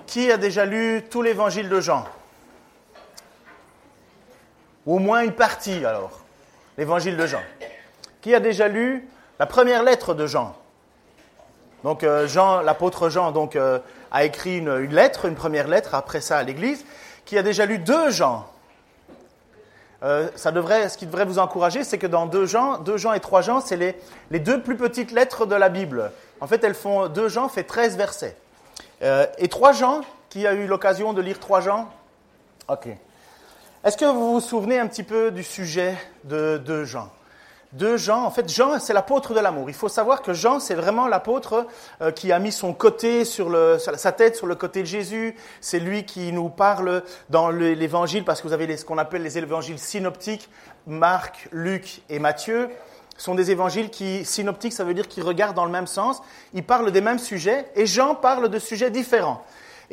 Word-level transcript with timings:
Qui 0.07 0.31
a 0.31 0.37
déjà 0.37 0.65
lu 0.65 1.03
tout 1.07 1.21
l'évangile 1.21 1.69
de 1.69 1.79
Jean? 1.79 2.03
Ou 4.85 4.95
au 4.95 4.99
moins 4.99 5.21
une 5.21 5.34
partie 5.34 5.85
alors, 5.85 6.21
l'évangile 6.77 7.17
de 7.17 7.26
Jean. 7.27 7.41
Qui 8.22 8.34
a 8.34 8.39
déjà 8.39 8.67
lu 8.67 9.08
la 9.39 9.45
première 9.45 9.84
lettre 9.84 10.13
de 10.13 10.27
Jean 10.27 10.55
Donc 11.84 12.03
euh, 12.03 12.27
Jean, 12.27 12.62
l'apôtre 12.62 13.09
Jean, 13.09 13.31
donc 13.31 13.55
euh, 13.55 13.80
a 14.12 14.23
écrit 14.23 14.58
une, 14.58 14.75
lettre, 14.86 15.25
une 15.25 15.36
première 15.36 15.67
lettre 15.67 15.95
après 15.95 16.22
ça 16.22 16.38
à 16.38 16.44
l'Église. 16.44 16.86
Qui 17.25 17.38
a 17.38 17.44
déjà 17.44 17.66
lu 17.66 17.80
deux 17.80 18.09
Jean 18.12 18.48
euh, 20.03 20.30
ça 20.36 20.52
devrait, 20.52 20.89
ce 20.89 20.98
qui 20.98 21.05
devrait 21.05 21.25
vous 21.25 21.38
encourager, 21.38 21.84
c'est 21.84 22.00
que 22.00 22.08
dans 22.08 22.25
deux 22.25 22.48
Jean, 22.48 22.80
deux 22.80 22.98
Jean 22.98 23.13
et 23.13 23.20
trois 23.20 23.41
Jean, 23.41 23.61
c'est 23.61 23.77
les, 23.77 23.95
les, 24.31 24.39
deux 24.39 24.59
plus 24.59 24.75
petites 24.75 25.11
lettres 25.11 25.45
de 25.45 25.53
la 25.53 25.70
Bible. 25.70 26.11
En 26.39 26.48
fait, 26.48 26.63
elles 26.63 26.73
font 26.73 27.08
deux 27.08 27.27
Jean 27.30 27.50
fait 27.50 27.61
13 27.61 27.98
versets. 27.98 28.36
Et 29.38 29.48
trois 29.48 29.73
Jean, 29.73 30.02
qui 30.31 30.48
a 30.48 30.53
eu 30.53 30.66
l'occasion 30.66 31.13
de 31.13 31.22
lire 31.22 31.39
trois 31.39 31.61
Jean 31.61 31.88
Ok. 32.67 32.88
Est-ce 33.84 33.98
que 33.98 34.05
vous 34.05 34.33
vous 34.33 34.42
souvenez 34.42 34.78
un 34.78 34.86
petit 34.86 35.02
peu 35.02 35.31
du 35.31 35.42
sujet 35.42 35.97
de 36.25 36.83
Jean? 36.86 37.09
De 37.73 37.97
Jean. 37.97 38.25
En 38.25 38.30
fait, 38.30 38.47
Jean, 38.47 38.78
c'est 38.80 38.94
l'apôtre 38.94 39.33
de 39.33 39.39
l'amour. 39.39 39.72
Il 39.72 39.73
faut 39.73 39.89
savoir 39.89 40.22
que 40.22 40.33
Jean, 40.33 40.59
c'est 40.59 40.75
vraiment 40.75 41.08
l'apôtre 41.08 41.66
euh, 42.00 42.11
qui 42.11 42.31
a 42.31 42.38
mis 42.38 42.52
son 42.52 42.73
côté 42.73 43.25
sur 43.25 43.50
sa 43.80 44.11
tête 44.11 44.36
sur 44.36 44.45
le 44.45 44.53
côté 44.53 44.81
de 44.81 44.86
Jésus. 44.86 45.36
C'est 45.61 45.80
lui 45.80 46.05
qui 46.05 46.31
nous 46.31 46.50
parle 46.50 47.02
dans 47.31 47.50
l'évangile, 47.50 48.23
parce 48.23 48.39
que 48.39 48.47
vous 48.47 48.53
avez 48.53 48.78
ce 48.78 48.86
qu'on 48.86 49.00
appelle 49.00 49.23
les 49.23 49.39
évangiles 49.39 49.80
synoptiques, 49.80 50.48
Marc, 50.86 51.50
Luc 51.52 52.03
et 52.08 52.20
Matthieu. 52.20 52.70
Sont 53.17 53.33
des 53.33 53.50
évangiles 53.50 53.89
qui, 53.89 54.25
synoptiques, 54.25 54.73
ça 54.73 54.83
veut 54.83 54.94
dire 54.94 55.08
qu'ils 55.08 55.23
regardent 55.23 55.55
dans 55.55 55.66
le 55.66 55.72
même 55.72 55.88
sens. 55.88 56.22
Ils 56.53 56.64
parlent 56.64 56.92
des 56.92 57.02
mêmes 57.02 57.17
sujets, 57.17 57.66
et 57.75 57.88
Jean 57.88 58.14
parle 58.14 58.50
de 58.50 58.59
sujets 58.59 58.92
différents. 58.92 59.44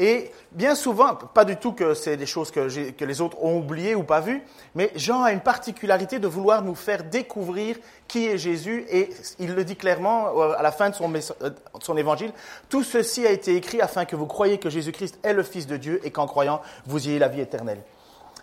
Et 0.01 0.31
bien 0.53 0.77
souvent, 0.77 1.17
pas 1.17 1.45
du 1.45 1.57
tout 1.57 1.73
que 1.73 1.93
c'est 1.93 2.17
des 2.17 2.25
choses 2.25 2.53
que, 2.53 3.05
les 3.05 3.21
autres 3.21 3.37
ont 3.43 3.59
oubliées 3.59 3.97
ou 3.97 4.05
pas 4.05 4.21
vues, 4.21 4.45
mais 4.77 4.93
Jean 4.95 5.25
a 5.25 5.33
une 5.33 5.41
particularité 5.41 6.21
de 6.21 6.29
vouloir 6.29 6.63
nous 6.63 6.77
faire 6.77 7.03
découvrir 7.03 7.77
qui 8.07 8.27
est 8.27 8.39
Jésus, 8.39 8.87
et 8.91 9.11
il 9.41 9.57
le 9.57 9.65
dit 9.65 9.75
clairement 9.75 10.29
euh, 10.29 10.53
à 10.57 10.63
la 10.63 10.71
fin 10.71 10.91
de 10.91 10.95
son, 10.95 11.13
euh, 11.13 11.97
évangile, 11.97 12.33
tout 12.69 12.85
ceci 12.85 13.27
a 13.27 13.33
été 13.33 13.57
écrit 13.57 13.81
afin 13.81 14.05
que 14.05 14.15
vous 14.15 14.27
croyiez 14.27 14.59
que 14.59 14.71
Jésus-Christ 14.71 15.19
est 15.25 15.33
le 15.33 15.43
Fils 15.43 15.67
de 15.67 15.77
Dieu 15.77 16.01
et 16.05 16.13
qu'en 16.13 16.29
croyant, 16.29 16.63
vous 16.87 17.09
ayez 17.09 17.19
la 17.19 17.29
vie 17.29 17.41
éternelle. 17.41 17.83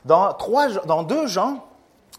Dans, 0.03 0.37
dans 0.85 1.03
deux 1.03 1.25
Jean, 1.27 1.65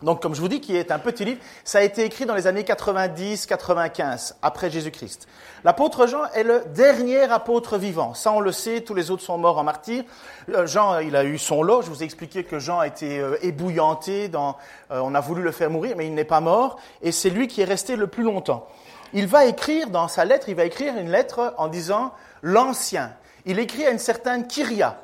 donc, 0.02 0.20
comme 0.20 0.34
je 0.34 0.42
vous 0.42 0.48
dis, 0.48 0.60
qui 0.60 0.76
est 0.76 0.90
un 0.90 0.98
petit 0.98 1.24
livre, 1.24 1.40
ça 1.64 1.78
a 1.78 1.80
été 1.80 2.04
écrit 2.04 2.26
dans 2.26 2.34
les 2.34 2.46
années 2.46 2.64
90-95, 2.64 4.34
après 4.42 4.70
Jésus-Christ. 4.70 5.26
L'apôtre 5.64 6.06
Jean 6.06 6.26
est 6.34 6.42
le 6.42 6.64
dernier 6.74 7.22
apôtre 7.22 7.78
vivant. 7.78 8.12
Ça, 8.12 8.30
on 8.32 8.40
le 8.40 8.52
sait, 8.52 8.82
tous 8.82 8.92
les 8.92 9.10
autres 9.10 9.22
sont 9.22 9.38
morts 9.38 9.56
en 9.56 9.64
martyr. 9.64 10.04
Euh, 10.50 10.66
Jean, 10.66 10.98
il 10.98 11.16
a 11.16 11.24
eu 11.24 11.38
son 11.38 11.62
lot. 11.62 11.80
Je 11.80 11.88
vous 11.88 12.02
ai 12.02 12.04
expliqué 12.04 12.44
que 12.44 12.58
Jean 12.58 12.80
a 12.80 12.86
été 12.86 13.18
euh, 13.18 13.38
ébouillanté. 13.40 14.28
Dans, 14.28 14.58
euh, 14.90 15.00
on 15.02 15.14
a 15.14 15.20
voulu 15.20 15.40
le 15.40 15.50
faire 15.50 15.70
mourir, 15.70 15.94
mais 15.96 16.06
il 16.06 16.14
n'est 16.14 16.24
pas 16.24 16.42
mort. 16.42 16.78
Et 17.00 17.10
c'est 17.10 17.30
lui 17.30 17.48
qui 17.48 17.62
est 17.62 17.64
resté 17.64 17.96
le 17.96 18.06
plus 18.06 18.22
longtemps. 18.22 18.68
Il 19.14 19.26
va 19.26 19.46
écrire, 19.46 19.88
dans 19.88 20.08
sa 20.08 20.26
lettre, 20.26 20.50
il 20.50 20.56
va 20.56 20.66
écrire 20.66 20.94
une 20.98 21.10
lettre 21.10 21.54
en 21.56 21.68
disant 21.68 22.12
l'ancien. 22.42 23.12
Il 23.46 23.58
écrit 23.58 23.86
à 23.86 23.90
une 23.92 23.98
certaine 23.98 24.46
Kyria. 24.46 25.00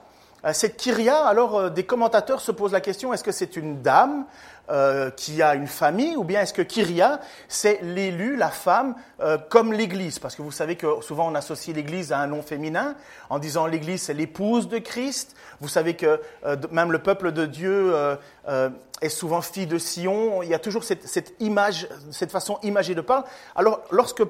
Cette 0.53 0.77
Kyria, 0.77 1.25
alors 1.25 1.71
des 1.71 1.85
commentateurs 1.85 2.41
se 2.41 2.51
posent 2.51 2.73
la 2.73 2.81
question, 2.81 3.13
est-ce 3.15 3.23
que 3.23 3.31
c'est 3.31 3.57
une 3.57 3.81
dame 3.81 4.27
euh, 4.71 5.11
qui 5.11 5.43
a 5.43 5.55
une 5.55 5.67
famille, 5.67 6.17
ou 6.17 6.25
bien 6.25 6.41
est-ce 6.41 6.53
que 6.53 6.63
Kyria, 6.63 7.21
c'est 7.49 7.81
l'élu, 7.83 8.37
la 8.37 8.49
femme, 8.49 8.95
euh, 9.21 9.37
comme 9.37 9.73
l'Église? 9.73 10.19
Parce 10.19 10.35
que 10.35 10.43
vous 10.43 10.51
savez 10.51 10.77
que 10.77 11.01
souvent 11.01 11.29
on 11.31 11.35
associe 11.35 11.75
l'Église 11.77 12.13
à 12.13 12.19
un 12.19 12.27
nom 12.27 12.43
féminin, 12.43 12.95
en 13.29 13.39
disant 13.39 13.67
l'Église 13.67 14.03
c'est 14.03 14.15
l'épouse 14.15 14.69
de 14.69 14.79
Christ. 14.79 15.37
Vous 15.61 15.69
savez 15.69 15.95
que 15.95 16.21
euh, 16.45 16.57
même 16.71 16.91
le 16.91 17.01
peuple 17.01 17.33
de 17.33 17.47
Dieu 17.47 17.93
euh, 17.95 18.71
est 19.01 19.09
souvent 19.09 19.43
fille 19.43 19.67
de 19.67 19.79
Sion. 19.79 20.43
Il 20.43 20.49
y 20.49 20.55
a 20.55 20.59
toujours 20.59 20.85
cette, 20.85 21.07
cette 21.07 21.35
image, 21.41 21.89
cette 22.11 22.31
façon 22.31 22.59
imagée 22.63 22.95
de 22.95 23.01
parler. 23.01 23.27
Alors 23.55 23.83
lorsque 23.91 24.23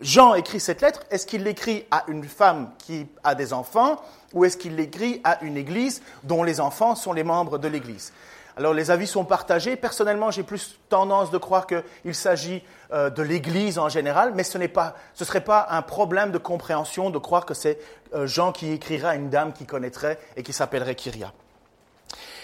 Jean 0.00 0.34
écrit 0.34 0.60
cette 0.60 0.82
lettre, 0.82 1.02
est-ce 1.10 1.26
qu'il 1.26 1.44
l'écrit 1.44 1.86
à 1.90 2.04
une 2.08 2.24
femme 2.24 2.70
qui 2.78 3.06
a 3.22 3.34
des 3.34 3.52
enfants 3.52 4.00
ou 4.32 4.44
est-ce 4.44 4.56
qu'il 4.56 4.76
l'écrit 4.76 5.20
à 5.24 5.42
une 5.44 5.56
église 5.56 6.02
dont 6.24 6.42
les 6.42 6.60
enfants 6.60 6.94
sont 6.94 7.12
les 7.12 7.24
membres 7.24 7.58
de 7.58 7.68
l'église? 7.68 8.12
Alors 8.56 8.72
les 8.72 8.90
avis 8.90 9.06
sont 9.06 9.24
partagés. 9.24 9.76
Personnellement, 9.76 10.30
j'ai 10.30 10.42
plus 10.42 10.78
tendance 10.88 11.30
de 11.30 11.38
croire 11.38 11.66
qu'il 11.66 12.14
s'agit 12.14 12.62
euh, 12.92 13.10
de 13.10 13.22
l'Église 13.22 13.78
en 13.78 13.88
général, 13.88 14.32
mais 14.34 14.44
ce 14.44 14.58
ne 14.58 14.68
serait 15.14 15.40
pas 15.40 15.66
un 15.70 15.82
problème 15.82 16.30
de 16.30 16.38
compréhension 16.38 17.10
de 17.10 17.18
croire 17.18 17.46
que 17.46 17.54
c'est 17.54 17.78
euh, 18.14 18.26
Jean 18.26 18.52
qui 18.52 18.70
écrira 18.70 19.10
à 19.10 19.14
une 19.16 19.28
dame 19.28 19.52
qui 19.52 19.66
connaîtrait 19.66 20.18
et 20.36 20.44
qui 20.44 20.52
s'appellerait 20.52 20.94
Kyria. 20.94 21.32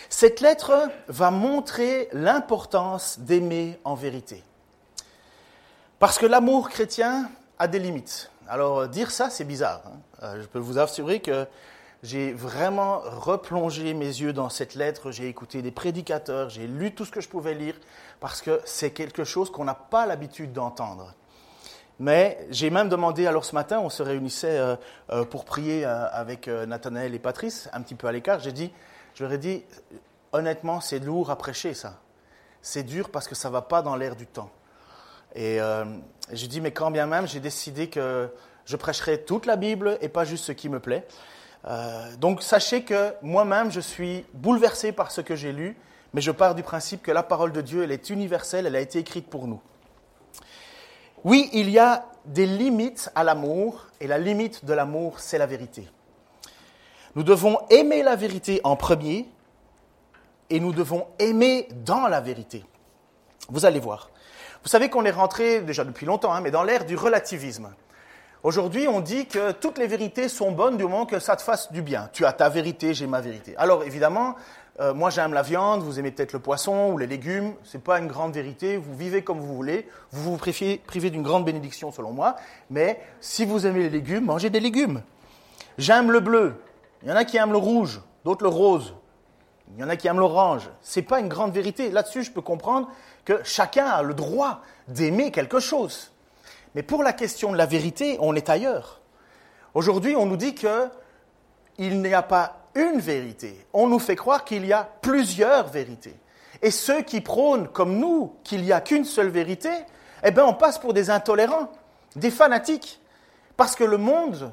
Cette 0.09 0.41
lettre 0.41 0.89
va 1.07 1.31
montrer 1.31 2.09
l'importance 2.13 3.21
d'aimer 3.21 3.79
en 3.85 3.95
vérité. 3.95 4.43
Parce 6.01 6.19
que 6.19 6.27
l'amour 6.27 6.71
chrétien 6.71 7.31
a 7.61 7.69
des 7.69 7.79
limites. 7.79 8.33
Alors 8.49 8.89
dire 8.89 9.13
ça, 9.13 9.31
c'est 9.31 9.45
bizarre. 9.45 9.83
Hein. 9.87 9.99
Euh, 10.25 10.43
je 10.43 10.49
peux 10.49 10.59
vous 10.59 10.81
assurer 10.81 11.21
que 11.21 11.47
j'ai 12.03 12.33
vraiment 12.33 13.01
replongé 13.05 13.95
mes 13.95 14.07
yeux 14.07 14.33
dans 14.33 14.49
cette 14.49 14.75
lettre, 14.75 15.11
j'ai 15.11 15.29
écouté 15.29 15.63
des 15.63 15.71
prédicateurs, 15.71 16.49
j'ai 16.49 16.67
lu 16.67 16.95
tout 16.95 17.05
ce 17.05 17.11
que 17.11 17.21
je 17.21 17.29
pouvais 17.29 17.55
lire, 17.55 17.75
parce 18.21 18.41
que 18.41 18.61
c'est 18.65 18.91
quelque 18.91 19.25
chose 19.25 19.51
qu'on 19.51 19.65
n'a 19.65 19.75
pas 19.75 20.07
l'habitude 20.07 20.53
d'entendre. 20.53 21.15
Mais 21.99 22.47
j'ai 22.49 22.71
même 22.71 22.89
demandé, 22.89 23.27
alors 23.27 23.45
ce 23.45 23.55
matin, 23.55 23.79
on 23.81 23.91
se 23.91 24.03
réunissait 24.03 24.59
euh, 24.59 24.77
euh, 25.11 25.27
pour 25.27 25.45
prier 25.45 25.85
euh, 25.85 26.09
avec 26.11 26.49
Nathanaël 26.49 27.15
et 27.15 27.19
Patrice, 27.19 27.69
un 27.75 27.83
petit 27.83 27.95
peu 27.95 28.07
à 28.07 28.13
l'écart, 28.13 28.41
j'ai 28.41 28.53
dit, 28.53 28.73
je 29.15 29.23
leur 29.23 29.33
ai 29.35 29.39
dit, 29.39 29.63
honnêtement, 30.33 30.81
c'est 30.81 30.99
lourd 30.99 31.31
à 31.31 31.37
prêcher 31.37 31.75
ça. 31.75 31.99
C'est 32.63 32.85
dur 32.85 33.11
parce 33.11 33.29
que 33.29 33.35
ça 33.35 33.49
ne 33.49 33.53
va 33.53 33.61
pas 33.61 33.83
dans 33.83 33.97
l'air 33.97 34.17
du 34.17 34.27
temps. 34.27 34.51
Et 35.35 35.59
j'ai 36.33 36.47
dit, 36.47 36.61
mais 36.61 36.73
quand 36.73 36.91
bien 36.91 37.07
même, 37.07 37.27
j'ai 37.27 37.41
décidé 37.41 37.89
que 37.89 38.29
je 38.65 38.77
prêcherai 38.77 39.23
toute 39.25 39.47
la 39.47 39.57
Bible 39.57 39.99
et 40.01 40.09
pas 40.09 40.25
juste 40.25 40.45
ce 40.45 40.53
qui 40.53 40.69
me 40.69 40.81
plaît. 40.81 41.07
Euh, 41.67 42.17
donc 42.17 42.43
sachez 42.43 42.83
que 42.85 43.15
moi-même, 43.23 43.71
je 43.71 43.81
suis 43.81 44.25
bouleversé 44.33 44.93
par 44.93 45.11
ce 45.11 45.21
que 45.21 45.37
j'ai 45.37 45.53
lu, 45.53 45.77
mais 46.15 46.21
je 46.21 46.31
pars 46.31 46.55
du 46.55 46.63
principe 46.63 47.03
que 47.03 47.11
la 47.11 47.23
parole 47.23 47.53
de 47.53 47.61
Dieu, 47.61 47.83
elle 47.83 47.93
est 47.93 48.11
universelle, 48.11 48.67
elle 48.67 48.77
a 48.77 48.81
été 48.81 48.99
écrite 48.99 49.29
pour 49.29 49.47
nous. 49.47 49.61
Oui, 51.25 51.51
il 51.53 51.69
y 51.69 51.79
a 51.79 52.07
des 52.25 52.47
limites 52.47 53.11
à 53.15 53.25
l'amour, 53.25 53.87
et 54.01 54.07
la 54.07 54.19
limite 54.19 54.65
de 54.65 54.73
l'amour, 54.73 55.21
c'est 55.21 55.37
la 55.37 55.47
vérité. 55.47 55.87
Nous 57.15 57.23
devons 57.23 57.59
aimer 57.69 58.03
la 58.03 58.17
vérité 58.17 58.61
en 58.65 58.77
premier, 58.77 59.29
et 60.49 60.61
nous 60.61 60.73
devons 60.73 61.07
aimer 61.19 61.69
dans 61.85 62.07
la 62.09 62.21
vérité. 62.21 62.65
Vous 63.49 63.67
allez 63.67 63.81
voir. 63.81 64.11
Vous 64.63 64.69
savez 64.69 64.91
qu'on 64.91 65.05
est 65.05 65.11
rentré 65.11 65.61
déjà 65.61 65.85
depuis 65.85 66.05
longtemps, 66.05 66.33
hein, 66.35 66.43
mais 66.43 66.51
dans 66.51 66.63
l'ère 66.63 66.85
du 66.85 66.95
relativisme. 66.95 67.71
Aujourd'hui, 68.43 68.89
on 68.89 69.01
dit 69.01 69.27
que 69.27 69.53
toutes 69.53 69.79
les 69.79 69.87
vérités 69.87 70.29
sont 70.29 70.51
bonnes 70.53 70.77
du 70.77 70.85
moment 70.85 71.07
que 71.07 71.19
ça 71.19 71.35
te 71.37 71.43
fasse 71.43 71.73
du 71.73 71.81
bien. 71.81 72.11
Tu 72.13 72.27
as 72.27 72.33
ta 72.33 72.49
vérité, 72.49 72.93
j'ai 72.93 73.07
ma 73.07 73.21
vérité. 73.21 73.55
Alors 73.57 73.85
évidemment, 73.85 74.37
euh, 74.81 74.93
moi 74.93 75.11
j'aime 75.11 75.33
la 75.33 75.43
viande, 75.43 75.83
vous 75.83 75.99
aimez 75.99 76.11
peut-être 76.11 76.33
le 76.35 76.39
poisson 76.39 76.91
ou 76.93 76.99
les 76.99 77.07
légumes. 77.07 77.55
Ce 77.65 77.77
n'est 77.77 77.83
pas 77.83 77.99
une 77.99 78.07
grande 78.07 78.35
vérité. 78.35 78.77
Vous 78.77 78.95
vivez 78.95 79.23
comme 79.23 79.41
vous 79.41 79.55
voulez. 79.55 79.89
Vous 80.11 80.31
vous 80.31 80.37
privez 80.37 81.11
d'une 81.11 81.23
grande 81.23 81.45
bénédiction 81.45 81.91
selon 81.91 82.13
moi. 82.13 82.37
Mais 82.69 83.01
si 83.21 83.47
vous 83.47 83.67
aimez 83.67 83.81
les 83.81 83.91
légumes, 83.91 84.27
mangez 84.27 84.51
des 84.51 84.61
légumes. 84.61 85.03
J'aime 85.79 86.11
le 86.11 86.21
bleu. 86.21 86.55
Il 87.03 87.09
y 87.09 87.13
en 87.13 87.17
a 87.17 87.25
qui 87.25 87.39
aiment 87.39 87.53
le 87.53 87.59
rouge, 87.59 88.01
d'autres 88.25 88.45
le 88.45 88.51
rose. 88.51 88.95
Il 89.75 89.81
y 89.81 89.85
en 89.85 89.89
a 89.89 89.97
qui 89.97 90.09
aiment 90.09 90.19
l'orange. 90.19 90.69
Ce 90.83 90.99
n'est 90.99 91.07
pas 91.07 91.21
une 91.21 91.29
grande 91.29 91.53
vérité. 91.53 91.91
Là-dessus, 91.91 92.25
je 92.25 92.31
peux 92.31 92.41
comprendre 92.41 92.89
que 93.25 93.41
chacun 93.45 93.87
a 93.87 94.03
le 94.03 94.15
droit 94.15 94.61
d'aimer 94.89 95.31
quelque 95.31 95.61
chose. 95.61 96.11
Mais 96.75 96.83
pour 96.83 97.03
la 97.03 97.13
question 97.13 97.53
de 97.53 97.57
la 97.57 97.67
vérité, 97.67 98.17
on 98.21 98.35
est 98.35 98.49
ailleurs. 98.49 99.01
Aujourd'hui, 99.75 100.17
on 100.17 100.27
nous 100.27 100.37
dit 100.37 100.55
qu'il 100.55 102.01
n'y 102.01 102.15
a 102.15 102.23
pas 102.23 102.61
une 102.75 103.01
vérité. 103.01 103.67
On 103.73 103.89
nous 103.89 103.99
fait 103.99 104.17
croire 104.17 104.45
qu'il 104.45 104.67
y 104.67 104.73
a 104.73 104.89
plusieurs 105.01 105.69
vérités. 105.69 106.17
Et 106.63 106.71
ceux 106.71 107.03
qui 107.03 107.21
prônent, 107.21 107.69
comme 107.69 107.99
nous, 107.99 108.35
qu'il 108.45 108.63
n'y 108.63 108.73
a 108.73 108.81
qu'une 108.81 109.05
seule 109.05 109.29
vérité, 109.29 109.71
eh 110.23 110.31
bien, 110.31 110.45
on 110.45 110.55
passe 110.55 110.79
pour 110.79 110.93
des 110.93 111.11
intolérants, 111.11 111.71
des 112.17 112.31
fanatiques. 112.31 113.01
Parce 113.57 113.77
que 113.77 113.85
le 113.85 113.99
monde 113.99 114.53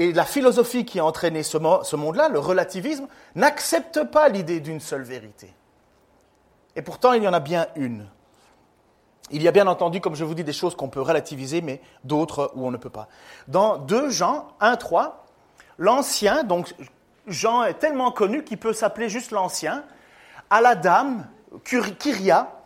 et 0.00 0.14
la 0.14 0.24
philosophie 0.24 0.86
qui 0.86 0.98
a 0.98 1.04
entraîné 1.04 1.42
ce, 1.42 1.58
monde-là, 1.58 2.30
le 2.30 2.38
relativisme, 2.38 3.06
n'accepte 3.34 4.02
pas 4.04 4.30
l'idée 4.30 4.60
d'une 4.60 4.80
seule 4.80 5.02
vérité. 5.02 5.54
Et 6.74 6.80
pourtant, 6.80 7.12
il 7.12 7.22
y 7.22 7.28
en 7.28 7.34
a 7.34 7.38
bien 7.38 7.66
une. 7.76 8.08
Il 9.30 9.42
y 9.42 9.48
a 9.48 9.52
bien 9.52 9.66
entendu, 9.66 10.00
comme 10.00 10.14
je 10.14 10.24
vous 10.24 10.32
dis, 10.32 10.42
des 10.42 10.54
choses 10.54 10.74
qu'on 10.74 10.88
peut 10.88 11.02
relativiser, 11.02 11.60
mais 11.60 11.82
d'autres 12.02 12.50
où 12.54 12.66
on 12.66 12.70
ne 12.70 12.78
peut 12.78 12.88
pas. 12.88 13.08
Dans 13.46 13.76
2 13.76 14.08
Jean 14.08 14.48
1, 14.60 14.76
3, 14.76 15.26
l'ancien, 15.76 16.44
donc 16.44 16.74
Jean 17.26 17.64
est 17.64 17.74
tellement 17.74 18.10
connu 18.10 18.42
qu'il 18.42 18.56
peut 18.56 18.72
s'appeler 18.72 19.10
juste 19.10 19.32
l'ancien, 19.32 19.84
à 20.48 20.62
la 20.62 20.76
dame, 20.76 21.28
Kyria, 21.98 22.59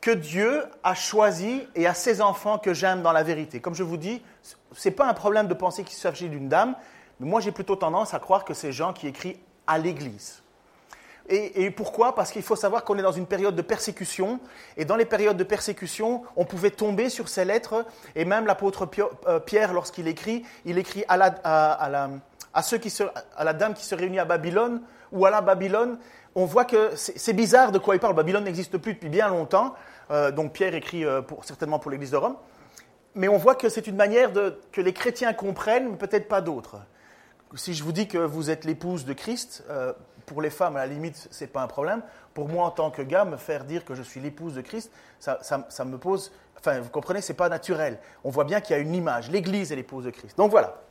que 0.00 0.10
Dieu 0.10 0.64
a 0.82 0.94
choisi 0.94 1.66
et 1.74 1.86
à 1.86 1.94
ses 1.94 2.20
enfants 2.20 2.58
que 2.58 2.72
j'aime 2.72 3.02
dans 3.02 3.12
la 3.12 3.22
vérité. 3.22 3.60
Comme 3.60 3.74
je 3.74 3.82
vous 3.82 3.96
dis, 3.96 4.22
ce 4.42 4.88
n'est 4.88 4.94
pas 4.94 5.06
un 5.06 5.14
problème 5.14 5.46
de 5.46 5.54
penser 5.54 5.84
qu'il 5.84 5.96
s'agit 5.96 6.28
d'une 6.28 6.48
dame, 6.48 6.74
mais 7.18 7.28
moi 7.28 7.40
j'ai 7.40 7.52
plutôt 7.52 7.76
tendance 7.76 8.14
à 8.14 8.18
croire 8.18 8.44
que 8.44 8.54
c'est 8.54 8.72
Jean 8.72 8.92
qui 8.92 9.06
écrit 9.06 9.38
à 9.66 9.78
l'Église. 9.78 10.42
Et, 11.32 11.70
pourquoi? 11.70 12.16
Parce 12.16 12.32
qu'il 12.32 12.42
faut 12.42 12.56
savoir 12.56 12.82
qu'on 12.82 12.98
est 12.98 13.02
dans 13.02 13.12
une 13.12 13.26
période 13.26 13.54
de 13.54 13.62
persécution, 13.62 14.40
et 14.76 14.84
dans 14.84 14.96
les 14.96 15.04
périodes 15.04 15.36
de 15.36 15.44
persécution, 15.44 16.24
on 16.34 16.44
pouvait 16.44 16.72
tomber 16.72 17.08
sur 17.08 17.28
ces 17.28 17.44
lettres, 17.44 17.86
et 18.16 18.24
même 18.24 18.46
l'apôtre 18.46 18.88
euh, 19.28 19.38
Pierre, 19.38 19.72
lorsqu'il 19.72 20.08
écrit, 20.08 20.44
il 20.64 20.76
écrit 20.76 21.04
à 21.06 22.62
ceux 22.64 22.78
qui 22.78 22.92
à 23.36 23.44
la 23.44 23.52
dame 23.52 23.74
qui 23.74 23.84
se 23.84 23.94
réunit 23.94 24.18
à 24.18 24.24
Babylone, 24.24 24.82
ou 25.12 25.24
à 25.24 25.30
la 25.30 25.40
Babylone, 25.40 25.98
on 26.34 26.46
voit 26.46 26.64
que 26.64 26.90
c'est 26.96 27.32
bizarre 27.32 27.70
de 27.70 27.78
quoi 27.78 27.94
il 27.94 28.00
parle. 28.00 28.14
Babylone 28.14 28.44
n'existe 28.44 28.76
plus 28.78 28.94
depuis 28.94 29.08
bien 29.08 29.28
longtemps, 29.28 29.74
euh, 30.10 30.30
donc 30.30 30.52
Pierre 30.52 30.74
écrit 30.74 31.04
euh, 31.04 31.22
certainement 31.42 31.78
pour 31.78 31.90
l'Église 31.90 32.10
de 32.10 32.16
Rome, 32.16 32.36
mais 33.14 33.28
on 33.28 33.36
voit 33.36 33.54
que 33.54 33.68
c'est 33.68 33.86
une 33.86 33.96
manière 33.96 34.32
que 34.72 34.80
les 34.80 34.92
chrétiens 34.92 35.32
comprennent, 35.32 35.90
mais 35.90 35.96
peut-être 35.96 36.28
pas 36.28 36.40
d'autres. 36.40 36.76
Si 37.56 37.74
je 37.74 37.82
vous 37.82 37.92
dis 37.92 38.06
que 38.06 38.18
vous 38.18 38.50
êtes 38.50 38.64
l'épouse 38.64 39.04
de 39.04 39.12
Christ, 39.12 39.64
pour 40.30 40.42
les 40.42 40.50
femmes, 40.50 40.76
à 40.76 40.86
la 40.86 40.92
limite, 40.92 41.26
ce 41.32 41.42
n'est 41.42 41.50
pas 41.50 41.60
un 41.60 41.66
problème. 41.66 42.02
Pour 42.34 42.48
moi, 42.48 42.66
en 42.66 42.70
tant 42.70 42.92
que 42.92 43.02
gars, 43.02 43.24
me 43.24 43.36
faire 43.36 43.64
dire 43.64 43.84
que 43.84 43.96
je 43.96 44.02
suis 44.02 44.20
l'épouse 44.20 44.54
de 44.54 44.60
Christ, 44.60 44.92
ça, 45.18 45.84
me 45.84 45.98
pose. 45.98 46.30
Enfin, 46.56 46.78
vous 46.78 46.88
comprenez, 46.88 47.20
ce 47.20 47.32
n'est 47.32 47.36
pas 47.36 47.48
naturel. 47.48 47.98
On 48.22 48.30
voit 48.30 48.44
bien 48.44 48.60
qu'il 48.60 48.76
y 48.76 48.78
a 48.78 48.82
une 48.82 48.94
image. 48.94 49.28
L'Église 49.28 49.72
est 49.72 49.76
l'épouse 49.76 50.04
de 50.04 50.10
Christ. 50.10 50.36
Donc 50.36 50.52
voilà. 50.52 50.82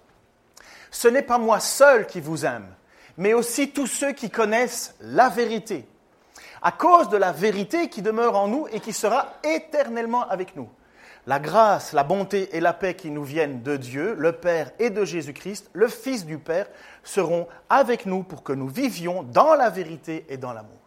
Ce 0.92 1.07
n'est 1.07 1.21
pas 1.21 1.38
moi 1.38 1.62
seul 1.62 2.06
qui 2.06 2.19
vous 2.19 2.45
aime, 2.45 2.68
mais 3.16 3.33
aussi 3.33 3.71
tous 3.71 3.88
ceux 3.88 4.12
qui 4.12 4.30
connaissent 4.30 4.94
la 5.00 5.30
vérité. 5.30 5.88
À 6.62 6.72
cause 6.72 7.10
de 7.10 7.18
la 7.18 7.32
vérité 7.32 7.90
qui 7.90 8.02
demeure 8.02 8.36
en 8.36 8.48
nous 8.48 8.68
et 8.72 8.80
qui 8.80 8.94
sera 8.94 9.28
éternellement 9.44 10.28
avec 10.28 10.56
nous. 10.56 10.70
La 11.28 11.40
grâce, 11.40 11.94
la 11.94 12.04
bonté 12.04 12.56
et 12.56 12.60
la 12.60 12.74
paix 12.74 12.96
qui 12.96 13.12
nous 13.12 13.24
viennent 13.24 13.62
de 13.62 13.78
Dieu, 13.78 14.16
le 14.18 14.32
Père 14.32 14.72
et 14.80 14.90
de 14.90 15.06
Jésus-Christ, 15.06 15.70
le 15.74 15.88
Fils 15.88 16.26
du 16.26 16.38
Père, 16.38 16.68
seront 17.04 17.48
avec 17.70 18.06
nous 18.06 18.24
pour 18.24 18.44
que 18.44 18.54
nous 18.54 18.68
vivions 18.68 19.24
dans 19.24 19.54
la 19.54 19.70
vérité 19.70 20.26
et 20.30 20.38
dans 20.38 20.54
l'amour. 20.54 20.80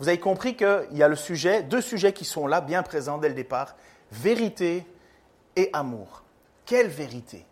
Vous 0.00 0.08
avez 0.08 0.18
compris 0.18 0.56
qu'il 0.56 0.88
y 0.92 1.02
a 1.02 1.08
le 1.08 1.16
sujet, 1.16 1.62
deux 1.62 1.80
sujets 1.80 2.12
qui 2.12 2.24
sont 2.24 2.46
là, 2.46 2.60
bien 2.60 2.82
présents 2.82 3.18
dès 3.18 3.28
le 3.28 3.34
départ, 3.34 3.76
vérité 4.10 4.84
et 5.54 5.70
amour. 5.72 6.22
Quelle 6.66 6.88
vérité? 6.88 7.46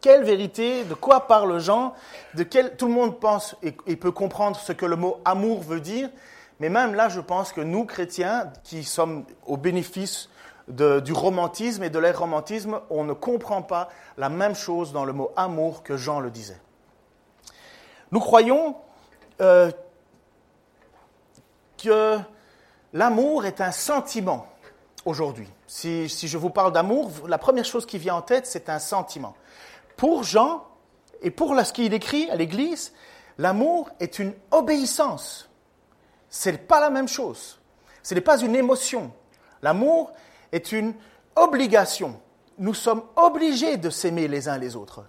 Quelle 0.00 0.24
vérité? 0.24 0.84
De 0.84 0.94
quoi 0.94 1.26
parle 1.26 1.60
Jean? 1.60 1.94
De 2.34 2.42
quel, 2.42 2.76
Tout 2.76 2.86
le 2.88 2.94
monde 2.94 3.20
pense 3.20 3.54
et 3.62 3.96
peut 3.96 4.10
comprendre 4.10 4.56
ce 4.56 4.72
que 4.72 4.86
le 4.86 4.96
mot 4.96 5.20
amour 5.24 5.62
veut 5.62 5.80
dire, 5.80 6.10
mais 6.60 6.68
même 6.68 6.94
là, 6.94 7.08
je 7.08 7.20
pense 7.20 7.52
que 7.52 7.60
nous, 7.60 7.84
chrétiens, 7.84 8.52
qui 8.64 8.84
sommes 8.84 9.24
au 9.46 9.56
bénéfice 9.56 10.28
du 10.68 11.12
romantisme 11.12 11.84
et 11.84 11.90
de 11.90 11.98
l'romantisme, 11.98 12.80
on 12.90 13.04
ne 13.04 13.12
comprend 13.12 13.62
pas 13.62 13.88
la 14.16 14.28
même 14.28 14.54
chose 14.54 14.92
dans 14.92 15.04
le 15.04 15.12
mot 15.12 15.30
amour 15.36 15.82
que 15.82 15.96
Jean 15.96 16.18
le 16.20 16.30
disait. 16.30 16.60
Nous 18.10 18.20
croyons 18.20 18.76
euh, 19.40 19.70
que 21.78 22.18
l'amour 22.92 23.44
est 23.44 23.60
un 23.60 23.70
sentiment 23.70 24.46
aujourd'hui. 25.04 25.48
Si, 25.66 26.08
si, 26.08 26.26
je 26.26 26.38
vous 26.38 26.50
parle 26.50 26.72
d'amour, 26.72 27.10
la 27.28 27.38
première 27.38 27.64
chose 27.64 27.86
qui 27.86 27.98
vient 27.98 28.16
en 28.16 28.22
tête, 28.22 28.46
c'est 28.46 28.68
un 28.68 28.78
sentiment. 28.78 29.34
Pour 29.96 30.24
Jean, 30.24 30.64
et 31.22 31.30
pour 31.30 31.54
ce 31.64 31.72
qu'il 31.72 31.94
écrit 31.94 32.30
à 32.30 32.36
l'Église, 32.36 32.92
l'amour 33.38 33.90
est 34.00 34.18
une 34.18 34.34
obéissance. 34.50 35.45
Ce 36.36 36.50
n'est 36.50 36.58
pas 36.58 36.80
la 36.80 36.90
même 36.90 37.08
chose. 37.08 37.58
Ce 38.02 38.12
n'est 38.12 38.20
pas 38.20 38.38
une 38.38 38.54
émotion. 38.54 39.10
L'amour 39.62 40.12
est 40.52 40.70
une 40.70 40.92
obligation. 41.34 42.20
Nous 42.58 42.74
sommes 42.74 43.04
obligés 43.16 43.78
de 43.78 43.88
s'aimer 43.88 44.28
les 44.28 44.46
uns 44.46 44.58
les 44.58 44.76
autres. 44.76 45.06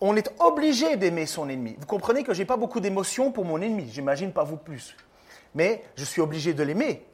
On 0.00 0.16
est 0.16 0.28
obligé 0.40 0.96
d'aimer 0.96 1.26
son 1.26 1.48
ennemi. 1.48 1.76
Vous 1.78 1.86
comprenez 1.86 2.24
que 2.24 2.34
je 2.34 2.40
n'ai 2.40 2.46
pas 2.46 2.56
beaucoup 2.56 2.80
d'émotions 2.80 3.30
pour 3.30 3.44
mon 3.44 3.60
ennemi, 3.60 3.88
j'imagine 3.92 4.32
pas 4.32 4.42
vous 4.42 4.56
plus. 4.56 4.96
Mais 5.54 5.84
je 5.94 6.04
suis 6.04 6.20
obligé 6.20 6.52
de 6.52 6.64
l'aimer. 6.64 7.06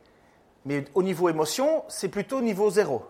Mais 0.65 0.87
au 0.95 1.03
niveau 1.03 1.29
émotion, 1.29 1.85
c'est 1.89 2.09
plutôt 2.09 2.41
niveau 2.41 2.71
zéro. 2.71 3.05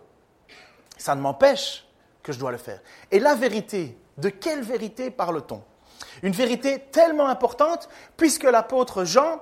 Ça 0.98 1.14
ne 1.14 1.20
m'empêche 1.20 1.86
que 2.24 2.32
je 2.32 2.40
dois 2.40 2.50
le 2.50 2.58
faire. 2.58 2.80
Et 3.12 3.20
la 3.20 3.36
vérité, 3.36 3.96
de 4.18 4.28
quelle 4.28 4.62
vérité 4.62 5.12
parle-t-on? 5.12 5.62
Une 6.24 6.32
vérité 6.32 6.80
tellement 6.90 7.28
importante, 7.28 7.88
puisque 8.16 8.44
l'apôtre 8.44 9.04
Jean 9.04 9.40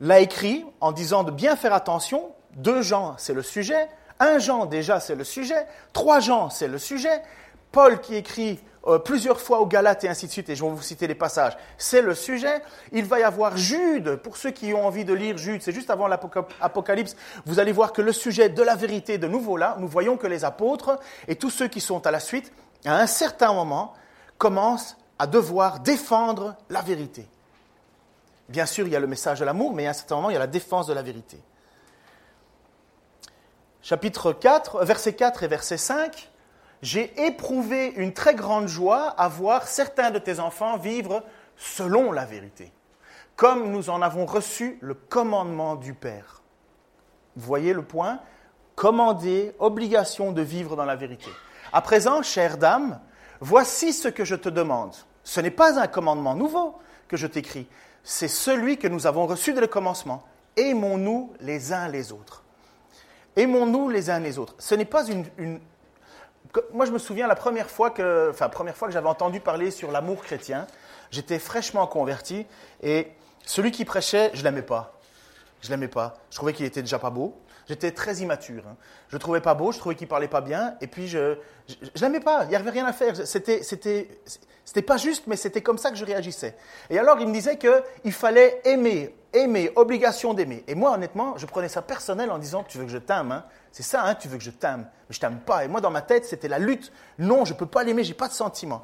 l'a 0.00 0.20
écrit 0.20 0.64
en 0.80 0.92
disant 0.92 1.24
de 1.24 1.30
bien 1.30 1.56
faire 1.56 1.72
attention. 1.72 2.30
Deux 2.56 2.82
Jean, 2.82 3.14
c'est 3.18 3.34
le 3.34 3.42
sujet. 3.42 3.88
Un 4.20 4.38
Jean, 4.38 4.66
déjà, 4.66 5.00
c'est 5.00 5.14
le 5.14 5.24
sujet. 5.24 5.66
Trois 5.92 6.20
Jean, 6.20 6.50
c'est 6.50 6.68
le 6.68 6.78
sujet. 6.78 7.22
Paul 7.70 8.00
qui 8.00 8.16
écrit 8.16 8.58
euh, 8.86 8.98
plusieurs 8.98 9.40
fois 9.40 9.60
aux 9.60 9.66
Galates 9.66 10.04
et 10.04 10.08
ainsi 10.08 10.26
de 10.26 10.32
suite, 10.32 10.48
et 10.48 10.56
je 10.56 10.64
vais 10.64 10.70
vous 10.70 10.82
citer 10.82 11.06
les 11.06 11.14
passages, 11.14 11.56
c'est 11.76 12.00
le 12.00 12.14
sujet. 12.14 12.62
Il 12.92 13.04
va 13.04 13.20
y 13.20 13.22
avoir 13.22 13.56
Jude, 13.56 14.16
pour 14.16 14.36
ceux 14.36 14.50
qui 14.50 14.72
ont 14.72 14.86
envie 14.86 15.04
de 15.04 15.12
lire 15.12 15.36
Jude, 15.36 15.60
c'est 15.62 15.72
juste 15.72 15.90
avant 15.90 16.08
l'Apocalypse, 16.08 17.14
vous 17.44 17.58
allez 17.58 17.72
voir 17.72 17.92
que 17.92 18.00
le 18.00 18.12
sujet 18.12 18.48
de 18.48 18.62
la 18.62 18.76
vérité, 18.76 19.18
de 19.18 19.28
nouveau 19.28 19.56
là, 19.56 19.76
nous 19.78 19.88
voyons 19.88 20.16
que 20.16 20.26
les 20.26 20.44
apôtres 20.44 20.98
et 21.26 21.36
tous 21.36 21.50
ceux 21.50 21.68
qui 21.68 21.80
sont 21.80 22.06
à 22.06 22.10
la 22.10 22.20
suite, 22.20 22.52
à 22.86 22.98
un 22.98 23.06
certain 23.06 23.52
moment, 23.52 23.92
commencent 24.38 24.96
à 25.18 25.26
devoir 25.26 25.80
défendre 25.80 26.56
la 26.70 26.80
vérité. 26.80 27.26
Bien 28.48 28.66
sûr, 28.66 28.86
il 28.86 28.92
y 28.92 28.96
a 28.96 29.00
le 29.00 29.06
message 29.06 29.40
de 29.40 29.44
l'amour, 29.44 29.72
mais 29.72 29.86
à 29.86 29.90
un 29.90 29.94
certain 29.94 30.16
moment, 30.16 30.30
il 30.30 30.34
y 30.34 30.36
a 30.36 30.40
la 30.40 30.46
défense 30.46 30.86
de 30.86 30.94
la 30.94 31.02
vérité 31.02 31.42
chapitre 33.88 34.34
4, 34.34 34.84
verset 34.84 35.14
4 35.14 35.44
et 35.44 35.48
verset 35.48 35.78
5, 35.78 36.30
J'ai 36.82 37.24
éprouvé 37.24 37.86
une 37.96 38.12
très 38.12 38.34
grande 38.34 38.68
joie 38.68 39.08
à 39.16 39.28
voir 39.28 39.66
certains 39.66 40.10
de 40.10 40.18
tes 40.18 40.40
enfants 40.40 40.76
vivre 40.76 41.24
selon 41.56 42.12
la 42.12 42.26
vérité, 42.26 42.70
comme 43.34 43.70
nous 43.70 43.88
en 43.88 44.02
avons 44.02 44.26
reçu 44.26 44.76
le 44.82 44.92
commandement 44.92 45.74
du 45.74 45.94
Père. 45.94 46.42
Vous 47.34 47.46
voyez 47.46 47.72
le 47.72 47.82
point? 47.82 48.20
Commander, 48.74 49.54
obligation 49.58 50.32
de 50.32 50.42
vivre 50.42 50.76
dans 50.76 50.84
la 50.84 50.94
vérité. 50.94 51.30
À 51.72 51.80
présent, 51.80 52.22
chère 52.22 52.58
dame, 52.58 53.00
voici 53.40 53.94
ce 53.94 54.08
que 54.08 54.26
je 54.26 54.36
te 54.36 54.50
demande. 54.50 54.94
Ce 55.28 55.40
n'est 55.40 55.50
pas 55.50 55.78
un 55.78 55.88
commandement 55.88 56.34
nouveau 56.34 56.78
que 57.06 57.18
je 57.18 57.26
t'écris, 57.26 57.66
c'est 58.02 58.28
celui 58.28 58.78
que 58.78 58.88
nous 58.88 59.06
avons 59.06 59.26
reçu 59.26 59.52
dès 59.52 59.60
le 59.60 59.66
commencement. 59.66 60.24
Aimons-nous 60.56 61.34
les 61.40 61.74
uns 61.74 61.86
les 61.88 62.12
autres. 62.12 62.44
Aimons-nous 63.36 63.90
les 63.90 64.08
uns 64.08 64.20
les 64.20 64.38
autres. 64.38 64.54
Ce 64.58 64.74
n'est 64.74 64.86
pas 64.86 65.06
une, 65.06 65.60
Moi, 66.72 66.86
je 66.86 66.92
me 66.92 66.98
souviens 66.98 67.26
la 67.26 67.34
première 67.34 67.68
fois 67.68 67.90
que, 67.90 68.32
j'avais 68.88 69.06
entendu 69.06 69.40
parler 69.40 69.70
sur 69.70 69.92
l'amour 69.92 70.22
chrétien. 70.22 70.66
J'étais 71.10 71.38
fraîchement 71.38 71.86
converti 71.86 72.46
et 72.82 73.08
celui 73.44 73.70
qui 73.70 73.84
prêchait, 73.84 74.30
je 74.32 74.42
l'aimais 74.42 74.62
pas. 74.62 74.98
Je 75.60 75.68
l'aimais 75.68 75.88
pas. 75.88 76.16
Je 76.30 76.36
trouvais 76.36 76.54
qu'il 76.54 76.64
était 76.64 76.80
déjà 76.80 76.98
pas 76.98 77.10
beau. 77.10 77.38
J'étais 77.68 77.90
très 77.90 78.16
immature. 78.16 78.64
Hein. 78.66 78.76
Je 79.08 79.16
le 79.16 79.20
trouvais 79.20 79.42
pas 79.42 79.52
beau, 79.52 79.72
je 79.72 79.78
trouvais 79.78 79.94
qu'il 79.94 80.08
parlait 80.08 80.28
pas 80.28 80.40
bien, 80.40 80.76
et 80.80 80.86
puis 80.86 81.06
je, 81.06 81.36
je, 81.68 82.00
l'aimais 82.00 82.20
pas. 82.20 82.44
Il 82.44 82.48
n'y 82.48 82.56
avait 82.56 82.70
rien 82.70 82.86
à 82.86 82.94
faire. 82.94 83.14
C'était, 83.26 83.62
c'était, 83.62 84.08
c'était 84.64 84.80
pas 84.80 84.96
juste, 84.96 85.26
mais 85.26 85.36
c'était 85.36 85.60
comme 85.60 85.76
ça 85.76 85.90
que 85.90 85.96
je 85.96 86.04
réagissais. 86.04 86.56
Et 86.88 86.98
alors, 86.98 87.20
il 87.20 87.28
me 87.28 87.32
disait 87.32 87.58
qu'il 87.58 88.12
fallait 88.12 88.62
aimer, 88.64 89.14
aimer, 89.34 89.70
obligation 89.76 90.32
d'aimer. 90.32 90.64
Et 90.66 90.74
moi, 90.74 90.92
honnêtement, 90.92 91.36
je 91.36 91.44
prenais 91.44 91.68
ça 91.68 91.82
personnel 91.82 92.30
en 92.30 92.38
disant, 92.38 92.64
tu 92.64 92.78
veux 92.78 92.84
que 92.84 92.90
je 92.90 92.98
t'aime, 92.98 93.32
hein? 93.32 93.44
C'est 93.70 93.82
ça, 93.82 94.02
hein, 94.02 94.14
tu 94.14 94.28
veux 94.28 94.38
que 94.38 94.44
je 94.44 94.50
t'aime. 94.50 94.88
Mais 95.08 95.14
je 95.14 95.20
t'aime 95.20 95.40
pas. 95.40 95.66
Et 95.66 95.68
moi, 95.68 95.82
dans 95.82 95.90
ma 95.90 96.00
tête, 96.00 96.24
c'était 96.24 96.48
la 96.48 96.58
lutte. 96.58 96.90
Non, 97.18 97.44
je 97.44 97.52
peux 97.52 97.66
pas 97.66 97.84
l'aimer, 97.84 98.02
j'ai 98.02 98.14
pas 98.14 98.28
de 98.28 98.32
sentiment. 98.32 98.80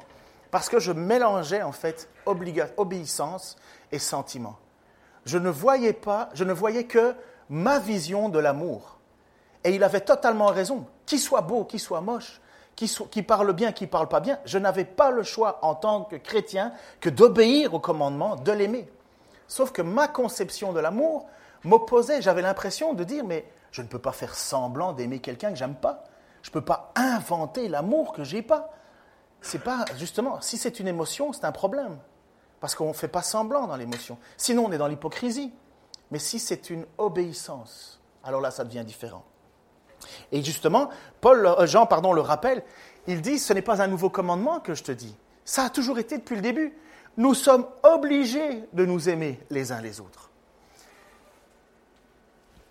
Parce 0.51 0.69
que 0.69 0.79
je 0.79 0.91
mélangeais, 0.91 1.63
en 1.63 1.71
fait, 1.71 2.07
obéissance 2.27 3.55
et 3.91 3.97
sentiment. 3.97 4.59
Je 5.25 5.39
ne 5.39 5.49
voyais 5.49 5.93
pas, 5.93 6.29
je 6.35 6.43
ne 6.43 6.53
voyais 6.53 6.83
que 6.83 7.15
ma 7.49 7.79
vision 7.79 8.29
de 8.29 8.39
l'amour. 8.39 8.97
Et 9.63 9.71
il 9.71 9.83
avait 9.83 10.01
totalement 10.01 10.47
raison. 10.47 10.85
Qu'il 11.05 11.19
soit 11.19 11.41
beau, 11.41 11.65
qu'il 11.65 11.79
soit 11.79 12.01
moche, 12.01 12.41
qu'il 12.75 13.25
parle 13.25 13.53
bien, 13.53 13.71
qu'il 13.71 13.89
parle 13.89 14.07
pas 14.07 14.19
bien, 14.19 14.39
je 14.45 14.57
n'avais 14.57 14.85
pas 14.85 15.11
le 15.11 15.23
choix 15.23 15.59
en 15.61 15.75
tant 15.75 16.03
que 16.03 16.15
chrétien 16.15 16.73
que 16.99 17.09
d'obéir 17.09 17.73
au 17.73 17.79
commandement, 17.79 18.35
de 18.35 18.51
l'aimer. 18.51 18.87
Sauf 19.47 19.71
que 19.71 19.81
ma 19.81 20.07
conception 20.07 20.73
de 20.73 20.79
l'amour 20.79 21.27
m'opposait. 21.63 22.21
J'avais 22.21 22.41
l'impression 22.41 22.93
de 22.93 23.03
dire, 23.03 23.23
mais 23.23 23.45
je 23.71 23.81
ne 23.81 23.87
peux 23.87 23.99
pas 23.99 24.11
faire 24.11 24.35
semblant 24.35 24.93
d'aimer 24.93 25.19
quelqu'un 25.19 25.49
que 25.49 25.57
j'aime 25.57 25.75
pas. 25.75 26.03
Je 26.41 26.49
ne 26.49 26.53
peux 26.53 26.61
pas 26.61 26.91
inventer 26.95 27.67
l'amour 27.67 28.13
que 28.13 28.23
j'ai 28.23 28.41
pas. 28.41 28.71
c'est 29.41 29.63
pas, 29.63 29.85
justement, 29.97 30.41
si 30.41 30.57
c'est 30.57 30.79
une 30.79 30.87
émotion, 30.87 31.33
c'est 31.33 31.45
un 31.45 31.51
problème. 31.51 31.97
Parce 32.59 32.75
qu'on 32.75 32.89
ne 32.89 32.93
fait 32.93 33.07
pas 33.07 33.21
semblant 33.21 33.67
dans 33.67 33.75
l'émotion. 33.75 34.17
Sinon, 34.37 34.65
on 34.65 34.71
est 34.71 34.77
dans 34.77 34.87
l'hypocrisie. 34.87 35.53
Mais 36.11 36.19
si 36.19 36.39
c'est 36.39 36.69
une 36.69 36.85
obéissance, 36.97 37.99
alors 38.23 38.41
là, 38.41 38.51
ça 38.51 38.63
devient 38.63 38.83
différent. 38.85 39.23
Et 40.31 40.43
justement, 40.43 40.89
Paul, 41.21 41.45
euh, 41.45 41.65
Jean 41.65 41.85
pardon, 41.85 42.13
le 42.13 42.21
rappelle, 42.21 42.63
il 43.07 43.21
dit, 43.21 43.39
ce 43.39 43.53
n'est 43.53 43.61
pas 43.61 43.81
un 43.81 43.87
nouveau 43.87 44.09
commandement 44.09 44.59
que 44.59 44.73
je 44.73 44.83
te 44.83 44.91
dis. 44.91 45.15
Ça 45.43 45.65
a 45.65 45.69
toujours 45.69 45.99
été 45.99 46.17
depuis 46.17 46.35
le 46.35 46.41
début. 46.41 46.73
Nous 47.17 47.33
sommes 47.33 47.67
obligés 47.83 48.63
de 48.73 48.85
nous 48.85 49.09
aimer 49.09 49.39
les 49.49 49.71
uns 49.71 49.81
les 49.81 50.01
autres. 50.01 50.31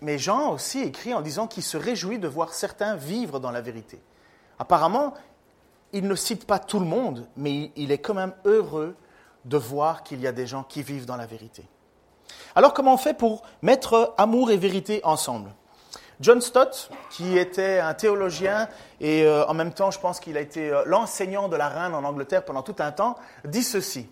Mais 0.01 0.17
Jean 0.17 0.51
aussi 0.51 0.81
écrit 0.81 1.13
en 1.13 1.21
disant 1.21 1.47
qu'il 1.47 1.63
se 1.63 1.77
réjouit 1.77 2.19
de 2.19 2.27
voir 2.27 2.53
certains 2.53 2.95
vivre 2.95 3.39
dans 3.39 3.51
la 3.51 3.61
vérité. 3.61 3.99
Apparemment, 4.59 5.13
il 5.93 6.07
ne 6.07 6.15
cite 6.15 6.45
pas 6.45 6.59
tout 6.59 6.79
le 6.79 6.85
monde, 6.85 7.27
mais 7.37 7.71
il 7.75 7.91
est 7.91 7.97
quand 7.97 8.13
même 8.13 8.33
heureux 8.43 8.95
de 9.45 9.57
voir 9.57 10.03
qu'il 10.03 10.19
y 10.19 10.27
a 10.27 10.31
des 10.31 10.47
gens 10.47 10.63
qui 10.63 10.83
vivent 10.83 11.05
dans 11.05 11.15
la 11.15 11.25
vérité. 11.25 11.65
Alors 12.55 12.73
comment 12.73 12.93
on 12.93 12.97
fait 12.97 13.13
pour 13.13 13.43
mettre 13.61 14.13
amour 14.17 14.51
et 14.51 14.57
vérité 14.57 15.01
ensemble? 15.03 15.51
John 16.21 16.41
Stott, 16.41 16.89
qui 17.09 17.37
était 17.37 17.79
un 17.79 17.93
théologien 17.93 18.69
et 19.01 19.23
euh, 19.23 19.45
en 19.47 19.53
même 19.53 19.73
temps 19.73 19.91
je 19.91 19.99
pense 19.99 20.19
qu'il 20.19 20.37
a 20.37 20.41
été 20.41 20.69
euh, 20.69 20.83
l'enseignant 20.85 21.49
de 21.49 21.57
la 21.57 21.67
reine 21.67 21.93
en 21.93 22.05
Angleterre 22.05 22.45
pendant 22.45 22.61
tout 22.61 22.75
un 22.79 22.91
temps, 22.91 23.15
dit 23.43 23.63
ceci. 23.63 24.07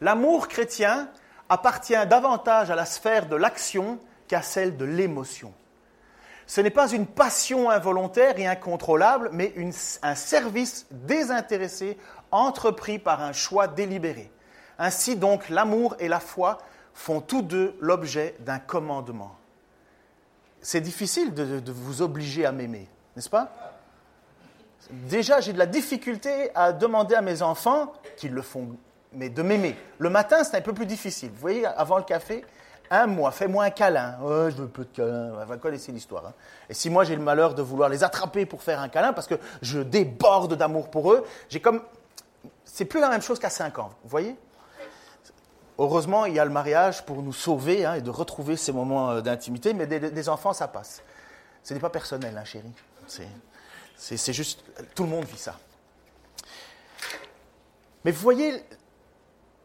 L'amour 0.00 0.48
chrétien 0.48 1.08
appartient 1.48 2.06
davantage 2.06 2.70
à 2.70 2.74
la 2.74 2.84
sphère 2.84 3.26
de 3.26 3.36
l'action 3.36 3.98
qu'à 4.26 4.42
celle 4.42 4.76
de 4.76 4.84
l'émotion. 4.84 5.52
Ce 6.46 6.60
n'est 6.60 6.70
pas 6.70 6.90
une 6.90 7.06
passion 7.06 7.68
involontaire 7.68 8.38
et 8.38 8.46
incontrôlable, 8.46 9.30
mais 9.32 9.54
un 10.02 10.14
service 10.14 10.86
désintéressé 10.90 11.98
entrepris 12.30 12.98
par 12.98 13.22
un 13.22 13.32
choix 13.32 13.68
délibéré. 13.68 14.32
Ainsi 14.78 15.16
donc, 15.16 15.48
l'amour 15.50 15.94
et 15.98 16.08
la 16.08 16.20
foi 16.20 16.58
font 16.94 17.20
tous 17.20 17.42
deux 17.42 17.76
l'objet 17.80 18.36
d'un 18.40 18.58
commandement. 18.58 19.36
C'est 20.60 20.80
difficile 20.80 21.34
de, 21.34 21.70
vous 21.70 22.02
obliger 22.02 22.44
à 22.44 22.52
m'aimer, 22.52 22.88
n'est-ce 23.14 23.30
pas? 23.30 23.50
Déjà, 24.90 25.40
j'ai 25.40 25.52
de 25.52 25.58
la 25.58 25.66
difficulté 25.66 26.50
à 26.54 26.72
demander 26.72 27.14
à 27.14 27.20
mes 27.20 27.42
enfants, 27.42 27.92
qu'ils 28.16 28.32
le 28.32 28.42
font, 28.42 28.76
mais 29.12 29.28
de 29.28 29.42
m'aimer. 29.42 29.76
Le 29.98 30.10
matin, 30.10 30.42
c'est 30.44 30.56
un 30.56 30.60
peu 30.60 30.72
plus 30.72 30.86
difficile. 30.86 31.30
Vous 31.30 31.40
voyez, 31.40 31.66
avant 31.66 31.98
le 31.98 32.04
café, 32.04 32.44
un 32.90 33.06
mois, 33.06 33.30
fais-moi 33.30 33.64
un 33.64 33.70
câlin. 33.70 34.16
Je 34.20 34.56
veux 34.56 34.68
peu 34.68 34.84
de 34.84 34.90
câlin. 34.90 35.44
Vous 35.44 35.58
connaissez 35.58 35.92
l'histoire. 35.92 36.26
Hein. 36.26 36.32
Et 36.68 36.74
si 36.74 36.90
moi 36.90 37.04
j'ai 37.04 37.16
le 37.16 37.22
malheur 37.22 37.54
de 37.54 37.62
vouloir 37.62 37.88
les 37.88 38.02
attraper 38.02 38.46
pour 38.46 38.62
faire 38.62 38.80
un 38.80 38.88
câlin, 38.88 39.12
parce 39.12 39.26
que 39.26 39.34
je 39.60 39.80
déborde 39.80 40.54
d'amour 40.54 40.90
pour 40.90 41.12
eux, 41.12 41.24
j'ai 41.48 41.60
comme. 41.60 41.82
C'est 42.64 42.84
plus 42.84 43.00
la 43.00 43.08
même 43.08 43.22
chose 43.22 43.38
qu'à 43.38 43.50
5 43.50 43.78
ans, 43.78 43.90
vous 44.02 44.08
voyez? 44.08 44.36
Heureusement, 45.78 46.26
il 46.26 46.34
y 46.34 46.40
a 46.40 46.44
le 46.44 46.50
mariage 46.50 47.04
pour 47.04 47.22
nous 47.22 47.32
sauver 47.32 47.84
hein, 47.84 47.94
et 47.94 48.02
de 48.02 48.10
retrouver 48.10 48.56
ces 48.56 48.72
moments 48.72 49.10
euh, 49.10 49.20
d'intimité, 49.20 49.74
mais 49.74 49.86
des, 49.86 50.28
enfants, 50.28 50.52
ça 50.52 50.66
passe. 50.66 51.02
Ce 51.62 51.72
n'est 51.72 51.80
pas 51.80 51.90
personnel, 51.90 52.36
hein, 52.36 52.44
chérie. 52.44 52.72
C'est 53.96 54.32
juste. 54.32 54.64
Tout 54.94 55.04
le 55.04 55.10
monde 55.10 55.24
vit 55.24 55.38
ça. 55.38 55.56
Mais 58.04 58.10
vous 58.10 58.20
voyez, 58.20 58.64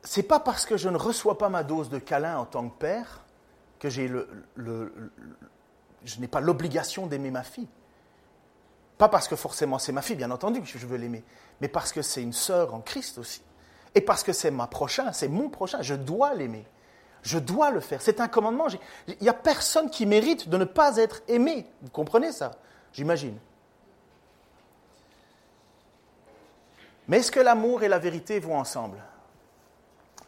c'est 0.03 0.24
pas 0.24 0.39
parce 0.39 0.65
que 0.65 0.77
je 0.77 0.89
ne 0.89 0.98
reçois 0.98 1.38
pas 1.38 1.50
ma 1.50 1.63
dose 1.63 1.89
de 1.89 2.00
câlin 2.00 2.38
en 2.38 2.46
tant 2.46 2.67
que 2.70 2.77
père 2.77 3.22
que 3.79 3.89
j'ai 3.89 4.08
le, 4.08 4.27
je 6.03 6.20
n'ai 6.20 6.27
pas 6.27 6.41
l'obligation 6.41 7.08
d'aimer 7.08 7.32
ma 7.32 7.43
fille. 7.43 7.67
Pas 8.98 9.10
parce 9.10 9.27
que 9.27 9.36
forcément 9.36 9.79
c'est 9.79 9.91
ma 9.91 10.01
fille, 10.01 10.15
bien 10.15 10.32
entendu 10.32 10.62
que 10.62 10.67
je 10.67 10.86
veux 10.86 10.98
l'aimer, 10.98 11.24
mais 11.62 11.67
parce 11.67 11.91
que 11.91 12.01
c'est 12.01 12.22
une 12.22 12.34
sœur 12.34 12.74
en 12.74 12.82
Christ 12.82 13.17
aussi. 13.17 13.41
Et 13.95 14.01
parce 14.01 14.23
que 14.23 14.33
c'est 14.33 14.51
ma 14.51 14.67
prochain, 14.67 15.12
c'est 15.13 15.27
mon 15.27 15.50
prochain, 15.50 15.81
je 15.81 15.95
dois 15.95 16.33
l'aimer. 16.33 16.65
Je 17.21 17.39
dois 17.39 17.71
le 17.71 17.79
faire. 17.79 18.01
C'est 18.01 18.19
un 18.19 18.27
commandement. 18.27 18.67
Il 19.07 19.15
n'y 19.21 19.29
a 19.29 19.33
personne 19.33 19.89
qui 19.89 20.05
mérite 20.05 20.50
de 20.50 20.57
ne 20.57 20.65
pas 20.65 20.97
être 20.97 21.21
aimé. 21.29 21.65
Vous 21.81 21.89
comprenez 21.89 22.33
ça? 22.33 22.51
J'imagine. 22.91 23.38
Mais 27.07 27.19
est-ce 27.19 27.31
que 27.31 27.39
l'amour 27.39 27.83
et 27.83 27.88
la 27.88 28.00
vérité 28.00 28.39
vont 28.39 28.57
ensemble? 28.57 28.97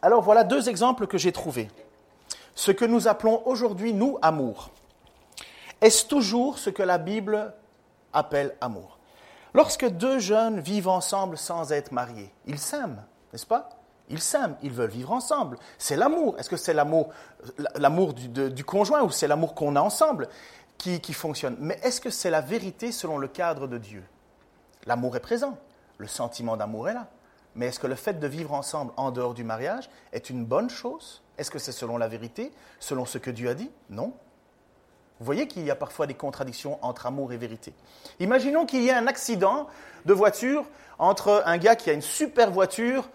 Alors 0.00 0.22
voilà 0.22 0.44
deux 0.44 0.68
exemples 0.68 1.06
que 1.06 1.18
j'ai 1.18 1.32
trouvés. 1.32 1.70
Ce 2.54 2.70
que 2.70 2.84
nous 2.84 3.08
appelons 3.08 3.42
aujourd'hui, 3.46 3.92
nous, 3.92 4.18
amour. 4.22 4.70
Est-ce 5.82 6.06
toujours 6.06 6.58
ce 6.58 6.70
que 6.70 6.82
la 6.82 6.96
Bible 6.96 7.52
appelle 8.12 8.56
amour? 8.62 8.98
Lorsque 9.52 9.86
deux 9.86 10.18
jeunes 10.18 10.60
vivent 10.60 10.88
ensemble 10.88 11.36
sans 11.36 11.72
être 11.72 11.92
mariés, 11.92 12.32
ils 12.46 12.58
s'aiment, 12.58 13.04
n'est-ce 13.32 13.46
pas? 13.46 13.70
Ils 14.08 14.20
s'aiment, 14.20 14.56
ils 14.62 14.72
veulent 14.72 14.90
vivre 14.90 15.12
ensemble. 15.12 15.58
C'est 15.78 15.96
l'amour. 15.96 16.38
Est-ce 16.38 16.48
que 16.48 16.56
c'est 16.56 16.74
l'amour, 16.74 17.10
l'amour 17.74 18.14
du, 18.14 18.64
conjoint 18.64 19.02
ou 19.02 19.10
c'est 19.10 19.26
l'amour 19.26 19.54
qu'on 19.54 19.74
a 19.74 19.80
ensemble 19.80 20.28
qui, 20.78 21.00
qui 21.00 21.12
fonctionne? 21.12 21.56
Mais 21.58 21.78
est-ce 21.82 22.00
que 22.00 22.10
c'est 22.10 22.30
la 22.30 22.40
vérité 22.40 22.92
selon 22.92 23.18
le 23.18 23.26
cadre 23.26 23.66
de 23.66 23.78
Dieu? 23.78 24.04
L'amour 24.86 25.16
est 25.16 25.20
présent, 25.20 25.58
le 25.98 26.06
sentiment 26.06 26.56
d'amour 26.56 26.88
est 26.88 26.94
là. 26.94 27.08
Mais 27.56 27.66
est-ce 27.66 27.80
que 27.80 27.86
le 27.86 27.94
fait 27.94 28.20
de 28.20 28.26
vivre 28.26 28.52
ensemble 28.52 28.92
en 28.96 29.10
dehors 29.10 29.34
du 29.34 29.42
mariage 29.42 29.90
est 30.12 30.30
une 30.30 30.44
bonne 30.44 30.70
chose? 30.70 31.22
Est-ce 31.38 31.50
que 31.50 31.58
c'est 31.58 31.72
selon 31.72 31.96
la 31.96 32.06
vérité, 32.06 32.52
selon 32.78 33.06
ce 33.06 33.18
que 33.18 33.30
Dieu 33.30 33.48
a 33.48 33.54
dit? 33.54 33.70
Non. 33.90 34.12
Vous 35.18 35.24
voyez 35.26 35.48
qu'il 35.48 35.64
y 35.64 35.70
a 35.70 35.76
parfois 35.76 36.06
des 36.06 36.14
contradictions 36.14 36.78
entre 36.82 37.06
amour 37.06 37.32
et 37.32 37.36
vérité. 37.36 37.72
Imaginons 38.20 38.66
qu'il 38.66 38.82
y 38.82 38.88
ait 38.88 38.92
un 38.92 39.06
accident 39.06 39.66
de 40.04 40.12
voiture 40.12 40.64
entre 40.98 41.42
un 41.46 41.56
gars 41.56 41.76
qui 41.76 41.90
a 41.90 41.92
une 41.92 42.02
super 42.02 42.50
voiture 42.50 43.08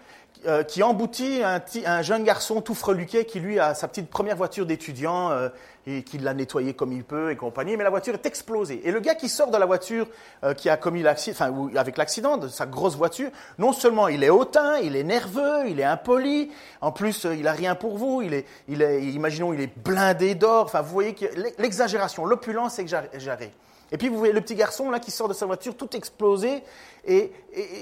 euh, 0.47 0.63
qui 0.63 0.81
emboutit 0.81 1.41
un, 1.43 2.01
jeune 2.01 2.23
garçon 2.23 2.61
tout 2.61 2.73
freluquet 2.73 3.25
qui 3.25 3.39
lui 3.39 3.59
a 3.59 3.75
sa 3.75 3.87
petite 3.87 4.09
première 4.09 4.35
voiture 4.35 4.65
d'étudiant 4.65 5.29
euh, 5.29 5.49
et 5.85 6.01
qui 6.01 6.17
l'a 6.17 6.33
nettoyée 6.33 6.73
comme 6.73 6.91
il 6.93 7.03
peut 7.03 7.29
et 7.29 7.35
compagnie, 7.35 7.77
mais 7.77 7.83
la 7.83 7.91
voiture 7.91 8.15
est 8.15 8.25
explosée. 8.25 8.81
Et 8.83 8.91
le 8.91 8.99
gars 9.01 9.13
qui 9.13 9.29
sort 9.29 9.51
de 9.51 9.57
la 9.57 9.67
voiture 9.67 10.07
euh, 10.43 10.55
qui 10.55 10.67
a 10.69 10.77
commis 10.77 11.03
l'accident, 11.03 11.35
enfin 11.35 11.69
avec 11.75 11.95
l'accident 11.95 12.37
de 12.37 12.47
sa 12.47 12.65
grosse 12.65 12.95
voiture, 12.95 13.29
non 13.59 13.71
seulement 13.71 14.07
il 14.07 14.23
est 14.23 14.31
hautain, 14.31 14.77
il 14.77 14.95
est 14.95 15.03
nerveux, 15.03 15.67
il 15.67 15.79
est 15.79 15.83
impoli, 15.83 16.49
en 16.81 16.91
plus 16.91 17.27
il 17.31 17.47
a 17.47 17.53
rien 17.53 17.75
pour 17.75 17.97
vous, 17.97 18.23
il 18.23 18.33
est, 18.33 18.45
il 18.67 18.81
est 18.81 19.03
imaginons 19.03 19.53
il 19.53 19.61
est 19.61 19.77
blindé 19.77 20.33
d'or. 20.33 20.65
Enfin 20.65 20.81
vous 20.81 20.91
voyez 20.91 21.13
que 21.13 21.25
l'exagération, 21.59 22.25
l'opulence 22.25 22.79
exagérée. 22.79 23.51
Et 23.91 23.97
puis 23.97 24.07
vous 24.07 24.17
voyez 24.17 24.33
le 24.33 24.41
petit 24.41 24.55
garçon 24.55 24.89
là 24.89 24.99
qui 24.99 25.11
sort 25.11 25.27
de 25.27 25.33
sa 25.33 25.45
voiture 25.45 25.75
tout 25.75 25.95
explosé 25.95 26.63
et, 27.05 27.31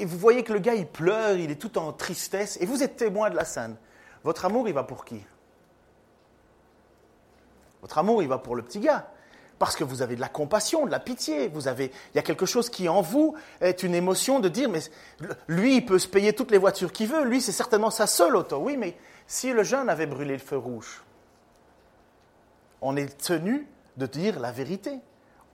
vous 0.06 0.18
voyez 0.18 0.44
que 0.44 0.54
le 0.54 0.60
gars 0.60 0.74
il 0.74 0.88
pleure, 0.88 1.38
il 1.38 1.52
est 1.52 1.56
tout 1.62 1.78
en 1.78 1.94
tristesse 1.94 2.58
et 2.60 2.66
vous 2.66 2.82
êtes 2.82 2.96
témoin 2.96 3.30
de 3.30 3.36
la 3.36 3.46
scène. 3.46 3.76
Votre 4.24 4.46
amour 4.46 4.68
il 4.68 4.74
va 4.74 4.84
pour 4.84 5.06
qui? 5.06 5.24
Votre 7.82 8.00
amour 8.00 8.24
il 8.24 8.28
va 8.28 8.40
pour 8.40 8.56
le 8.56 8.64
petit 8.64 8.80
gars 8.80 9.12
parce 9.60 9.76
que 9.76 9.84
vous 9.84 10.02
avez 10.02 10.16
de 10.16 10.22
la 10.22 10.30
compassion, 10.30 10.86
de 10.86 10.92
la 10.92 11.00
pitié, 11.00 11.48
vous 11.50 11.68
avez 11.68 11.92
il 12.14 12.16
y 12.16 12.20
a 12.20 12.24
quelque 12.24 12.48
chose 12.48 12.70
qui 12.70 12.90
en 12.90 13.02
vous 13.02 13.36
est 13.62 13.84
une 13.84 13.94
émotion 13.94 14.40
de 14.40 14.50
dire 14.50 14.70
mais 14.70 14.80
lui 15.48 15.76
il 15.76 15.86
peut 15.86 16.00
se 16.00 16.08
payer 16.08 16.34
toutes 16.34 16.50
les 16.50 16.58
voitures 16.58 16.92
qu'il 16.92 17.08
veut, 17.08 17.24
lui 17.24 17.40
c'est 17.40 17.52
certainement 17.52 17.92
sa 17.92 18.08
seule 18.08 18.36
auto. 18.36 18.58
Oui, 18.58 18.78
mais 18.78 18.98
si 19.28 19.54
le 19.54 19.62
jeune 19.62 19.90
avait 19.90 20.08
brûlé 20.08 20.34
le 20.34 20.40
feu 20.40 20.58
rouge, 20.58 21.04
on 22.82 22.96
est 22.96 23.16
tenu 23.22 23.68
de 23.98 24.08
dire 24.08 24.40
la 24.40 24.52
vérité 24.52 25.00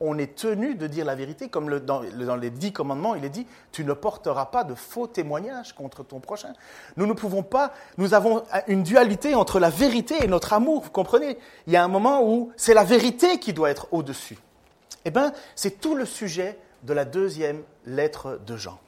on 0.08 0.18
est 0.18 0.36
tenu 0.36 0.76
de 0.76 0.88
dire 0.88 1.06
la 1.06 1.16
vérité, 1.16 1.50
comme 1.50 1.80
dans, 1.80 2.02
les 2.36 2.50
dix 2.50 2.72
commandements, 2.72 3.16
il 3.16 3.26
est 3.26 3.30
dit, 3.30 3.48
tu 3.72 3.84
ne 3.84 3.94
porteras 3.94 4.46
pas 4.46 4.64
de 4.64 4.76
faux 4.76 5.08
témoignages 5.08 5.74
contre 5.74 6.04
ton 6.04 6.20
prochain. 6.20 6.54
Nous 6.98 7.06
ne 7.08 7.14
pouvons 7.14 7.44
pas, 7.44 7.74
nous 7.98 8.14
avons 8.14 8.44
une 8.68 8.84
dualité 8.84 9.36
entre 9.36 9.60
la 9.60 9.70
vérité 9.70 10.24
et 10.24 10.28
notre 10.28 10.54
amour, 10.54 10.84
vous 10.84 10.90
comprenez? 10.92 11.38
Il 11.68 11.74
y 11.74 11.76
a 11.76 11.84
un 11.84 11.88
moment 11.88 12.24
où 12.24 12.52
c'est 12.56 12.74
la 12.74 12.84
vérité 12.84 13.40
qui 13.40 13.54
doit 13.54 13.70
être 13.70 13.88
au-dessus. 13.92 14.38
Eh 15.06 15.12
bien, 15.12 15.34
c'est 15.56 15.80
tout 15.80 15.96
le 15.96 16.06
sujet 16.06 16.58
de 16.84 16.94
la 16.94 17.06
deuxième 17.06 17.64
lettre 17.86 18.40
de 18.46 18.58
Jean. 18.58 18.80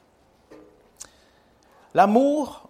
L'amour 1.94 2.68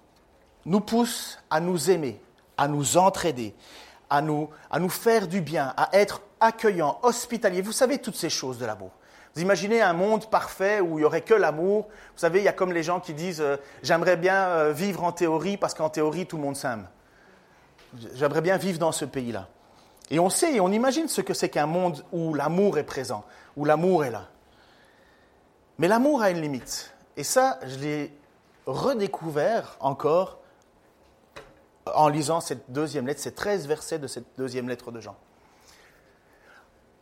nous 0.65 0.81
pousse 0.81 1.39
à 1.51 1.61
nous 1.61 1.91
aimer, 1.91 2.21
à 2.57 2.69
nous 2.69 2.97
entraider, 2.97 3.55
à 4.11 4.23
nous, 4.23 4.49
à 4.71 4.79
nous 4.79 4.89
faire 4.89 5.29
du 5.29 5.41
bien, 5.41 5.75
à 5.77 5.89
être 5.93 6.23
accueillant, 6.41 6.99
hospitalier. 7.03 7.63
Vous 7.63 7.73
savez 7.73 7.99
toutes 7.99 8.17
ces 8.17 8.31
choses 8.31 8.59
de 8.59 8.67
l'amour. 8.67 8.91
Vous 9.35 9.43
imaginez 9.43 9.81
un 9.83 9.93
monde 9.93 10.29
parfait 10.31 10.81
où 10.81 10.99
il 10.99 11.03
n'y 11.03 11.05
aurait 11.05 11.23
que 11.23 11.35
l'amour. 11.35 11.87
Vous 12.15 12.19
savez, 12.19 12.41
il 12.41 12.45
y 12.45 12.49
a 12.49 12.53
comme 12.53 12.73
les 12.73 12.83
gens 12.83 13.01
qui 13.01 13.15
disent 13.15 13.41
euh, 13.41 13.57
J'aimerais 13.83 14.17
bien 14.17 14.49
euh, 14.49 14.73
vivre 14.73 15.05
en 15.05 15.13
théorie 15.13 15.57
parce 15.57 15.75
qu'en 15.75 15.91
théorie, 15.91 16.27
tout 16.27 16.37
le 16.37 16.43
monde 16.43 16.57
s'aime. 16.57 16.89
J'aimerais 18.15 18.41
bien 18.41 18.57
vivre 18.57 18.79
dans 18.79 18.93
ce 18.93 19.05
pays-là. 19.05 19.49
Et 20.11 20.19
on 20.19 20.31
sait 20.31 20.55
et 20.55 20.61
on 20.61 20.73
imagine 20.73 21.09
ce 21.09 21.21
que 21.21 21.35
c'est 21.35 21.51
qu'un 21.51 21.67
monde 21.67 22.05
où 22.13 22.35
l'amour 22.35 22.79
est 22.79 22.85
présent, 22.85 23.25
où 23.57 23.65
l'amour 23.65 24.05
est 24.05 24.11
là. 24.11 24.29
Mais 25.79 25.89
l'amour 25.89 26.23
a 26.23 26.31
une 26.31 26.41
limite. 26.41 26.95
Et 27.17 27.25
ça, 27.25 27.59
je 27.65 27.79
l'ai 27.79 28.19
redécouvert 28.67 29.77
encore 29.81 30.39
en 31.95 32.09
lisant 32.09 32.41
cette 32.41 32.71
deuxième 32.71 33.07
lettre, 33.07 33.21
ces 33.21 33.33
13 33.33 33.67
versets 33.67 33.99
de 33.99 34.07
cette 34.07 34.27
deuxième 34.37 34.69
lettre 34.69 34.91
de 34.91 35.01
Jean. 35.01 35.17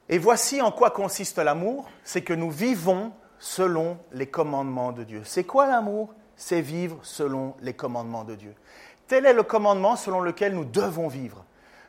Et 0.08 0.18
voici 0.18 0.62
en 0.62 0.70
quoi 0.70 0.90
consiste 0.90 1.38
l'amour, 1.38 1.88
c'est 2.04 2.22
que 2.22 2.32
nous 2.32 2.50
vivons 2.50 3.12
selon 3.38 3.98
les 4.12 4.26
commandements 4.26 4.92
de 4.92 5.04
Dieu. 5.04 5.22
C'est 5.24 5.44
quoi 5.44 5.66
l'amour? 5.66 6.14
C'est 6.36 6.60
vivre 6.60 6.98
selon 7.02 7.54
les 7.60 7.74
commandements 7.74 8.24
de 8.24 8.34
Dieu. 8.34 8.54
Tel 9.08 9.26
est 9.26 9.32
le 9.32 9.42
commandement 9.42 9.96
selon 9.96 10.20
lequel 10.20 10.54
nous 10.54 10.64
devons 10.64 11.08
vivre. 11.08 11.44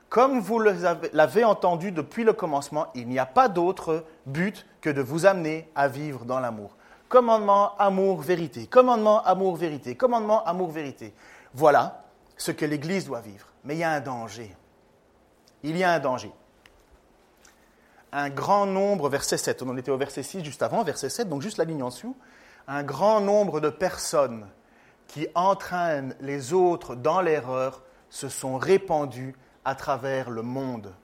Comme 0.10 0.40
vous 0.40 0.60
l'avez 0.60 1.44
entendu 1.44 1.92
depuis 1.92 2.24
le 2.24 2.34
commencement, 2.34 2.88
il 2.96 3.08
n'y 3.10 3.20
a 3.20 3.26
pas 3.26 3.50
d'autre 3.50 4.06
but 4.26 4.66
que 4.80 4.90
de 4.90 5.02
vous 5.02 5.26
amener 5.26 5.70
à 5.76 5.88
vivre 5.88 6.24
dans 6.24 6.40
l'amour. 6.40 6.78
Commandement, 7.10 7.78
amour, 7.78 8.22
vérité. 8.22 8.68
Commandement, 8.68 9.24
amour, 9.24 9.58
vérité. 9.58 9.96
Commandement, 9.96 10.44
amour, 10.46 10.72
vérité. 10.72 11.14
Voilà 11.54 12.04
ce 12.38 12.52
que 12.52 12.66
l'Église 12.66 13.06
doit 13.06 13.22
vivre. 13.22 13.48
Mais 13.64 13.76
il 13.76 13.80
y 13.80 13.84
a 13.84 13.92
un 13.92 14.00
danger. 14.00 14.56
Il 15.64 15.78
y 15.78 15.84
a 15.84 15.92
un 15.92 16.00
danger. 16.00 16.32
Un 18.20 18.32
grand 18.32 18.66
nombre, 18.66 19.10
verset 19.10 19.38
7, 19.38 19.62
on 19.62 19.70
en 19.70 19.78
était 19.78 19.92
au 19.92 19.98
verset 19.98 20.24
6 20.24 20.44
juste 20.44 20.64
avant, 20.64 20.84
verset 20.84 21.08
7, 21.08 21.30
donc 21.30 21.44
juste 21.44 21.60
la 21.60 21.66
ligne 21.66 21.84
en 21.84 21.90
dessous. 21.90 22.18
Un 22.68 22.82
grand 22.82 23.22
nombre 23.22 23.60
de 23.60 23.70
personnes 23.70 24.48
qui 25.06 25.28
entraînent 25.36 26.16
les 26.20 26.52
autres 26.52 26.96
dans 26.96 27.22
l'erreur 27.22 27.84
se 28.10 28.28
sont 28.28 28.58
répandues 28.58 29.36
à 29.66 29.76
travers 29.76 30.32
le 30.32 30.42
monde. 30.42 30.96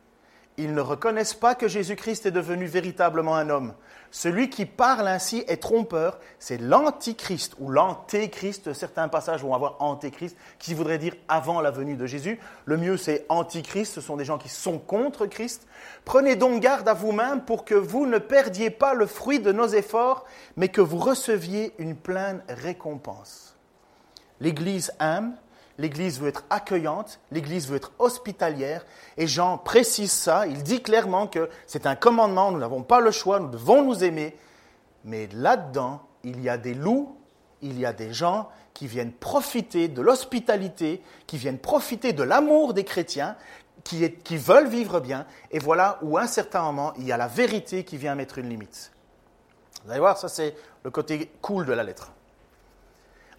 Ils 0.58 0.74
ne 0.74 0.82
reconnaissent 0.82 1.34
pas 1.34 1.56
que 1.56 1.68
Jésus-Christ 1.68 2.28
est 2.28 2.32
devenu 2.32 2.66
véritablement 2.66 3.36
un 3.36 3.50
homme. 3.50 3.74
Celui 4.12 4.52
qui 4.52 4.68
parle 4.68 5.08
ainsi 5.08 5.44
est 5.48 5.58
trompeur, 5.58 6.20
c'est 6.38 6.60
l'antichrist 6.60 7.56
ou 7.58 7.72
l'antéchrist. 7.72 8.72
Certains 8.74 9.08
passages 9.08 9.42
vont 9.42 9.56
avoir 9.56 9.78
antéchrist, 9.82 10.38
qui 10.60 10.76
voudrait 10.76 11.00
dire 11.00 11.16
avant 11.28 11.62
la 11.62 11.72
venue 11.72 11.96
de 11.96 12.06
Jésus. 12.06 12.40
Le 12.66 12.78
mieux, 12.78 12.98
c'est 12.98 13.26
antichrist, 13.30 13.96
ce 13.96 14.02
sont 14.02 14.16
des 14.16 14.26
gens 14.26 14.38
qui 14.38 14.50
sont 14.50 14.78
contre 14.78 15.26
Christ. 15.26 15.66
Prenez 16.06 16.36
donc 16.36 16.62
garde 16.62 16.88
à 16.88 16.94
vous-même 16.94 17.42
pour 17.42 17.66
que 17.66 17.74
vous 17.74 18.06
ne 18.06 18.20
perdiez 18.20 18.70
pas 18.70 18.94
le 18.94 19.08
fruit 19.08 19.40
de 19.40 19.52
nos 19.52 19.68
efforts, 19.68 20.26
mais 20.56 20.68
que 20.68 20.82
vous 20.82 21.00
receviez 21.00 21.74
une 21.80 21.96
pleine 21.96 22.44
récompense. 22.48 23.58
L'Église 24.40 24.92
aime, 25.00 25.36
l'Église 25.78 26.20
veut 26.20 26.28
être 26.28 26.44
accueillante, 26.50 27.20
l'Église 27.32 27.68
veut 27.68 27.78
être 27.78 27.92
hospitalière, 28.00 28.86
et 29.18 29.28
Jean 29.28 29.58
précise 29.58 30.12
ça, 30.12 30.48
il 30.48 30.64
dit 30.64 30.82
clairement 30.82 31.28
que 31.28 31.50
c'est 31.68 31.86
un 31.86 31.96
commandement, 31.96 32.52
nous 32.52 32.60
n'avons 32.60 32.84
pas 32.84 33.00
le 33.00 33.12
choix, 33.12 33.40
nous 33.40 33.50
devons 33.50 33.84
nous 33.84 34.04
aimer, 34.04 34.38
mais 35.04 35.28
là-dedans, 35.34 36.02
il 36.24 36.42
y 36.42 36.50
a 36.50 36.58
des 36.58 36.74
loups, 36.74 37.18
il 37.62 37.80
y 37.80 37.86
a 37.86 37.94
des 37.94 38.14
gens 38.14 38.50
qui 38.74 38.88
viennent 38.88 39.12
profiter 39.12 39.88
de 39.88 40.02
l'hospitalité, 40.02 41.02
qui 41.28 41.38
viennent 41.38 41.60
profiter 41.60 42.14
de 42.14 42.24
l'amour 42.24 42.74
des 42.74 42.84
chrétiens, 42.84 43.36
qui, 43.84 44.38
veulent 44.38 44.68
vivre 44.68 45.00
bien, 45.00 45.26
et 45.52 45.60
voilà 45.60 46.00
où 46.02 46.18
à 46.18 46.22
un 46.22 46.28
certain 46.28 46.62
moment, 46.64 46.94
il 46.98 47.06
y 47.06 47.12
a 47.12 47.18
la 47.18 47.28
vérité 47.28 47.84
qui 47.84 47.98
vient 47.98 48.16
mettre 48.16 48.38
une 48.38 48.50
limite. 48.50 48.92
Vous 49.84 49.92
allez 49.92 50.00
voir, 50.00 50.18
ça 50.18 50.30
c'est 50.30 50.56
le 50.84 50.92
côté 50.92 51.32
cool 51.42 51.66
de 51.66 51.74
la 51.74 51.84
lettre 51.84 52.12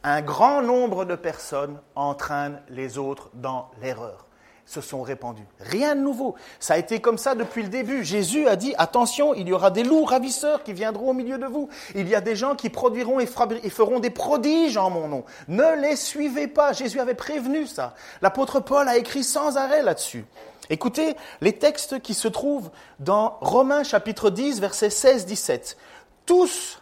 un 0.04 0.20
grand 0.20 0.62
nombre 0.62 1.04
de 1.04 1.16
personnes 1.16 1.80
entraînent 1.96 2.62
les 2.68 2.98
autres 2.98 3.30
dans 3.34 3.70
l'erreur 3.80 4.26
se 4.66 4.80
sont 4.80 5.02
répandus. 5.02 5.46
Rien 5.60 5.94
de 5.94 6.00
nouveau. 6.00 6.36
Ça 6.58 6.74
a 6.74 6.78
été 6.78 7.00
comme 7.00 7.18
ça 7.18 7.34
depuis 7.34 7.62
le 7.62 7.68
début. 7.68 8.04
Jésus 8.04 8.48
a 8.48 8.56
dit, 8.56 8.74
attention, 8.78 9.34
il 9.34 9.48
y 9.48 9.52
aura 9.52 9.70
des 9.70 9.82
loups 9.82 10.04
ravisseurs 10.04 10.62
qui 10.62 10.72
viendront 10.72 11.10
au 11.10 11.12
milieu 11.12 11.38
de 11.38 11.46
vous. 11.46 11.68
Il 11.94 12.08
y 12.08 12.14
a 12.14 12.20
des 12.20 12.36
gens 12.36 12.54
qui 12.54 12.70
produiront 12.70 13.20
et, 13.20 13.26
feront 13.26 14.00
des 14.00 14.10
prodiges 14.10 14.76
en 14.76 14.90
mon 14.90 15.08
nom. 15.08 15.24
Ne 15.48 15.80
les 15.80 15.96
suivez 15.96 16.46
pas. 16.46 16.72
Jésus 16.72 17.00
avait 17.00 17.14
prévenu 17.14 17.66
ça. 17.66 17.94
L'apôtre 18.22 18.60
Paul 18.60 18.88
a 18.88 18.96
écrit 18.96 19.24
sans 19.24 19.56
arrêt 19.56 19.82
là-dessus. 19.82 20.24
Écoutez 20.70 21.14
les 21.42 21.52
textes 21.52 22.00
qui 22.00 22.14
se 22.14 22.28
trouvent 22.28 22.70
dans 23.00 23.36
Romains 23.42 23.84
chapitre 23.84 24.30
10, 24.30 24.60
versets 24.60 24.88
16-17. 24.88 25.76
Tous 26.24 26.80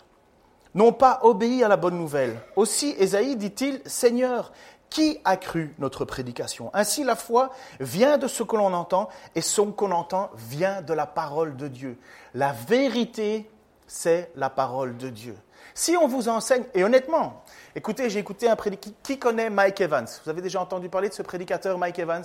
n'ont 0.74 0.92
pas 0.92 1.20
obéi 1.22 1.62
à 1.62 1.68
la 1.68 1.76
bonne 1.76 1.98
nouvelle. 1.98 2.40
Aussi, 2.56 2.94
Ésaïe 2.98 3.36
dit-il, 3.36 3.80
Seigneur, 3.84 4.52
qui 4.90 5.20
a 5.24 5.36
cru 5.36 5.74
notre 5.78 6.04
prédication? 6.04 6.70
Ainsi, 6.74 7.04
la 7.04 7.16
foi 7.16 7.50
vient 7.80 8.18
de 8.18 8.28
ce 8.28 8.42
que 8.42 8.56
l'on 8.56 8.72
entend, 8.74 9.08
et 9.34 9.40
ce 9.40 9.60
qu'on 9.60 9.90
entend 9.90 10.30
vient 10.34 10.82
de 10.82 10.92
la 10.92 11.06
parole 11.06 11.56
de 11.56 11.68
Dieu. 11.68 11.98
La 12.34 12.52
vérité, 12.52 13.50
c'est 13.86 14.30
la 14.36 14.50
parole 14.50 14.96
de 14.96 15.08
Dieu. 15.08 15.36
Si 15.74 15.96
on 15.96 16.08
vous 16.08 16.28
enseigne, 16.28 16.64
et 16.74 16.84
honnêtement, 16.84 17.42
écoutez, 17.74 18.10
j'ai 18.10 18.18
écouté 18.18 18.48
un 18.48 18.56
prédicateur, 18.56 18.94
qui 19.02 19.18
connaît 19.18 19.48
Mike 19.48 19.80
Evans? 19.80 20.08
Vous 20.24 20.30
avez 20.30 20.42
déjà 20.42 20.60
entendu 20.60 20.88
parler 20.88 21.08
de 21.08 21.14
ce 21.14 21.22
prédicateur 21.22 21.78
Mike 21.78 21.98
Evans? 21.98 22.24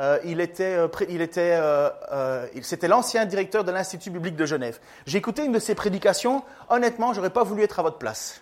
Euh, 0.00 0.18
il 0.24 0.40
était, 0.40 0.78
euh, 0.78 1.90
euh, 2.10 2.46
c'était 2.62 2.88
l'ancien 2.88 3.26
directeur 3.26 3.64
de 3.64 3.70
l'Institut 3.70 4.08
biblique 4.08 4.36
de 4.36 4.46
Genève. 4.46 4.80
J'ai 5.04 5.18
écouté 5.18 5.44
une 5.44 5.52
de 5.52 5.58
ses 5.58 5.74
prédications. 5.74 6.42
Honnêtement, 6.70 7.12
j'aurais 7.12 7.30
pas 7.30 7.44
voulu 7.44 7.62
être 7.62 7.78
à 7.78 7.82
votre 7.82 7.98
place. 7.98 8.40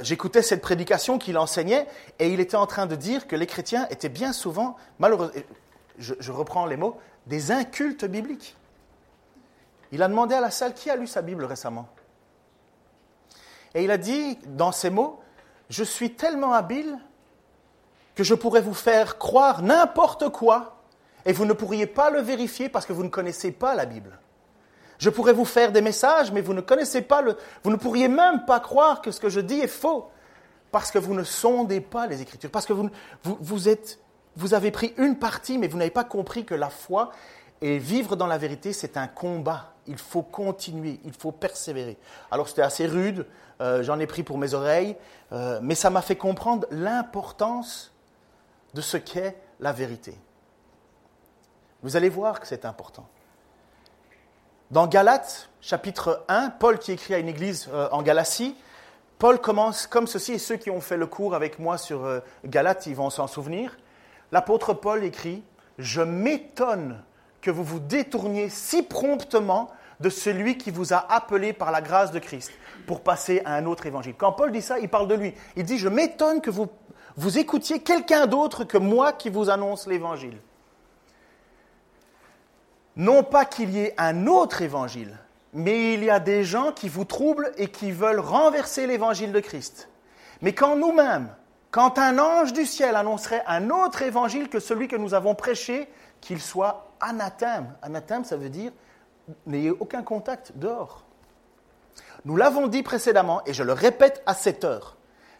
J'écoutais 0.00 0.40
cette 0.40 0.62
prédication 0.62 1.18
qu'il 1.18 1.36
enseignait 1.36 1.86
et 2.18 2.30
il 2.30 2.40
était 2.40 2.56
en 2.56 2.66
train 2.66 2.86
de 2.86 2.96
dire 2.96 3.26
que 3.26 3.36
les 3.36 3.46
chrétiens 3.46 3.86
étaient 3.90 4.08
bien 4.08 4.32
souvent, 4.32 4.76
malheureusement, 4.98 5.42
je, 5.98 6.14
je 6.18 6.32
reprends 6.32 6.64
les 6.64 6.78
mots, 6.78 6.98
des 7.26 7.52
incultes 7.52 8.06
bibliques. 8.06 8.56
Il 9.92 10.02
a 10.02 10.08
demandé 10.08 10.34
à 10.34 10.40
la 10.40 10.50
salle 10.50 10.72
qui 10.72 10.88
a 10.88 10.96
lu 10.96 11.06
sa 11.06 11.20
Bible 11.20 11.44
récemment? 11.44 11.86
Et 13.74 13.84
il 13.84 13.90
a 13.90 13.98
dit 13.98 14.38
dans 14.46 14.72
ces 14.72 14.88
mots, 14.88 15.20
je 15.68 15.84
suis 15.84 16.14
tellement 16.14 16.54
habile 16.54 16.98
que 18.18 18.24
je 18.24 18.34
pourrais 18.34 18.62
vous 18.62 18.74
faire 18.74 19.16
croire 19.16 19.62
n'importe 19.62 20.28
quoi 20.30 20.82
et 21.24 21.32
vous 21.32 21.44
ne 21.44 21.52
pourriez 21.52 21.86
pas 21.86 22.10
le 22.10 22.20
vérifier 22.20 22.68
parce 22.68 22.84
que 22.84 22.92
vous 22.92 23.04
ne 23.04 23.08
connaissez 23.08 23.52
pas 23.52 23.76
la 23.76 23.86
Bible. 23.86 24.18
Je 24.98 25.08
pourrais 25.08 25.32
vous 25.32 25.44
faire 25.44 25.70
des 25.70 25.82
messages, 25.82 26.32
mais 26.32 26.40
vous 26.40 26.52
ne 26.52 26.60
connaissez 26.60 27.02
pas 27.02 27.22
le... 27.22 27.36
Vous 27.62 27.70
ne 27.70 27.76
pourriez 27.76 28.08
même 28.08 28.44
pas 28.44 28.58
croire 28.58 29.02
que 29.02 29.12
ce 29.12 29.20
que 29.20 29.28
je 29.28 29.38
dis 29.38 29.60
est 29.60 29.68
faux 29.68 30.10
parce 30.72 30.90
que 30.90 30.98
vous 30.98 31.14
ne 31.14 31.22
sondez 31.22 31.80
pas 31.80 32.08
les 32.08 32.20
Écritures, 32.20 32.50
parce 32.50 32.66
que 32.66 32.72
vous, 32.72 32.90
vous, 33.22 33.38
vous, 33.40 33.68
êtes, 33.68 34.00
vous 34.34 34.52
avez 34.52 34.72
pris 34.72 34.94
une 34.96 35.16
partie, 35.16 35.56
mais 35.56 35.68
vous 35.68 35.78
n'avez 35.78 35.92
pas 35.92 36.02
compris 36.02 36.44
que 36.44 36.56
la 36.56 36.70
foi 36.70 37.12
et 37.60 37.78
vivre 37.78 38.16
dans 38.16 38.26
la 38.26 38.36
vérité, 38.36 38.72
c'est 38.72 38.96
un 38.96 39.06
combat. 39.06 39.74
Il 39.86 39.96
faut 39.96 40.22
continuer, 40.22 40.98
il 41.04 41.12
faut 41.12 41.30
persévérer. 41.30 41.96
Alors 42.32 42.48
c'était 42.48 42.62
assez 42.62 42.86
rude, 42.86 43.26
euh, 43.60 43.84
j'en 43.84 44.00
ai 44.00 44.08
pris 44.08 44.24
pour 44.24 44.38
mes 44.38 44.54
oreilles, 44.54 44.96
euh, 45.30 45.60
mais 45.62 45.76
ça 45.76 45.88
m'a 45.88 46.02
fait 46.02 46.16
comprendre 46.16 46.66
l'importance 46.72 47.92
de 48.74 48.80
ce 48.80 48.96
qu'est 48.96 49.36
la 49.60 49.72
vérité. 49.72 50.14
Vous 51.82 51.96
allez 51.96 52.08
voir 52.08 52.40
que 52.40 52.46
c'est 52.46 52.64
important. 52.64 53.06
Dans 54.70 54.86
Galates, 54.86 55.48
chapitre 55.60 56.24
1, 56.28 56.50
Paul 56.50 56.78
qui 56.78 56.92
écrit 56.92 57.14
à 57.14 57.18
une 57.18 57.28
église 57.28 57.68
euh, 57.72 57.88
en 57.92 58.02
Galatie, 58.02 58.54
Paul 59.18 59.40
commence 59.40 59.86
comme 59.86 60.06
ceci, 60.06 60.34
et 60.34 60.38
ceux 60.38 60.56
qui 60.56 60.70
ont 60.70 60.80
fait 60.80 60.96
le 60.96 61.06
cours 61.06 61.34
avec 61.34 61.58
moi 61.58 61.78
sur 61.78 62.04
euh, 62.04 62.20
Galates, 62.44 62.86
ils 62.86 62.94
vont 62.94 63.10
s'en 63.10 63.26
souvenir. 63.26 63.78
L'apôtre 64.30 64.74
Paul 64.74 65.04
écrit, 65.04 65.42
Je 65.78 66.02
m'étonne 66.02 67.02
que 67.40 67.50
vous 67.50 67.64
vous 67.64 67.80
détourniez 67.80 68.48
si 68.48 68.82
promptement 68.82 69.70
de 70.00 70.10
celui 70.10 70.58
qui 70.58 70.70
vous 70.70 70.92
a 70.92 71.12
appelé 71.12 71.52
par 71.52 71.70
la 71.70 71.80
grâce 71.80 72.12
de 72.12 72.18
Christ 72.18 72.52
pour 72.86 73.00
passer 73.00 73.42
à 73.44 73.54
un 73.54 73.66
autre 73.66 73.86
évangile. 73.86 74.14
Quand 74.16 74.32
Paul 74.32 74.52
dit 74.52 74.62
ça, 74.62 74.78
il 74.78 74.88
parle 74.88 75.08
de 75.08 75.14
lui. 75.14 75.34
Il 75.56 75.64
dit, 75.64 75.78
je 75.78 75.88
m'étonne 75.88 76.40
que 76.40 76.50
vous 76.50 76.68
vous 77.18 77.36
écoutiez 77.36 77.80
quelqu'un 77.80 78.28
d'autre 78.28 78.62
que 78.62 78.78
moi 78.78 79.12
qui 79.12 79.28
vous 79.28 79.50
annonce 79.50 79.88
l'évangile. 79.88 80.38
Non 82.94 83.24
pas 83.24 83.44
qu'il 83.44 83.70
y 83.70 83.80
ait 83.80 83.94
un 83.98 84.28
autre 84.28 84.62
évangile, 84.62 85.18
mais 85.52 85.94
il 85.94 86.04
y 86.04 86.10
a 86.10 86.20
des 86.20 86.44
gens 86.44 86.70
qui 86.70 86.88
vous 86.88 87.04
troublent 87.04 87.50
et 87.56 87.72
qui 87.72 87.90
veulent 87.90 88.20
renverser 88.20 88.86
l'évangile 88.86 89.32
de 89.32 89.40
Christ. 89.40 89.88
Mais 90.42 90.52
quand 90.52 90.76
nous-mêmes, 90.76 91.34
quand 91.72 91.98
un 91.98 92.20
ange 92.20 92.52
du 92.52 92.64
ciel 92.64 92.94
annoncerait 92.94 93.42
un 93.48 93.68
autre 93.70 94.02
évangile 94.02 94.48
que 94.48 94.60
celui 94.60 94.86
que 94.86 94.94
nous 94.94 95.12
avons 95.12 95.34
prêché, 95.34 95.88
qu'il 96.20 96.40
soit 96.40 96.92
anathème. 97.00 97.74
Anathème, 97.82 98.22
ça 98.22 98.36
veut 98.36 98.48
dire 98.48 98.70
n'ayez 99.44 99.70
aucun 99.70 100.04
contact 100.04 100.52
dehors. 100.54 101.02
Nous 102.24 102.36
l'avons 102.36 102.68
dit 102.68 102.84
précédemment, 102.84 103.42
et 103.44 103.52
je 103.52 103.64
le 103.64 103.72
répète 103.72 104.22
à 104.24 104.34
cette 104.34 104.62
heure. 104.62 104.97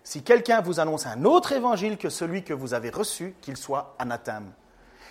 Si 0.08 0.22
quelqu'un 0.22 0.62
vous 0.62 0.80
annonce 0.80 1.04
un 1.04 1.26
autre 1.26 1.52
évangile 1.52 1.98
que 1.98 2.08
celui 2.08 2.42
que 2.42 2.54
vous 2.54 2.72
avez 2.72 2.88
reçu, 2.88 3.34
qu'il 3.42 3.58
soit 3.58 3.94
anathème. 3.98 4.50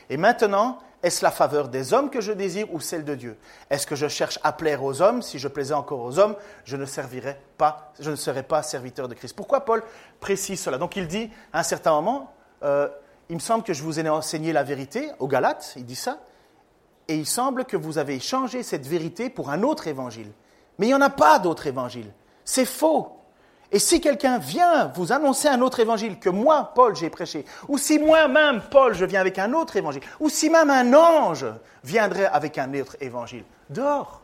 Et 0.10 0.18
maintenant, 0.18 0.80
est-ce 1.04 1.24
la 1.24 1.30
faveur 1.30 1.68
des 1.68 1.94
hommes 1.94 2.10
que 2.10 2.20
je 2.20 2.32
désire 2.32 2.74
ou 2.74 2.80
celle 2.80 3.06
de 3.06 3.14
Dieu? 3.14 3.38
Est-ce 3.70 3.86
que 3.86 3.94
je 3.96 4.08
cherche 4.08 4.40
à 4.42 4.54
plaire 4.54 4.84
aux 4.84 5.04
hommes? 5.04 5.22
Si 5.22 5.38
je 5.38 5.48
plaisais 5.48 5.76
encore 5.76 6.00
aux 6.00 6.18
hommes, 6.18 6.36
je 6.66 6.78
ne 6.78 6.86
pas, 7.60 7.94
je 8.00 8.10
ne 8.10 8.16
serais 8.16 8.42
pas 8.42 8.64
serviteur 8.64 9.08
de 9.08 9.14
Christ. 9.14 9.36
Pourquoi 9.36 9.66
Paul 9.66 9.84
précise 10.20 10.60
cela? 10.60 10.80
Donc 10.80 10.96
il 10.96 11.08
dit 11.08 11.30
à 11.54 11.60
un 11.60 11.64
certain 11.64 11.92
moment, 11.92 12.34
euh, 12.64 12.90
il 13.30 13.36
me 13.36 13.40
semble 13.40 13.64
que 13.64 13.74
je 13.74 13.84
vous 13.84 14.00
ai 14.00 14.10
enseigné 14.10 14.52
la 14.52 14.64
vérité 14.64 15.12
aux 15.20 15.28
Galates, 15.28 15.74
il 15.76 15.86
dit 15.86 15.96
ça, 15.96 16.22
et 17.08 17.16
il 17.18 17.28
semble 17.28 17.66
que 17.66 17.78
vous 17.78 18.00
avez 18.00 18.20
changé 18.20 18.64
cette 18.64 18.88
vérité 18.88 19.30
pour 19.30 19.52
un 19.52 19.62
autre 19.62 19.86
évangile. 19.86 20.32
Mais 20.80 20.88
il 20.88 20.90
n'y 20.90 20.96
en 20.96 21.02
a 21.02 21.12
pas 21.12 21.38
d'autre 21.38 21.68
évangile. 21.68 22.12
C'est 22.44 22.66
faux. 22.66 23.14
Et 23.72 23.80
si 23.80 24.00
quelqu'un 24.00 24.38
vient 24.38 24.88
vous 24.96 25.12
annoncer 25.12 25.50
un 25.50 25.62
autre 25.62 25.82
évangile 25.82 26.20
que 26.20 26.30
moi, 26.30 26.72
Paul, 26.74 26.96
j'ai 26.96 27.10
prêché, 27.10 27.46
ou 27.68 27.78
si 27.78 28.00
moi-même, 28.00 28.62
Paul, 28.72 28.94
je 28.94 29.04
viens 29.04 29.20
avec 29.20 29.38
un 29.40 29.52
autre 29.54 29.76
évangile, 29.76 30.04
ou 30.20 30.30
si 30.30 30.50
même 30.50 30.70
un 30.70 30.94
ange 30.94 31.46
viendrait 31.84 32.28
avec 32.28 32.58
un 32.58 32.74
autre 32.76 32.96
évangile, 33.02 33.44
dehors, 33.70 34.22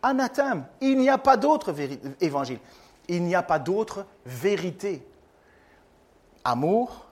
anathème, 0.00 0.64
il 0.80 0.98
n'y 0.98 1.10
a 1.10 1.18
pas 1.18 1.36
d'autre 1.36 1.74
évangile, 2.20 2.60
il 3.08 3.24
n'y 3.24 3.34
a 3.34 3.42
pas 3.42 3.58
d'autre 3.58 4.06
vérité. 4.26 5.04
amour, 6.44 7.06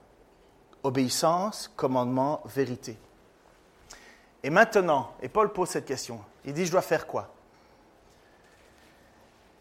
obéissance, 0.83 1.69
commandement, 1.75 2.41
vérité. 2.45 2.97
Et 4.43 4.49
maintenant, 4.49 5.11
et 5.21 5.29
Paul 5.29 5.51
pose 5.51 5.69
cette 5.69 5.85
question, 5.85 6.21
il 6.45 6.53
dit, 6.53 6.65
je 6.65 6.71
dois 6.71 6.81
faire 6.81 7.07
quoi? 7.07 7.29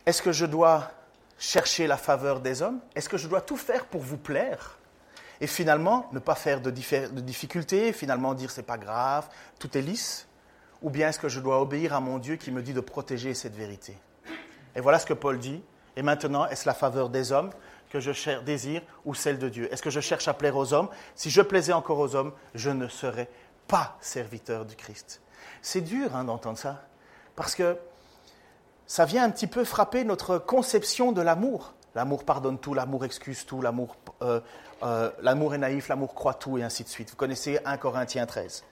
Est-ce 0.06 0.22
que 0.22 0.32
je 0.32 0.46
dois 0.46 0.90
chercher 1.40 1.88
la 1.88 1.96
faveur 1.96 2.38
des 2.38 2.62
hommes 2.62 2.78
Est-ce 2.94 3.08
que 3.08 3.16
je 3.16 3.26
dois 3.26 3.40
tout 3.40 3.56
faire 3.56 3.86
pour 3.86 4.02
vous 4.02 4.18
plaire 4.18 4.78
Et 5.40 5.48
finalement, 5.48 6.08
ne 6.12 6.20
pas 6.20 6.36
faire 6.36 6.60
de, 6.60 6.70
de 6.70 7.20
difficultés, 7.20 7.92
finalement 7.92 8.34
dire 8.34 8.52
c'est 8.52 8.62
pas 8.62 8.78
grave, 8.78 9.28
tout 9.58 9.76
est 9.76 9.82
lisse 9.82 10.28
Ou 10.82 10.90
bien 10.90 11.08
est-ce 11.08 11.18
que 11.18 11.28
je 11.28 11.40
dois 11.40 11.60
obéir 11.60 11.94
à 11.94 12.00
mon 12.00 12.18
Dieu 12.18 12.36
qui 12.36 12.52
me 12.52 12.62
dit 12.62 12.74
de 12.74 12.80
protéger 12.80 13.34
cette 13.34 13.56
vérité? 13.56 13.98
Et 14.76 14.80
voilà 14.80 15.00
ce 15.00 15.06
que 15.06 15.14
Paul 15.14 15.38
dit. 15.38 15.62
Et 15.96 16.02
maintenant, 16.02 16.46
est-ce 16.46 16.66
la 16.66 16.74
faveur 16.74 17.08
des 17.08 17.32
hommes 17.32 17.50
que 17.90 17.98
je 17.98 18.40
désire 18.40 18.82
ou 19.04 19.14
celle 19.14 19.38
de 19.38 19.48
Dieu? 19.48 19.72
Est-ce 19.72 19.82
que 19.82 19.90
je 19.90 20.00
cherche 20.00 20.28
à 20.28 20.34
plaire 20.34 20.56
aux 20.56 20.72
hommes? 20.72 20.88
Si 21.16 21.30
je 21.30 21.42
plaisais 21.42 21.72
encore 21.72 21.98
aux 21.98 22.14
hommes, 22.14 22.32
je 22.54 22.70
ne 22.70 22.86
serais 22.86 23.28
pas 23.66 23.96
serviteur 24.00 24.64
du 24.64 24.76
Christ. 24.76 25.20
C'est 25.62 25.80
dur 25.80 26.14
hein, 26.14 26.24
d'entendre 26.24 26.58
ça, 26.58 26.84
parce 27.34 27.54
que 27.54 27.76
ça 28.90 29.04
vient 29.04 29.22
un 29.22 29.30
petit 29.30 29.46
peu 29.46 29.62
frapper 29.62 30.02
notre 30.02 30.38
conception 30.38 31.12
de 31.12 31.22
l'amour. 31.22 31.74
L'amour 31.94 32.24
pardonne 32.24 32.58
tout, 32.58 32.74
l'amour 32.74 33.04
excuse 33.04 33.46
tout, 33.46 33.62
l'amour 33.62 33.94
euh, 34.20 34.40
euh, 34.82 35.12
est 35.22 35.58
naïf, 35.58 35.86
l'amour 35.86 36.12
croit 36.12 36.34
tout, 36.34 36.58
et 36.58 36.64
ainsi 36.64 36.82
de 36.82 36.88
suite. 36.88 37.08
Vous 37.10 37.16
connaissez 37.16 37.60
1 37.64 37.76
Corinthiens 37.76 38.26
13. 38.26 38.64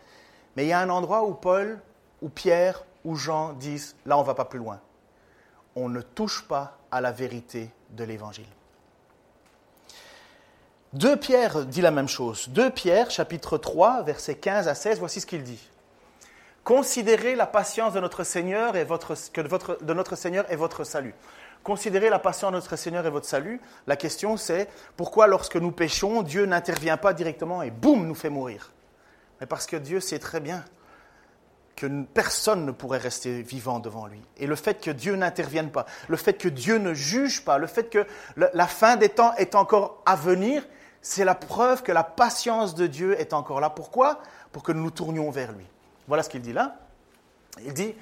Mais 0.57 0.64
il 0.64 0.70
y 0.70 0.72
a 0.72 0.81
un 0.81 0.90
endroit 0.90 1.22
où 1.22 1.35
Paul, 1.35 1.78
ou 2.20 2.31
Pierre, 2.31 2.85
ou 3.04 3.14
Jean 3.14 3.52
disent, 3.52 3.94
là 4.07 4.18
on 4.18 4.22
ne 4.22 4.26
va 4.26 4.35
pas 4.35 4.46
plus 4.46 4.59
loin. 4.59 4.81
On 5.76 5.88
ne 5.88 6.00
touche 6.00 6.48
pas 6.48 6.78
à 6.90 7.00
la 7.00 7.12
vérité 7.12 7.70
de 7.90 8.02
l'Évangile. 8.02 8.44
Deux 10.94 11.16
Pierre 11.16 11.64
dit 11.64 11.81
la 11.81 11.92
même 11.92 12.09
chose. 12.09 12.48
Deux 12.48 12.70
Pierre, 12.70 13.12
chapitre 13.12 13.57
3, 13.57 14.02
versets 14.02 14.35
15 14.35 14.66
à 14.66 14.74
16, 14.74 14.98
voici 14.98 15.20
ce 15.20 15.26
qu'il 15.26 15.44
dit. 15.44 15.61
Considérez 16.68 17.35
la 17.35 17.46
patience 17.46 17.94
de 17.94 18.00
notre 18.00 18.24
Seigneur 18.24 18.76
et 18.76 18.85
votre, 18.85 19.14
salut. 20.85 21.14
Considérez 21.64 22.11
la 22.11 22.18
patience 22.18 22.50
de 22.50 22.57
notre 22.57 22.76
Seigneur 22.76 23.07
et 23.07 23.11
votre 23.11 23.26
salut. 23.26 23.59
La 23.87 23.96
question 23.96 24.37
c'est 24.37 24.68
pourquoi 24.94 25.28
lorsque 25.28 25.57
nous 25.57 25.72
péchons, 25.72 26.20
Dieu 26.20 26.44
n'intervient 26.44 26.98
pas 26.98 27.14
directement 27.14 27.62
et 27.62 27.70
boum, 27.70 28.07
nous 28.07 28.14
fait 28.14 28.28
mourir? 28.28 28.74
Mais 29.40 29.46
parce 29.46 29.64
que 29.64 29.76
Dieu 29.76 29.98
sait 30.00 30.18
très 30.18 30.40
bien 30.40 30.62
que 31.74 31.87
personne 32.12 32.66
ne 32.66 32.72
pourrait 32.72 32.98
rester 32.98 33.40
vivant 33.40 33.78
devant 33.78 34.07
lui. 34.07 34.20
Et 34.37 34.46
le 34.46 34.54
fait 34.54 34.78
que 34.78 34.90
Dieu 34.90 35.16
n'intervienne 35.16 35.70
pas, 35.70 35.87
le 36.09 36.18
fait 36.18 36.35
que 36.35 36.48
Dieu 36.48 36.76
ne 36.76 36.92
juge 36.92 37.46
pas, 37.46 37.57
le 37.57 37.66
fait 37.66 37.88
que 37.88 38.07
la 38.37 38.66
fin 38.66 38.96
des 38.96 39.09
temps 39.09 39.35
est 39.37 39.54
encore 39.54 40.02
à 40.04 40.16
venir, 40.16 40.68
c'est 41.00 41.24
la 41.24 41.35
preuve 41.35 41.83
que 41.83 41.92
la 41.92 42.04
patience 42.04 42.74
de 42.74 42.87
Dieu 42.87 43.18
est 43.18 43.33
encore 43.33 43.59
là. 43.59 43.70
Pourquoi? 43.70 44.20
Pour 44.52 44.62
que 44.62 44.72
nous 44.72 44.83
nous 44.83 44.90
tournions 44.90 45.31
vers 45.31 45.52
lui. 45.52 45.64
Voilà 46.08 46.22
ce 46.22 46.30
qu'il 46.30 46.40
dit 46.40 46.52
là. 46.52 46.76
Il 47.64 47.74
dit, 47.74 47.94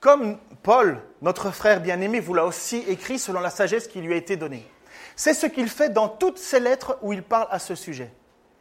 comme 0.00 0.38
Paul, 0.62 1.00
notre 1.20 1.50
frère 1.50 1.80
bien-aimé, 1.80 2.18
vous 2.18 2.34
l'a 2.34 2.44
aussi 2.44 2.78
écrit 2.88 3.18
selon 3.18 3.40
la 3.40 3.50
sagesse 3.50 3.86
qui 3.86 4.00
lui 4.00 4.14
a 4.14 4.16
été 4.16 4.36
donnée. 4.36 4.66
C'est 5.14 5.34
ce 5.34 5.46
qu'il 5.46 5.68
fait 5.68 5.90
dans 5.90 6.08
toutes 6.08 6.38
ses 6.38 6.58
lettres 6.58 6.98
où 7.02 7.12
il 7.12 7.22
parle 7.22 7.46
à 7.50 7.58
ce 7.58 7.74
sujet. 7.74 8.12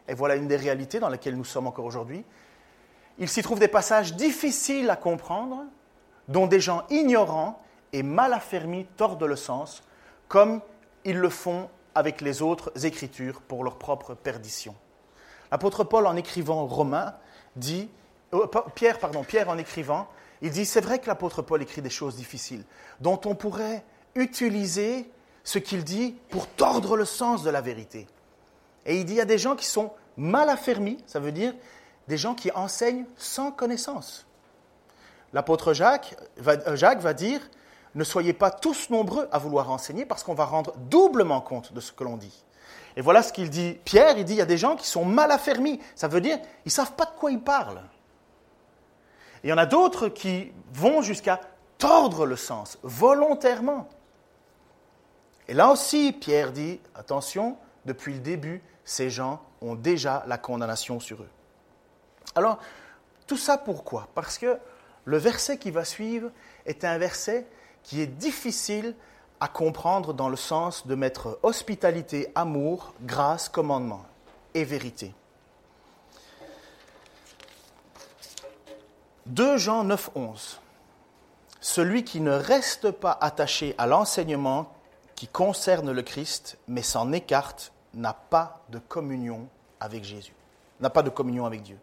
Et 0.08 0.14
voilà 0.14 0.36
une 0.36 0.48
des 0.48 0.58
réalités 0.58 1.00
dans 1.00 1.10
lesquelles 1.10 1.38
nous 1.38 1.46
sommes 1.46 1.68
encore 1.68 1.86
aujourd'hui. 1.86 2.24
Il 3.18 3.30
s'y 3.30 3.42
trouve 3.42 3.60
des 3.60 3.68
passages 3.68 4.16
difficiles 4.16 4.90
à 4.90 4.96
comprendre, 4.96 5.64
dont 6.28 6.48
des 6.48 6.60
gens 6.60 6.84
ignorants 6.90 7.62
et 7.94 8.04
mal 8.04 8.34
affermis 8.34 8.86
tordent 8.98 9.24
le 9.24 9.36
sens, 9.36 9.84
comme 10.28 10.62
ils 11.06 11.18
le 11.18 11.30
font 11.30 11.70
avec 11.96 12.22
les 12.22 12.42
autres 12.42 12.72
écritures 12.86 13.42
pour 13.42 13.64
leur 13.64 13.78
propre 13.78 14.14
perdition. 14.14 14.76
L'apôtre 15.52 15.84
Paul, 15.84 16.08
en 16.08 16.16
écrivant 16.16 16.66
Romains, 16.66 17.16
dit, 17.56 17.90
Pierre, 18.76 19.00
pardon, 19.00 19.24
Pierre 19.24 19.50
en 19.50 19.58
écrivant, 19.58 20.08
il 20.42 20.52
dit, 20.52 20.66
c'est 20.66 20.82
vrai 20.82 21.00
que 21.00 21.08
l'apôtre 21.08 21.42
Paul 21.42 21.62
écrit 21.62 21.82
des 21.82 21.90
choses 21.90 22.16
difficiles, 22.16 22.64
dont 23.00 23.20
on 23.26 23.36
pourrait 23.36 23.84
utiliser 24.16 25.10
ce 25.44 25.60
qu'il 25.60 25.84
dit 25.84 26.16
pour 26.30 26.48
tordre 26.48 26.98
le 26.98 27.06
sens 27.06 27.44
de 27.44 27.50
la 27.50 27.62
vérité. 27.62 28.08
Et 28.86 28.98
il 28.98 29.06
dit, 29.06 29.14
il 29.14 29.18
y 29.18 29.22
a 29.22 29.26
des 29.26 29.38
gens 29.38 29.56
qui 29.56 29.66
sont 29.66 29.92
mal 30.18 30.50
affermis, 30.50 30.98
ça 31.08 31.20
veut 31.20 31.32
dire 31.32 31.54
des 32.08 32.18
gens 32.18 32.36
qui 32.36 32.52
enseignent 32.52 33.06
sans 33.16 33.52
connaissance. 33.52 34.26
L'apôtre 35.34 35.74
Jacques 35.74 36.16
euh, 36.46 36.58
va 37.00 37.14
dire, 37.14 37.40
ne 37.96 38.04
soyez 38.04 38.34
pas 38.34 38.52
tous 38.52 38.90
nombreux 38.90 39.30
à 39.32 39.38
vouloir 39.38 39.72
enseigner 39.72 40.06
parce 40.06 40.24
qu'on 40.24 40.34
va 40.34 40.46
rendre 40.46 40.74
doublement 40.90 41.42
compte 41.42 41.74
de 41.74 41.80
ce 41.80 41.92
que 41.92 42.04
l'on 42.04 42.18
dit. 42.18 42.44
Et 42.98 43.02
voilà 43.02 43.24
ce 43.24 43.32
qu'il 43.32 43.50
dit. 43.50 43.78
Pierre, 43.86 44.18
il 44.18 44.26
dit, 44.26 44.34
il 44.34 44.38
y 44.38 44.42
a 44.42 44.46
des 44.46 44.58
gens 44.58 44.76
qui 44.76 44.88
sont 44.88 45.06
mal 45.06 45.32
affermis. 45.32 45.80
Ça 45.96 46.08
veut 46.08 46.22
dire, 46.22 46.38
ils 46.66 46.68
ne 46.68 46.72
savent 46.72 46.94
pas 46.94 47.06
de 47.06 47.12
quoi 47.18 47.32
ils 47.32 47.40
parlent. 47.40 47.82
Il 49.44 49.50
y 49.50 49.54
en 49.54 49.58
a 49.58 49.66
d'autres 49.66 50.08
qui 50.08 50.52
vont 50.74 51.02
jusqu'à 51.02 51.42
tordre 51.78 52.26
le 52.26 52.36
sens, 52.36 52.78
volontairement. 52.84 53.90
Et 55.48 55.54
là 55.54 55.72
aussi, 55.72 56.14
Pierre 56.14 56.52
dit, 56.52 56.80
attention, 56.96 57.58
depuis 57.86 58.14
le 58.14 58.20
début, 58.20 58.62
ces 58.86 59.10
gens 59.10 59.42
ont 59.62 59.76
déjà 59.76 60.24
la 60.28 60.38
condamnation 60.38 61.00
sur 61.00 61.24
eux. 61.24 61.30
Alors, 62.36 62.60
tout 63.28 63.38
ça 63.38 63.58
pourquoi? 63.58 64.08
Parce 64.14 64.38
que 64.38 64.58
le 65.06 65.18
verset 65.18 65.58
qui 65.58 65.72
va 65.72 65.86
suivre 65.86 66.30
est 66.66 66.86
un 66.86 66.98
verset 66.98 67.48
qui 67.84 68.02
est 68.02 68.08
difficile 68.08 68.96
à 69.40 69.48
comprendre 69.48 70.14
dans 70.14 70.30
le 70.30 70.36
sens 70.36 70.86
de 70.86 70.94
mettre 70.94 71.40
hospitalité, 71.42 72.32
amour, 72.36 72.94
grâce, 73.02 73.50
commandement 73.50 74.06
et 74.54 74.64
vérité. 74.64 75.16
2 79.32 79.56
Jean 79.56 79.86
9, 79.86 80.10
11. 80.16 80.60
Celui 81.62 82.04
qui 82.04 82.20
ne 82.20 82.32
reste 82.32 82.92
pas 82.92 83.18
attaché 83.22 83.76
à 83.78 83.88
l'enseignement 83.88 84.74
qui 85.16 85.30
concerne 85.30 85.94
le 85.94 86.02
Christ, 86.02 86.58
mais 86.68 86.82
s'en 86.82 87.14
écarte, 87.14 87.72
n'a 87.94 88.12
pas 88.12 88.62
de 88.68 88.78
communion 88.78 89.48
avec 89.80 90.04
Jésus, 90.04 90.34
n'a 90.82 90.90
pas 90.90 91.02
de 91.02 91.10
communion 91.10 91.46
avec 91.46 91.64
Dieu. 91.64 91.78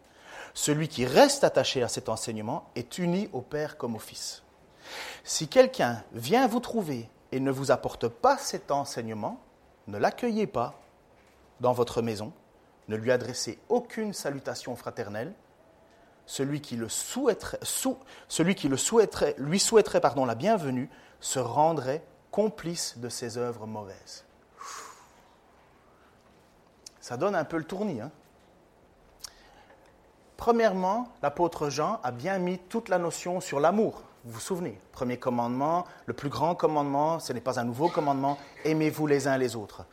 Celui 0.53 0.89
qui 0.89 1.07
reste 1.07 1.43
attaché 1.43 1.81
à 1.81 1.87
cet 1.87 2.07
enseignement 2.07 2.69
est 2.75 2.99
uni 2.99 3.31
au 3.33 3.41
Père 3.41 3.77
comme 3.77 3.95
au 3.95 3.99
Fils. 3.99 4.43
Si 5.23 5.47
quelqu'un 5.47 6.03
vient 6.11 6.45
vous 6.45 6.59
trouver 6.59 7.09
et 7.31 7.39
ne 7.39 7.49
vous 7.49 7.71
apporte 7.71 8.09
pas 8.09 8.37
cet 8.37 8.69
enseignement, 8.69 9.39
ne 9.87 9.97
l'accueillez 9.97 10.45
pas 10.45 10.79
dans 11.61 11.73
votre 11.73 12.03
maison, 12.03 12.31
ne 12.89 12.95
lui 12.95 13.11
adressez 13.11 13.57
aucune 13.69 14.13
salutation 14.13 14.75
fraternelle. 14.75 15.33
Celui 16.29 16.61
qui, 16.61 16.75
le 16.75 16.89
souhaiterait, 16.89 17.57
celui 18.27 18.53
qui 18.53 18.69
lui 18.69 19.59
souhaiterait 19.59 19.99
pardon, 19.99 20.25
la 20.25 20.35
bienvenue 20.35 20.87
se 21.19 21.39
rendrait 21.39 22.03
complice 22.29 22.99
de 22.99 23.09
ses 23.09 23.39
œuvres 23.39 23.65
mauvaises. 23.65 24.25
Ça 27.01 27.17
donne 27.17 27.33
un 27.33 27.45
peu 27.45 27.57
le 27.57 27.63
tournis. 27.63 27.99
Hein 27.99 28.11
Premièrement, 30.37 31.07
l'apôtre 31.23 31.71
Jean 31.71 31.99
a 32.03 32.11
bien 32.11 32.37
mis 32.37 32.59
toute 32.59 32.89
la 32.89 32.99
notion 32.99 33.41
sur 33.41 33.59
l'amour. 33.59 34.03
Vous 34.23 34.33
vous 34.33 34.39
souvenez, 34.39 34.79
premier 34.91 35.17
commandement, 35.17 35.87
le 36.05 36.13
plus 36.13 36.29
grand 36.29 36.53
commandement, 36.53 37.19
ce 37.19 37.33
n'est 37.33 37.41
pas 37.41 37.59
un 37.59 37.63
nouveau 37.63 37.89
commandement, 37.89 38.37
aimez-vous 38.65 39.07
les 39.07 39.27
uns 39.27 39.39
les 39.39 39.55
autres. 39.55 39.83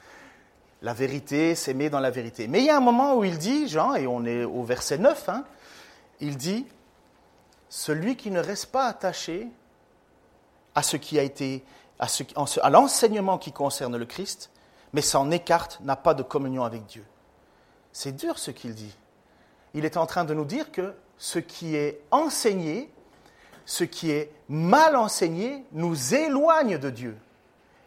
La 0.82 0.92
vérité, 0.92 1.54
s'aimer 1.54 1.88
dans 1.88 2.00
la 2.00 2.10
vérité. 2.10 2.46
Mais 2.46 2.58
il 2.58 2.66
y 2.66 2.70
a 2.70 2.76
un 2.76 2.80
moment 2.80 3.16
où 3.16 3.24
il 3.24 3.38
dit, 3.38 3.68
Jean, 3.68 3.94
et 3.94 4.06
on 4.06 4.26
est 4.26 4.44
au 4.44 4.64
verset 4.64 4.98
9, 4.98 5.30
hein, 5.30 5.46
il 6.20 6.36
dit, 6.36 6.66
celui 7.68 8.16
qui 8.16 8.30
ne 8.30 8.40
reste 8.40 8.66
pas 8.66 8.86
attaché 8.86 9.48
à 10.74 10.82
ce 10.82 10.96
qui 10.96 11.18
a 11.18 11.22
été, 11.22 11.64
à, 11.98 12.70
l'enseignement 12.70 13.38
qui 13.38 13.52
concerne 13.52 13.96
le 13.96 14.06
Christ, 14.06 14.50
mais 14.92 15.02
s'en 15.02 15.30
écarte, 15.30 15.80
n'a 15.80 15.96
pas 15.96 16.14
de 16.14 16.22
communion 16.22 16.64
avec 16.64 16.86
Dieu. 16.86 17.04
C'est 17.92 18.12
dur 18.12 18.38
ce 18.38 18.50
qu'il 18.50 18.74
dit. 18.74 18.94
Il 19.74 19.84
est 19.84 19.96
en 19.96 20.06
train 20.06 20.24
de 20.24 20.34
nous 20.34 20.44
dire 20.44 20.70
que 20.70 20.94
ce 21.18 21.38
qui 21.38 21.76
est 21.76 22.00
enseigné 22.10 22.90
ce 23.66 23.84
qui 23.84 24.12
est 24.12 24.30
mal 24.48 24.96
enseigné 24.96 25.64
nous 25.72 26.14
éloigne 26.14 26.78
de 26.78 26.88
Dieu, 26.88 27.16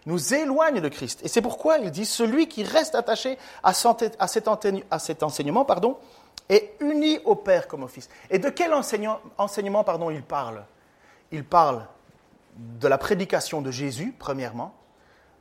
nous 0.06 0.34
éloigne 0.34 0.82
de 0.82 0.90
Christ. 0.90 1.22
Et 1.24 1.30
c'est 1.30 1.42
pourquoi 1.42 1.78
il 1.78 1.90
dit, 1.90 2.06
celui 2.06 2.48
qui 2.48 2.64
reste 2.64 2.96
attaché 2.96 3.38
à, 3.64 3.74
cet 3.74 5.24
enseignement 5.24 5.66
pardon, 5.66 5.98
est 6.50 6.76
uni 6.80 7.20
au 7.26 7.36
Père 7.36 7.68
comme 7.68 7.84
au 7.84 7.88
Fils. 7.88 8.10
Et 8.30 8.40
de 8.40 8.50
quel 8.50 8.74
enseignement 8.74 9.84
pardon, 9.84 10.10
il 10.10 10.24
parle? 10.24 10.66
Il 11.32 11.46
parle 11.46 11.86
de 12.58 12.88
la 12.88 12.98
prédication 12.98 13.62
de 13.62 13.72
Jésus, 13.72 14.14
premièrement, 14.18 14.74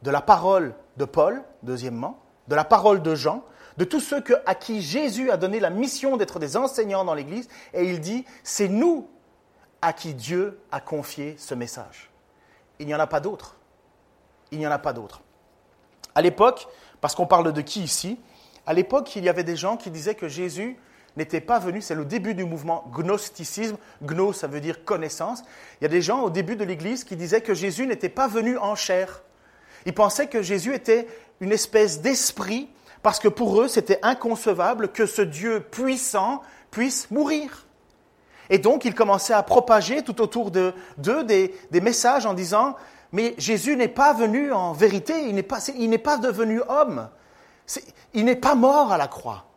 de 0.02 0.10
la 0.10 0.20
parole 0.20 0.74
de 0.96 1.04
Paul, 1.04 1.42
deuxièmement, 1.62 2.20
de 2.46 2.54
la 2.54 2.64
parole 2.64 3.02
de 3.02 3.14
Jean, 3.14 3.42
de 3.78 3.84
tous 3.84 4.00
ceux 4.00 4.22
à 4.46 4.54
qui 4.54 4.82
Jésus 4.82 5.30
a 5.30 5.36
donné 5.36 5.60
la 5.60 5.70
mission 5.70 6.16
d'être 6.16 6.38
des 6.38 6.56
enseignants 6.56 7.04
dans 7.04 7.14
l'Église. 7.14 7.48
Et 7.72 7.84
il 7.84 8.00
dit, 8.00 8.24
c'est 8.42 8.68
nous 8.68 9.08
à 9.80 9.92
qui 9.92 10.14
Dieu 10.14 10.60
a 10.72 10.80
confié 10.80 11.36
ce 11.38 11.54
message. 11.54 12.10
Il 12.78 12.86
n'y 12.86 12.94
en 12.94 13.00
a 13.00 13.06
pas 13.06 13.20
d'autre. 13.20 13.56
Il 14.50 14.58
n'y 14.58 14.66
en 14.66 14.70
a 14.70 14.78
pas 14.78 14.92
d'autre. 14.92 15.22
À 16.14 16.22
l'époque, 16.22 16.68
parce 17.00 17.14
qu'on 17.14 17.26
parle 17.26 17.52
de 17.52 17.60
qui 17.60 17.82
ici 17.82 18.18
À 18.66 18.72
l'époque, 18.72 19.14
il 19.14 19.24
y 19.24 19.28
avait 19.28 19.44
des 19.44 19.56
gens 19.56 19.76
qui 19.76 19.90
disaient 19.90 20.14
que 20.14 20.28
Jésus 20.28 20.76
n'était 21.18 21.40
pas 21.40 21.58
venu, 21.58 21.82
c'est 21.82 21.94
le 21.94 22.04
début 22.04 22.34
du 22.34 22.44
mouvement 22.44 22.84
gnosticisme, 22.92 23.76
gnos 24.02 24.32
ça 24.32 24.46
veut 24.46 24.60
dire 24.60 24.84
connaissance. 24.84 25.42
Il 25.80 25.84
y 25.84 25.86
a 25.86 25.90
des 25.90 26.00
gens 26.02 26.22
au 26.22 26.30
début 26.30 26.56
de 26.56 26.64
l'Église 26.64 27.04
qui 27.04 27.16
disaient 27.16 27.40
que 27.40 27.54
Jésus 27.54 27.86
n'était 27.86 28.08
pas 28.08 28.28
venu 28.28 28.56
en 28.56 28.74
chair. 28.74 29.22
Ils 29.84 29.94
pensaient 29.94 30.28
que 30.28 30.42
Jésus 30.42 30.74
était 30.74 31.06
une 31.40 31.52
espèce 31.52 32.00
d'esprit, 32.00 32.68
parce 33.02 33.18
que 33.18 33.28
pour 33.28 33.60
eux 33.60 33.68
c'était 33.68 33.98
inconcevable 34.02 34.88
que 34.88 35.06
ce 35.06 35.22
Dieu 35.22 35.60
puissant 35.60 36.42
puisse 36.70 37.10
mourir. 37.10 37.66
Et 38.50 38.58
donc 38.58 38.84
ils 38.84 38.94
commençaient 38.94 39.34
à 39.34 39.42
propager 39.42 40.02
tout 40.02 40.20
autour 40.22 40.50
d'eux 40.50 41.24
des, 41.24 41.54
des 41.70 41.80
messages 41.80 42.26
en 42.26 42.34
disant, 42.34 42.76
mais 43.12 43.34
Jésus 43.38 43.76
n'est 43.76 43.88
pas 43.88 44.12
venu 44.12 44.52
en 44.52 44.72
vérité, 44.72 45.28
il 45.28 45.34
n'est 45.34 45.42
pas, 45.42 45.60
pas 46.02 46.16
devenu 46.18 46.60
homme. 46.68 47.08
Il 48.14 48.24
n'est 48.24 48.36
pas 48.36 48.54
mort 48.54 48.92
à 48.92 48.98
la 48.98 49.08
croix. 49.08 49.47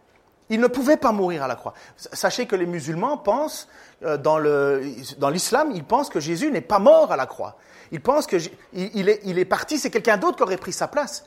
Il 0.51 0.59
ne 0.59 0.67
pouvait 0.67 0.97
pas 0.97 1.13
mourir 1.13 1.43
à 1.43 1.47
la 1.47 1.55
croix. 1.55 1.73
Sachez 1.95 2.45
que 2.45 2.57
les 2.57 2.65
musulmans 2.65 3.17
pensent, 3.17 3.69
euh, 4.03 4.17
dans 4.17 5.29
l'islam, 5.29 5.71
ils 5.73 5.85
pensent 5.85 6.09
que 6.09 6.19
Jésus 6.19 6.51
n'est 6.51 6.59
pas 6.59 6.77
mort 6.77 7.09
à 7.13 7.15
la 7.15 7.25
croix. 7.25 7.55
Ils 7.93 8.01
pensent 8.01 8.27
qu'il 8.27 9.09
est, 9.09 9.21
il 9.23 9.39
est 9.39 9.45
parti, 9.45 9.79
c'est 9.79 9.89
quelqu'un 9.89 10.17
d'autre 10.17 10.35
qui 10.35 10.43
aurait 10.43 10.57
pris 10.57 10.73
sa 10.73 10.89
place. 10.89 11.23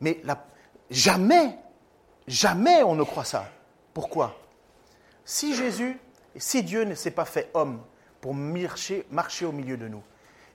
Mais 0.00 0.20
jamais, 0.90 1.56
jamais 2.26 2.82
on 2.82 2.96
ne 2.96 3.04
croit 3.04 3.24
ça. 3.24 3.46
Pourquoi? 3.94 4.36
Si 5.24 5.54
Jésus, 5.54 6.00
si 6.34 6.64
Dieu 6.64 6.82
ne 6.82 6.96
s'est 6.96 7.12
pas 7.12 7.24
fait 7.24 7.50
homme 7.54 7.80
pour 8.20 8.34
marcher 8.34 9.04
au 9.44 9.52
milieu 9.52 9.76
de 9.76 9.86
nous, 9.86 10.02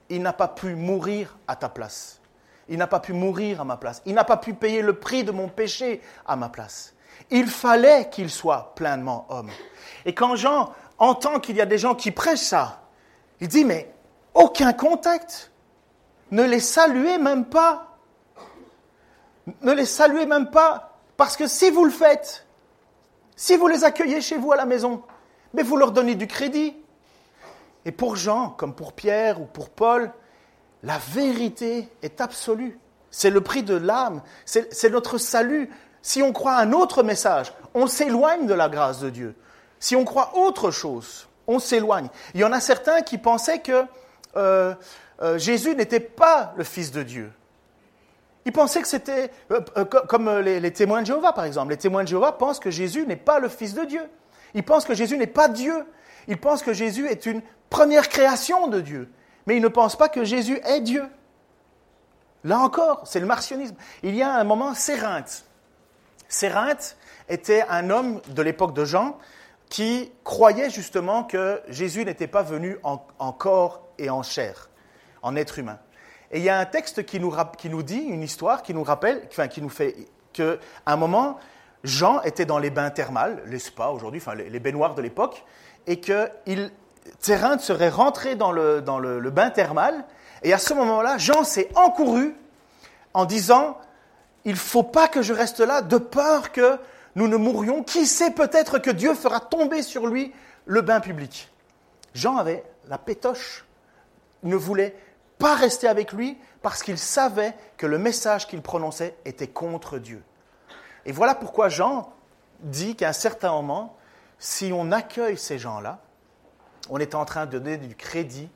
il 0.10 0.22
n'a 0.22 0.34
pas 0.34 0.50
pu 0.50 0.76
mourir 0.76 1.38
à 1.48 1.56
ta 1.56 1.70
place. 1.70 2.20
Il 2.68 2.78
n'a 2.78 2.88
pas 2.88 3.00
pu 3.00 3.14
mourir 3.14 3.62
à 3.62 3.64
ma 3.64 3.78
place. 3.78 4.02
Il 4.06 4.16
n'a 4.16 4.26
pas 4.26 4.36
pu 4.36 4.54
payer 4.54 4.82
le 4.82 5.00
prix 5.00 5.24
de 5.24 5.32
mon 5.32 5.48
péché 5.48 6.02
à 6.26 6.36
ma 6.36 6.50
place. 6.50 6.94
Il 7.32 7.48
fallait 7.48 8.10
qu'il 8.10 8.30
soit 8.30 8.74
pleinement 8.76 9.26
homme. 9.30 9.50
Et 10.06 10.14
quand 10.14 10.36
Jean 10.36 10.74
entend 10.98 11.40
qu'il 11.40 11.56
y 11.56 11.62
a 11.62 11.66
des 11.66 11.78
gens 11.78 11.96
qui 11.96 12.12
prêchent 12.12 12.40
ça, 12.40 12.82
il 13.40 13.48
dit, 13.48 13.66
mais 13.66 13.92
aucun 14.34 14.74
contact. 14.74 15.52
Ne 16.30 16.44
les 16.44 16.60
saluez 16.60 17.18
même 17.18 17.46
pas. 17.46 17.98
Ne 19.62 19.74
les 19.74 19.86
saluez 19.86 20.26
même 20.26 20.52
pas. 20.52 20.98
Parce 21.18 21.36
que 21.36 21.48
si 21.48 21.70
vous 21.72 21.86
le 21.86 21.92
faites, 21.92 22.46
si 23.36 23.58
vous 23.58 23.68
les 23.68 23.84
accueillez 23.84 24.22
chez 24.22 24.38
vous 24.38 24.52
à 24.52 24.56
la 24.56 24.66
maison, 24.66 25.04
mais 25.54 25.64
vous 25.64 25.78
leur 25.78 25.92
donnez 25.92 26.16
du 26.16 26.28
crédit. 26.28 26.76
Et 27.86 27.92
pour 27.92 28.16
Jean, 28.16 28.50
comme 28.50 28.76
pour 28.76 28.94
Pierre 28.94 29.42
ou 29.42 29.46
pour 29.46 29.70
Paul, 29.70 30.12
la 30.84 30.98
vérité 30.98 31.90
est 32.02 32.22
absolue. 32.22 32.80
C'est 33.10 33.30
le 33.30 33.42
prix 33.42 33.64
de 33.64 33.76
l'âme, 33.76 34.22
c'est 34.46 34.90
notre 34.90 35.18
salut. 35.18 35.70
Si 36.02 36.22
on 36.24 36.34
croit 36.34 36.56
un 36.56 36.72
autre 36.72 37.04
message, 37.04 37.54
on 37.74 37.88
s'éloigne 37.88 38.48
de 38.48 38.54
la 38.54 38.70
grâce 38.70 39.00
de 39.00 39.10
Dieu. 39.10 39.36
Si 39.80 39.96
on 39.96 40.06
croit 40.06 40.38
autre 40.38 40.72
chose, 40.72 41.28
on 41.48 41.60
s'éloigne. 41.60 42.10
Il 42.34 42.42
y 42.42 42.44
en 42.44 42.52
a 42.52 42.60
certains 42.60 43.02
qui 43.02 43.18
pensaient 43.18 43.60
que 43.60 43.84
euh, 44.36 44.74
euh, 45.22 45.38
Jésus 45.38 45.76
n'était 45.76 46.00
pas 46.00 46.54
le 46.56 46.64
Fils 46.64 46.92
de 46.92 47.04
Dieu. 47.04 47.32
Ils 48.46 48.52
pensaient 48.52 48.82
que 48.82 48.88
c'était 48.88 49.32
euh, 49.52 49.62
comme 49.86 50.40
les, 50.40 50.74
témoins 50.74 51.02
de 51.02 51.08
Jéhovah, 51.08 51.34
par 51.34 51.46
exemple. 51.46 51.72
Les 51.72 51.78
témoins 51.78 52.04
de 52.04 52.08
Jéhovah 52.08 52.32
pensent 52.32 52.60
que 52.60 52.72
Jésus 52.72 53.06
n'est 53.06 53.16
pas 53.16 53.40
le 53.40 53.50
Fils 53.50 53.74
de 53.74 53.84
Dieu. 53.86 54.02
Ils 54.54 54.64
pensent 54.64 54.86
que 54.86 54.96
Jésus 54.96 55.18
n'est 55.18 55.28
pas 55.28 55.48
Dieu. 55.48 55.86
Ils 56.28 56.40
pensent 56.40 56.64
que 56.64 56.74
Jésus 56.74 57.08
est 57.08 57.26
une 57.26 57.42
première 57.70 58.10
création 58.10 58.68
de 58.68 58.82
Dieu. 58.82 59.10
Mais 59.46 59.58
ils 59.58 59.62
ne 59.62 59.68
pensent 59.68 59.96
pas 59.96 60.10
que 60.10 60.24
Jésus 60.24 60.60
est 60.64 60.82
Dieu. 60.82 61.04
Là 62.44 62.60
encore, 62.60 63.02
c'est 63.06 63.20
le 63.20 63.28
martionnisme. 63.28 63.76
Il 64.02 64.16
y 64.16 64.24
a 64.24 64.34
un 64.34 64.44
moment 64.44 64.74
Sérinthe. 64.74 65.46
Sérinthe 66.32 66.96
était 67.30 67.64
un 67.70 67.90
homme 67.90 68.22
de 68.30 68.42
l'époque 68.42 68.74
de 68.74 68.86
Jean 68.86 69.18
qui 69.70 70.12
croyait 70.24 70.70
justement 70.70 71.24
que 71.24 71.62
Jésus 71.68 72.04
n'était 72.06 72.28
pas 72.28 72.42
venu 72.42 72.78
en, 72.84 72.98
corps 73.34 73.88
et 74.00 74.10
en 74.10 74.24
chair, 74.24 74.70
en 75.22 75.36
être 75.36 75.60
humain. 75.60 75.78
Et 76.32 76.40
il 76.40 76.44
y 76.44 76.50
a 76.50 76.58
un 76.58 76.66
texte 76.66 77.06
qui 77.06 77.20
nous, 77.20 77.36
qui 77.58 77.70
nous 77.70 77.84
dit, 77.84 78.00
une 78.00 78.24
histoire 78.24 78.64
qui 78.64 78.74
nous 78.74 78.84
rappelle, 78.84 79.22
enfin 79.28 79.50
qui 79.50 79.62
nous 79.62 79.70
fait 79.70 79.96
qu'à 80.32 80.56
un 80.86 80.96
moment, 80.96 81.38
Jean 81.84 82.22
était 82.22 82.46
dans 82.46 82.60
les 82.60 82.70
bains 82.70 82.90
thermales, 82.92 83.44
les 83.46 83.60
spas 83.60 83.92
aujourd'hui, 83.92 84.22
enfin 84.22 84.36
les, 84.36 84.60
baignoires 84.60 84.96
de 84.96 85.02
l'époque, 85.02 85.44
et 85.86 86.00
que 86.00 86.30
il, 86.46 86.72
serait 87.20 87.90
rentré 87.90 88.36
dans 88.36 88.54
le, 88.54 88.82
dans 88.82 89.00
le 89.00 89.30
bain 89.32 89.50
thermal, 89.50 90.06
et 90.44 90.54
à 90.54 90.58
ce 90.58 90.74
moment-là, 90.74 91.18
Jean 91.18 91.44
s'est 91.44 91.70
encouru 91.76 92.36
en 93.14 93.26
disant 93.26 93.78
il 94.46 94.52
ne 94.52 94.58
faut 94.58 94.84
pas 94.84 95.08
que 95.08 95.22
je 95.22 95.34
reste 95.34 95.60
là 95.60 95.82
de 95.82 95.98
peur 95.98 96.52
que 96.52 96.78
nous 97.16 97.28
ne 97.28 97.38
mourions. 97.38 97.84
Qui 97.84 98.06
sait 98.06 98.32
peut-être 98.32 98.80
que 98.80 98.90
Dieu 98.90 99.14
fera 99.14 99.40
tomber 99.40 99.84
sur 99.84 100.08
lui 100.08 100.34
le 100.66 100.82
bain 100.82 101.00
public. 101.00 101.50
Jean 102.14 102.38
avait 102.38 102.64
la 102.88 102.98
pétoche, 102.98 103.66
il 104.44 104.50
ne 104.50 104.56
voulait 104.56 104.96
pas 105.38 105.56
rester 105.56 105.88
avec 105.88 106.12
lui 106.12 106.38
parce 106.62 106.84
qu'il 106.84 106.98
savait 106.98 107.56
que 107.78 107.86
le 107.86 107.98
message 107.98 108.48
qu'il 108.48 108.62
prononçait 108.62 109.16
était 109.26 109.48
contre 109.48 109.98
Dieu. 109.98 110.22
Et 111.06 111.12
voilà 111.12 111.36
pourquoi 111.36 111.70
Jean 111.70 112.14
dit 112.60 112.96
qu'à 112.96 113.10
un 113.10 113.14
certain 113.14 113.52
moment, 113.52 113.98
si 114.38 114.72
on 114.74 114.92
accueille 114.92 115.38
ces 115.38 115.58
gens-là, 115.58 116.00
on 116.90 117.00
est 117.00 117.16
en 117.16 117.26
train 117.26 117.46
de 117.46 117.52
donner 117.58 117.78
du 117.78 117.96
crédit 117.96 118.50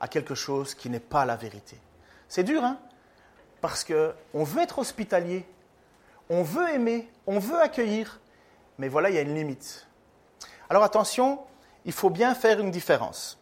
à 0.00 0.08
quelque 0.08 0.34
chose 0.34 0.74
qui 0.74 0.90
n'est 0.90 1.00
pas 1.00 1.24
la 1.24 1.36
vérité. 1.36 1.78
C'est 2.28 2.44
dur, 2.44 2.64
hein? 2.64 2.78
Parce 3.64 3.82
qu'on 3.82 4.44
veut 4.44 4.60
être 4.60 4.78
hospitalier, 4.78 5.46
on 6.28 6.42
veut 6.42 6.68
aimer, 6.68 7.10
on 7.26 7.38
veut 7.38 7.58
accueillir, 7.58 8.20
mais 8.76 8.88
voilà, 8.88 9.08
il 9.08 9.16
y 9.16 9.18
a 9.18 9.22
une 9.22 9.34
limite. 9.34 9.86
Alors 10.68 10.82
attention, 10.82 11.38
il 11.86 11.92
faut 11.92 12.10
bien 12.10 12.34
faire 12.34 12.60
une 12.60 12.70
différence. 12.70 13.38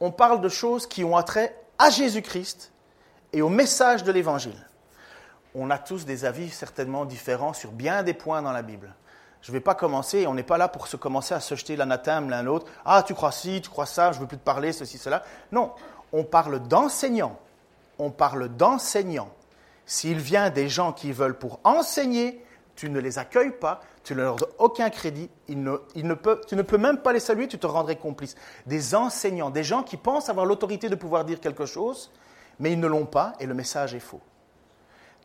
On 0.00 0.10
parle 0.10 0.40
de 0.40 0.48
choses 0.48 0.86
qui 0.86 1.04
ont 1.04 1.18
attrait 1.18 1.54
à 1.78 1.90
Jésus-Christ 1.90 2.72
et 3.34 3.42
au 3.42 3.50
message 3.50 4.04
de 4.04 4.10
l'Évangile. 4.10 4.66
On 5.54 5.68
a 5.68 5.76
tous 5.76 6.06
des 6.06 6.24
avis 6.24 6.48
certainement 6.48 7.04
différents 7.04 7.52
sur 7.52 7.72
bien 7.72 8.04
des 8.04 8.14
points 8.14 8.40
dans 8.40 8.52
la 8.52 8.62
Bible. 8.62 8.94
Je 9.42 9.50
ne 9.50 9.52
vais 9.52 9.60
pas 9.60 9.74
commencer, 9.74 10.26
on 10.26 10.32
n'est 10.32 10.42
pas 10.42 10.56
là 10.56 10.68
pour 10.68 10.86
se 10.86 10.96
commencer 10.96 11.34
à 11.34 11.40
se 11.40 11.56
jeter 11.56 11.76
l'anathème 11.76 12.30
l'un 12.30 12.42
l'autre. 12.42 12.72
Ah, 12.86 13.02
tu 13.06 13.12
crois 13.12 13.32
ci, 13.32 13.60
tu 13.60 13.68
crois 13.68 13.84
ça, 13.84 14.12
je 14.12 14.16
ne 14.16 14.22
veux 14.22 14.28
plus 14.28 14.38
te 14.38 14.44
parler, 14.44 14.72
ceci, 14.72 14.96
cela. 14.96 15.24
Non, 15.52 15.74
on 16.10 16.24
parle 16.24 16.58
d'enseignants 16.60 17.38
on 17.98 18.10
parle 18.10 18.48
d'enseignants. 18.48 19.32
S'il 19.86 20.18
vient 20.18 20.50
des 20.50 20.68
gens 20.68 20.92
qui 20.92 21.12
veulent 21.12 21.38
pour 21.38 21.60
enseigner, 21.64 22.44
tu 22.74 22.90
ne 22.90 22.98
les 22.98 23.18
accueilles 23.18 23.52
pas, 23.52 23.80
tu 24.02 24.14
ne 24.14 24.22
leur 24.22 24.36
donnes 24.36 24.50
aucun 24.58 24.90
crédit, 24.90 25.30
tu 25.46 25.54
ne 25.56 26.62
peux 26.62 26.78
même 26.78 26.98
pas 26.98 27.12
les 27.12 27.20
saluer, 27.20 27.46
tu 27.48 27.58
te 27.58 27.66
rendrais 27.66 27.96
complice. 27.96 28.34
Des 28.66 28.94
enseignants, 28.94 29.50
des 29.50 29.64
gens 29.64 29.82
qui 29.82 29.96
pensent 29.96 30.28
avoir 30.28 30.46
l'autorité 30.46 30.88
de 30.88 30.94
pouvoir 30.96 31.24
dire 31.24 31.40
quelque 31.40 31.66
chose, 31.66 32.10
mais 32.58 32.72
ils 32.72 32.80
ne 32.80 32.86
l'ont 32.86 33.06
pas 33.06 33.34
et 33.40 33.46
le 33.46 33.54
message 33.54 33.94
est 33.94 34.00
faux. 34.00 34.20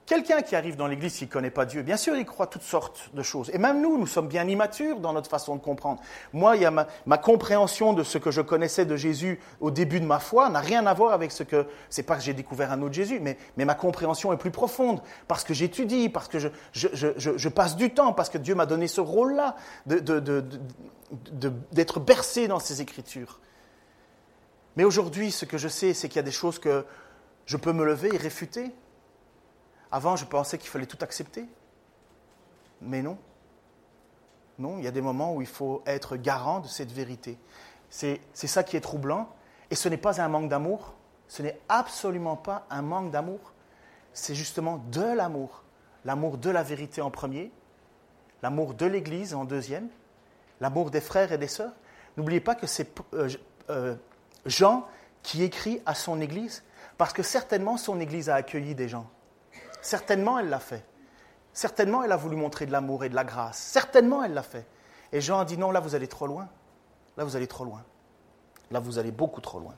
Quelqu'un 0.10 0.42
qui 0.42 0.56
arrive 0.56 0.76
dans 0.76 0.88
l'Église 0.88 1.16
qui 1.16 1.26
ne 1.26 1.30
connaît 1.30 1.52
pas 1.52 1.68
Dieu, 1.68 1.84
bien 1.84 1.96
sûr, 1.96 2.16
il 2.16 2.26
croit 2.26 2.48
toutes 2.48 2.64
sortes 2.64 3.12
de 3.14 3.22
choses. 3.22 3.52
Et 3.54 3.60
même 3.60 3.80
nous, 3.80 3.96
nous 3.96 4.08
sommes 4.08 4.28
bien 4.28 4.48
immatures 4.48 5.00
dans 5.00 5.14
notre 5.14 5.30
façon 5.30 5.56
de 5.56 5.62
comprendre. 5.62 6.02
Moi, 6.34 6.56
il 6.56 6.64
y 6.64 6.66
a 6.66 6.72
ma, 6.72 7.18
compréhension 7.20 7.94
de 7.94 8.02
ce 8.02 8.18
que 8.18 8.32
je 8.32 8.42
connaissais 8.42 8.86
de 8.86 8.96
Jésus 8.96 9.40
au 9.60 9.70
début 9.70 10.00
de 10.00 10.08
ma 10.08 10.18
foi 10.18 10.50
n'a 10.50 10.62
rien 10.62 10.88
à 10.88 10.96
voir 10.96 11.14
avec 11.14 11.32
ce 11.32 11.44
que... 11.44 11.68
C'est 11.92 12.02
pas 12.02 12.16
que 12.16 12.24
j'ai 12.24 12.34
découvert 12.34 12.72
un 12.72 12.82
autre 12.82 12.96
Jésus, 12.96 13.20
mais, 13.20 13.38
ma 13.56 13.76
compréhension 13.76 14.34
est 14.34 14.38
plus 14.38 14.50
profonde 14.50 15.00
parce 15.28 15.44
que 15.44 15.54
j'étudie, 15.54 16.10
parce 16.10 16.28
que 16.28 16.40
je, 16.74 17.50
passe 17.50 17.76
du 17.76 17.94
temps, 17.94 18.12
parce 18.12 18.32
que 18.32 18.40
Dieu 18.40 18.56
m'a 18.56 18.66
donné 18.66 18.88
ce 18.88 19.02
rôle-là 19.02 19.58
d'être 21.72 22.00
bercé 22.00 22.48
dans 22.48 22.58
ses 22.58 22.82
Écritures. 22.82 23.40
Mais 24.76 24.86
aujourd'hui, 24.86 25.30
ce 25.30 25.46
que 25.46 25.60
je 25.60 25.68
sais, 25.68 25.94
c'est 25.94 26.10
qu'il 26.10 26.16
y 26.16 26.20
a 26.20 26.24
des 26.24 26.32
choses 26.32 26.58
que 26.58 26.84
je 27.46 27.58
peux 27.58 27.74
me 27.74 27.86
lever 27.86 28.10
et 28.12 28.18
réfuter. 28.18 28.72
Avant, 29.92 30.16
je 30.16 30.26
pensais 30.26 30.58
qu'il 30.58 30.70
fallait 30.70 30.86
tout 30.86 30.98
accepter. 31.02 31.46
Mais 32.82 33.02
non. 33.02 33.18
Non, 34.58 34.78
il 34.78 34.84
y 34.84 34.88
a 34.88 34.92
des 34.92 35.02
moments 35.02 35.34
où 35.34 35.42
il 35.42 35.48
faut 35.48 35.82
être 35.86 36.18
garant 36.18 36.60
de 36.60 36.68
cette 36.68 36.92
vérité. 36.92 37.38
C'est 37.90 38.20
ça 38.34 38.64
qui 38.64 38.78
est 38.78 38.82
troublant. 38.82 39.30
Et 39.72 39.76
ce 39.76 39.90
n'est 39.90 39.98
pas 39.98 40.22
un 40.22 40.28
manque 40.28 40.50
d'amour. 40.50 40.94
Ce 41.28 41.42
n'est 41.42 41.60
absolument 41.70 42.36
pas 42.36 42.66
un 42.70 42.82
manque 42.82 43.12
d'amour. 43.12 43.54
C'est 44.14 44.36
justement 44.36 44.84
de 44.92 45.02
l'amour. 45.02 45.64
L'amour 46.06 46.38
de 46.38 46.50
la 46.50 46.64
vérité 46.64 47.02
en 47.02 47.12
premier, 47.12 47.52
l'amour 48.42 48.74
de 48.74 48.86
l'Église 48.86 49.34
en 49.34 49.44
deuxième, 49.44 49.90
l'amour 50.62 50.92
des 50.92 51.02
frères 51.02 51.32
et 51.32 51.38
des 51.38 51.48
sœurs. 51.48 51.74
N'oubliez 52.16 52.40
pas 52.40 52.56
que 52.56 52.68
c'est 52.68 52.98
euh, 53.14 53.30
euh, 53.70 53.96
Jean 54.46 54.88
qui 55.24 55.44
écrit 55.44 55.82
à 55.86 55.96
son 55.96 56.22
Église, 56.22 56.64
parce 56.98 57.12
que 57.12 57.22
certainement 57.22 57.78
son 57.78 58.00
Église 58.00 58.30
a 58.30 58.36
accueilli 58.36 58.76
des 58.76 58.88
gens. 58.88 59.10
Certainement, 59.82 60.40
elle 60.40 60.50
l'a 60.50 60.60
fait. 60.60 60.86
Certainement, 61.54 62.04
elle 62.04 62.12
a 62.12 62.18
voulu 62.18 62.36
montrer 62.36 62.66
de 62.66 62.72
l'amour 62.72 63.04
et 63.04 63.10
de 63.10 63.16
la 63.16 63.24
grâce. 63.24 63.58
Certainement, 63.58 64.24
elle 64.24 64.34
l'a 64.34 64.44
fait. 64.44 64.68
Et 65.12 65.22
Jean 65.22 65.40
a 65.40 65.46
dit 65.46 65.58
non, 65.58 65.72
là, 65.72 65.80
vous 65.80 65.96
allez 65.96 66.08
trop 66.08 66.28
loin. 66.28 66.48
Là, 67.18 67.24
vous 67.24 67.36
allez 67.36 67.48
trop 67.48 67.66
loin. 67.66 67.84
Là, 68.72 68.80
vous 68.80 69.00
allez 69.00 69.12
beaucoup 69.12 69.42
trop 69.42 69.60
loin. 69.60 69.74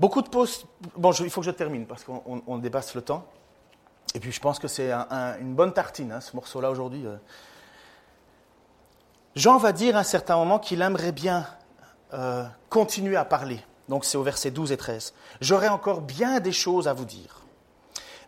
Beaucoup 0.00 0.22
de 0.22 0.28
postes. 0.28 0.66
Bon, 0.96 1.12
il 1.12 1.30
faut 1.30 1.42
que 1.42 1.46
je 1.46 1.50
termine 1.52 1.86
parce 1.86 2.02
qu'on 2.02 2.58
dépasse 2.58 2.94
le 2.94 3.02
temps. 3.02 3.24
Et 4.14 4.20
puis 4.20 4.32
je 4.32 4.40
pense 4.40 4.58
que 4.58 4.68
c'est 4.68 4.90
une 4.92 5.54
bonne 5.54 5.72
tartine, 5.72 6.12
hein, 6.12 6.20
ce 6.20 6.34
morceau-là 6.34 6.70
aujourd'hui. 6.70 7.06
Euh. 7.06 7.16
Jean 9.36 9.58
va 9.58 9.72
dire 9.72 9.96
à 9.96 10.00
un 10.00 10.04
certain 10.04 10.36
moment 10.36 10.58
qu'il 10.58 10.82
aimerait 10.82 11.12
bien 11.12 11.46
euh, 12.12 12.44
continuer 12.68 13.16
à 13.16 13.24
parler. 13.24 13.60
Donc 13.88 14.04
c'est 14.04 14.16
au 14.16 14.22
verset 14.22 14.50
12 14.50 14.72
et 14.72 14.76
13. 14.76 15.14
J'aurai 15.40 15.68
encore 15.68 16.00
bien 16.00 16.40
des 16.40 16.52
choses 16.52 16.88
à 16.88 16.92
vous 16.92 17.04
dire, 17.04 17.42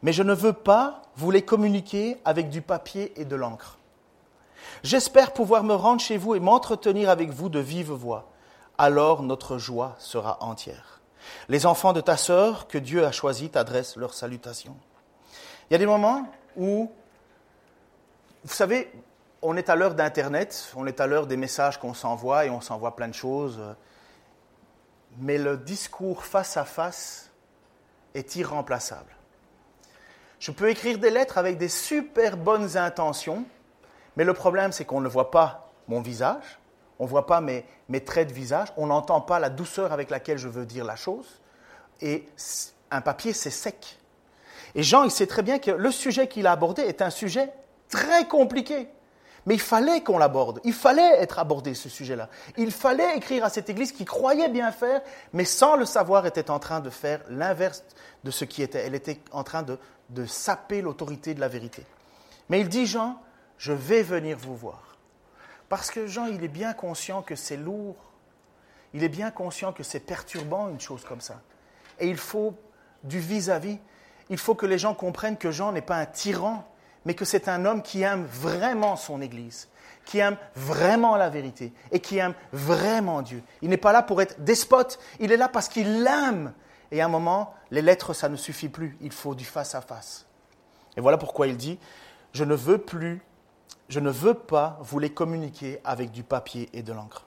mais 0.02 0.12
je 0.12 0.22
ne 0.22 0.34
veux 0.34 0.52
pas 0.52 1.02
vous 1.16 1.30
les 1.30 1.42
communiquer 1.42 2.18
avec 2.24 2.50
du 2.50 2.60
papier 2.60 3.18
et 3.20 3.24
de 3.24 3.36
l'encre. 3.36 3.78
J'espère 4.82 5.32
pouvoir 5.32 5.62
me 5.64 5.74
rendre 5.74 6.00
chez 6.00 6.18
vous 6.18 6.34
et 6.34 6.40
m'entretenir 6.40 7.08
avec 7.08 7.30
vous 7.30 7.48
de 7.48 7.58
vive 7.58 7.92
voix. 7.92 8.30
Alors 8.76 9.22
notre 9.22 9.58
joie 9.58 9.94
sera 9.98 10.42
entière. 10.42 11.00
Les 11.48 11.66
enfants 11.66 11.92
de 11.92 12.00
ta 12.00 12.16
sœur 12.16 12.66
que 12.66 12.78
Dieu 12.78 13.04
a 13.06 13.12
choisis 13.12 13.50
t'adressent 13.50 13.96
leurs 13.96 14.14
salutations. 14.14 14.76
Il 15.68 15.72
y 15.72 15.76
a 15.76 15.78
des 15.78 15.86
moments 15.86 16.26
où, 16.56 16.90
vous 18.44 18.52
savez, 18.52 18.90
on 19.40 19.56
est 19.56 19.70
à 19.70 19.76
l'heure 19.76 19.94
d'Internet, 19.94 20.72
on 20.76 20.86
est 20.86 21.00
à 21.00 21.06
l'heure 21.06 21.26
des 21.26 21.36
messages 21.36 21.78
qu'on 21.78 21.94
s'envoie 21.94 22.46
et 22.46 22.50
on 22.50 22.60
s'envoie 22.60 22.96
plein 22.96 23.08
de 23.08 23.14
choses. 23.14 23.60
Mais 25.18 25.38
le 25.38 25.56
discours 25.56 26.24
face 26.24 26.56
à 26.56 26.64
face 26.64 27.30
est 28.14 28.36
irremplaçable. 28.36 29.14
Je 30.38 30.50
peux 30.50 30.68
écrire 30.68 30.98
des 30.98 31.10
lettres 31.10 31.38
avec 31.38 31.56
des 31.56 31.68
super 31.68 32.36
bonnes 32.36 32.76
intentions, 32.76 33.44
mais 34.16 34.24
le 34.24 34.34
problème 34.34 34.72
c'est 34.72 34.84
qu'on 34.84 35.00
ne 35.00 35.08
voit 35.08 35.30
pas 35.30 35.72
mon 35.88 36.00
visage, 36.00 36.58
on 36.98 37.04
ne 37.04 37.08
voit 37.08 37.26
pas 37.26 37.40
mes, 37.40 37.64
mes 37.88 38.04
traits 38.04 38.28
de 38.28 38.34
visage, 38.34 38.68
on 38.76 38.86
n'entend 38.86 39.20
pas 39.20 39.38
la 39.38 39.50
douceur 39.50 39.92
avec 39.92 40.10
laquelle 40.10 40.38
je 40.38 40.48
veux 40.48 40.66
dire 40.66 40.84
la 40.84 40.96
chose, 40.96 41.40
et 42.00 42.26
un 42.90 43.00
papier 43.00 43.32
c'est 43.32 43.50
sec. 43.50 43.98
Et 44.74 44.82
Jean, 44.82 45.04
il 45.04 45.10
sait 45.10 45.26
très 45.26 45.42
bien 45.42 45.58
que 45.58 45.70
le 45.70 45.90
sujet 45.90 46.28
qu'il 46.28 46.46
a 46.46 46.52
abordé 46.52 46.82
est 46.82 47.00
un 47.00 47.10
sujet 47.10 47.50
très 47.88 48.26
compliqué. 48.26 48.88
Mais 49.46 49.54
il 49.54 49.60
fallait 49.60 50.02
qu'on 50.02 50.16
l'aborde, 50.16 50.60
il 50.64 50.72
fallait 50.72 51.20
être 51.20 51.38
abordé 51.38 51.74
ce 51.74 51.88
sujet-là. 51.88 52.28
Il 52.56 52.70
fallait 52.70 53.16
écrire 53.16 53.44
à 53.44 53.50
cette 53.50 53.68
Église 53.68 53.92
qui 53.92 54.04
croyait 54.04 54.48
bien 54.48 54.72
faire, 54.72 55.02
mais 55.32 55.44
sans 55.44 55.76
le 55.76 55.84
savoir 55.84 56.24
était 56.26 56.50
en 56.50 56.58
train 56.58 56.80
de 56.80 56.90
faire 56.90 57.20
l'inverse 57.28 57.84
de 58.24 58.30
ce 58.30 58.46
qui 58.46 58.62
était. 58.62 58.86
Elle 58.86 58.94
était 58.94 59.20
en 59.32 59.44
train 59.44 59.62
de, 59.62 59.78
saper 60.26 60.80
l'autorité 60.80 61.34
de 61.34 61.40
la 61.40 61.48
vérité. 61.48 61.84
Mais 62.48 62.60
il 62.60 62.68
dit, 62.68 62.86
Jean, 62.86 63.20
je 63.58 63.72
vais 63.72 64.02
venir 64.02 64.38
vous 64.38 64.56
voir. 64.56 64.96
Parce 65.68 65.90
que 65.90 66.06
Jean, 66.06 66.26
il 66.26 66.42
est 66.42 66.48
bien 66.48 66.72
conscient 66.72 67.22
que 67.22 67.36
c'est 67.36 67.56
lourd, 67.56 67.96
il 68.94 69.02
est 69.02 69.08
bien 69.08 69.30
conscient 69.30 69.72
que 69.72 69.82
c'est 69.82 70.00
perturbant 70.00 70.68
une 70.68 70.80
chose 70.80 71.04
comme 71.04 71.20
ça. 71.20 71.40
Et 71.98 72.08
il 72.08 72.16
faut 72.16 72.54
du 73.02 73.18
vis-à-vis, 73.18 73.74
-vis. 73.74 73.78
il 74.30 74.38
faut 74.38 74.54
que 74.54 74.66
les 74.66 74.78
gens 74.78 74.94
comprennent 74.94 75.36
que 75.36 75.50
Jean 75.50 75.72
n'est 75.72 75.82
pas 75.82 75.96
un 75.96 76.06
tyran, 76.06 76.64
mais 77.04 77.14
que 77.14 77.24
c'est 77.24 77.48
un 77.48 77.64
homme 77.64 77.82
qui 77.82 78.02
aime 78.02 78.24
vraiment 78.24 78.96
son 78.96 79.20
Église, 79.20 79.68
qui 80.04 80.18
aime 80.18 80.36
vraiment 80.54 81.16
la 81.16 81.30
vérité 81.30 81.72
et 81.92 82.00
qui 82.00 82.18
aime 82.18 82.34
vraiment 82.52 83.22
Dieu. 83.22 83.42
Il 83.62 83.70
n'est 83.70 83.76
pas 83.76 83.92
là 83.92 84.02
pour 84.02 84.22
être 84.22 84.42
despote, 84.42 84.98
il 85.20 85.32
est 85.32 85.36
là 85.36 85.48
parce 85.48 85.68
qu'il 85.68 86.02
l'aime. 86.02 86.52
Et 86.90 87.00
à 87.00 87.06
un 87.06 87.08
moment, 87.08 87.54
les 87.70 87.82
lettres, 87.82 88.12
ça 88.12 88.28
ne 88.28 88.36
suffit 88.36 88.68
plus, 88.68 88.96
il 89.00 89.12
faut 89.12 89.34
du 89.34 89.44
face 89.44 89.74
à 89.74 89.80
face. 89.80 90.26
Et 90.96 91.00
voilà 91.00 91.18
pourquoi 91.18 91.46
il 91.46 91.56
dit, 91.56 91.78
je 92.32 92.44
ne 92.44 92.54
veux 92.54 92.78
plus, 92.78 93.22
je 93.88 94.00
ne 94.00 94.10
veux 94.10 94.34
pas 94.34 94.78
vous 94.80 94.98
les 94.98 95.12
communiquer 95.12 95.80
avec 95.84 96.10
du 96.10 96.22
papier 96.22 96.68
et 96.72 96.82
de 96.82 96.92
l'encre. 96.92 97.26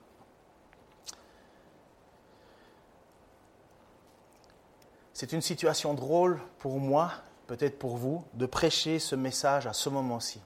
C'est 5.13 5.33
une 5.33 5.41
situation 5.41 5.95
drôle 5.95 6.39
pour 6.59 6.79
moi 6.79 7.11
peut-être 7.47 7.79
pour 7.79 7.97
vous, 7.97 8.23
de 8.33 8.45
prêcher 8.45 8.99
ce 8.99 9.15
message 9.15 9.67
à 9.67 9.73
ce 9.73 9.89
moment-ci. 9.89 10.41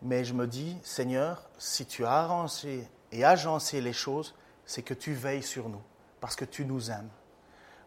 Mais 0.00 0.24
je 0.24 0.32
me 0.32 0.46
dis, 0.46 0.76
Seigneur, 0.82 1.48
si 1.58 1.84
tu 1.84 2.04
as 2.04 2.12
arrangé 2.12 2.88
et 3.10 3.24
agencé 3.24 3.80
les 3.80 3.92
choses, 3.92 4.34
c'est 4.64 4.82
que 4.82 4.94
tu 4.94 5.12
veilles 5.12 5.42
sur 5.42 5.68
nous, 5.68 5.82
parce 6.20 6.36
que 6.36 6.44
tu 6.44 6.64
nous 6.64 6.90
aimes, 6.90 7.08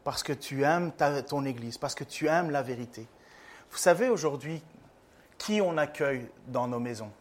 parce 0.03 0.23
que 0.23 0.33
tu 0.33 0.63
aimes 0.63 0.91
ton 1.27 1.45
Église, 1.45 1.77
parce 1.77 1.95
que 1.95 2.03
tu 2.03 2.27
aimes 2.27 2.51
la 2.51 2.61
vérité. 2.61 3.07
Vous 3.71 3.77
savez 3.77 4.09
aujourd'hui 4.09 4.61
qui 5.37 5.61
on 5.61 5.77
accueille 5.77 6.29
dans 6.47 6.67
nos 6.67 6.79
maisons? 6.79 7.11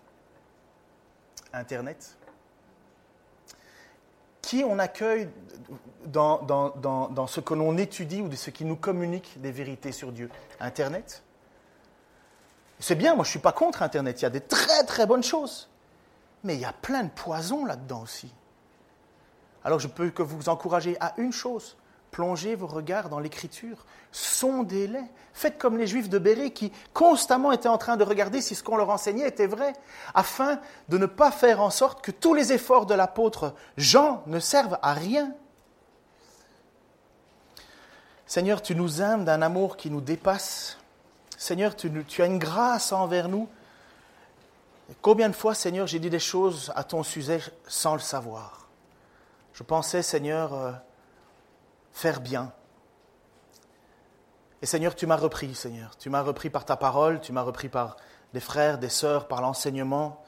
Internet? 1.53 2.16
Qui 4.50 4.64
on 4.64 4.80
accueille 4.80 5.28
dans, 6.06 7.26
ce 7.28 7.38
que 7.38 7.54
l'on 7.54 7.76
étudie 7.76 8.20
ou 8.20 8.26
de 8.28 8.34
ce 8.34 8.50
qui 8.50 8.64
nous 8.64 8.74
communique 8.74 9.40
des 9.40 9.52
vérités 9.52 9.92
sur 9.92 10.10
Dieu 10.10 10.28
Internet 10.58 11.22
C'est 12.80 12.96
bien, 12.96 13.14
moi 13.14 13.22
je 13.22 13.28
ne 13.28 13.30
suis 13.30 13.38
pas 13.38 13.52
contre 13.52 13.80
Internet, 13.84 14.20
il 14.20 14.22
y 14.24 14.26
a 14.26 14.30
des 14.30 14.40
très 14.40 14.82
très 14.86 15.06
bonnes 15.06 15.22
choses. 15.22 15.68
Mais 16.42 16.56
il 16.56 16.60
y 16.60 16.64
a 16.64 16.72
plein 16.72 17.04
de 17.04 17.10
poisons 17.10 17.64
là-dedans 17.64 18.02
aussi. 18.02 18.34
Alors 19.62 19.78
je 19.78 19.86
peux 19.86 20.10
que 20.10 20.24
vous 20.24 20.48
encourager 20.48 20.96
à 20.98 21.14
une 21.16 21.32
chose, 21.32 21.76
Plongez 22.11 22.57
vos 22.57 22.66
regards 22.66 23.09
dans 23.09 23.20
l'écriture, 23.20 23.87
sondez-les. 24.11 25.05
Faites 25.33 25.59
comme 25.59 25.79
les 25.79 25.87
juifs 25.87 26.09
de 26.09 26.18
Béré 26.18 26.51
qui 26.51 26.73
constamment 26.92 27.53
étaient 27.53 27.68
en 27.68 27.79
train 27.79 27.96
de 27.96 28.05
regarder 28.05 28.40
si 28.40 28.55
ce 28.55 28.64
qu'on 28.64 28.77
leur 28.77 28.90
enseignait 28.90 29.29
était 29.29 29.46
vrai, 29.46 29.73
afin 30.14 30.59
de 30.88 30.99
ne 30.99 31.07
pas 31.07 31.31
faire 31.31 31.61
en 31.61 31.70
sorte 31.70 32.03
que 32.03 32.11
tous 32.11 32.35
les 32.35 32.53
efforts 32.53 32.87
de 32.87 32.94
l'apôtre 32.94 33.55
Jean 33.77 34.23
ne 34.27 34.40
servent 34.40 34.79
à 34.83 34.92
rien. 34.92 35.33
Seigneur, 38.27 38.61
tu 38.62 38.75
nous 38.75 39.01
aimes 39.03 39.25
d'un 39.25 39.42
amour 39.42 39.77
qui 39.77 39.90
nous 39.90 40.01
dépasse. 40.01 40.79
Seigneur, 41.37 41.75
tu, 41.75 41.90
as 42.18 42.27
une 42.27 42.38
grâce 42.38 42.92
envers 42.92 43.29
nous. 43.29 43.49
combien 45.01 45.29
de 45.29 45.35
fois, 45.35 45.55
Seigneur, 45.55 45.87
j'ai 45.87 45.99
dit 46.01 46.11
des 46.11 46.18
choses 46.18 46.73
à 46.77 46.85
ton 46.85 47.03
sujet 47.03 47.40
sans 47.66 47.94
le 47.94 48.01
savoir. 48.01 48.68
Je 49.53 49.62
pensais, 49.62 50.03
Seigneur, 50.03 50.55
euh, 50.55 50.73
faire 52.00 52.20
bien. 52.20 52.52
Et 54.62 54.66
Seigneur, 54.66 54.94
tu 54.94 55.06
m'as 55.06 55.16
repris, 55.16 55.54
Seigneur. 55.54 55.96
Tu 55.98 56.08
m'as 56.08 56.22
repris 56.22 56.48
par 56.48 56.64
ta 56.64 56.76
parole, 56.76 57.20
tu 57.20 57.32
m'as 57.32 57.42
repris 57.42 57.68
par 57.68 57.96
des 58.32 58.40
frères, 58.40 58.78
des 58.78 58.88
sœurs, 58.88 59.28
par 59.28 59.42
l'enseignement. 59.42 60.22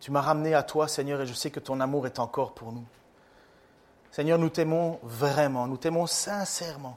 Tu 0.00 0.10
m'as 0.10 0.22
ramené 0.22 0.54
à 0.54 0.62
toi, 0.62 0.88
Seigneur, 0.88 1.20
et 1.20 1.26
je 1.26 1.34
sais 1.34 1.50
que 1.50 1.60
ton 1.60 1.80
amour 1.80 2.06
est 2.06 2.18
encore 2.18 2.54
pour 2.54 2.72
nous. 2.72 2.84
Seigneur, 4.10 4.38
nous 4.38 4.48
t'aimons 4.48 4.98
vraiment, 5.02 5.66
nous 5.66 5.76
t'aimons 5.76 6.06
sincèrement. 6.06 6.96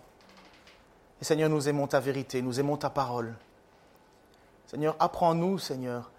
Et 1.21 1.25
Seigneur, 1.25 1.49
nous 1.49 1.67
aimons 1.67 1.87
ta 1.87 1.99
vérité, 1.99 2.41
nous 2.41 2.59
aimons 2.59 2.77
ta 2.77 2.89
parole. 2.89 3.35
Seigneur, 4.67 4.95
apprends-nous, 4.99 5.57
Seigneur, 5.57 6.11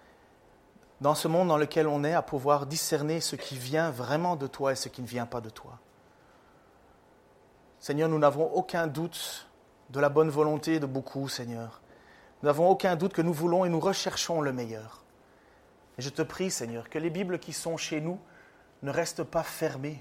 dans 1.00 1.14
ce 1.14 1.28
monde 1.28 1.48
dans 1.48 1.58
lequel 1.58 1.86
on 1.86 2.04
est, 2.04 2.14
à 2.14 2.22
pouvoir 2.22 2.66
discerner 2.66 3.20
ce 3.20 3.36
qui 3.36 3.56
vient 3.56 3.90
vraiment 3.90 4.36
de 4.36 4.46
toi 4.46 4.72
et 4.72 4.76
ce 4.76 4.88
qui 4.88 5.00
ne 5.00 5.06
vient 5.06 5.26
pas 5.26 5.40
de 5.40 5.50
toi. 5.50 5.78
Seigneur, 7.80 8.08
nous 8.08 8.18
n'avons 8.18 8.52
aucun 8.52 8.86
doute 8.86 9.48
de 9.90 10.00
la 10.00 10.08
bonne 10.08 10.30
volonté 10.30 10.80
de 10.80 10.86
beaucoup, 10.86 11.28
Seigneur. 11.28 11.80
Nous 12.42 12.46
n'avons 12.46 12.68
aucun 12.68 12.96
doute 12.96 13.12
que 13.12 13.22
nous 13.22 13.32
voulons 13.32 13.64
et 13.64 13.68
nous 13.68 13.80
recherchons 13.80 14.40
le 14.40 14.52
meilleur. 14.52 15.02
Et 15.96 16.02
je 16.02 16.10
te 16.10 16.22
prie, 16.22 16.50
Seigneur, 16.50 16.88
que 16.88 16.98
les 16.98 17.10
Bibles 17.10 17.38
qui 17.38 17.52
sont 17.52 17.76
chez 17.76 18.00
nous 18.00 18.18
ne 18.82 18.90
restent 18.90 19.24
pas 19.24 19.42
fermées. 19.42 20.00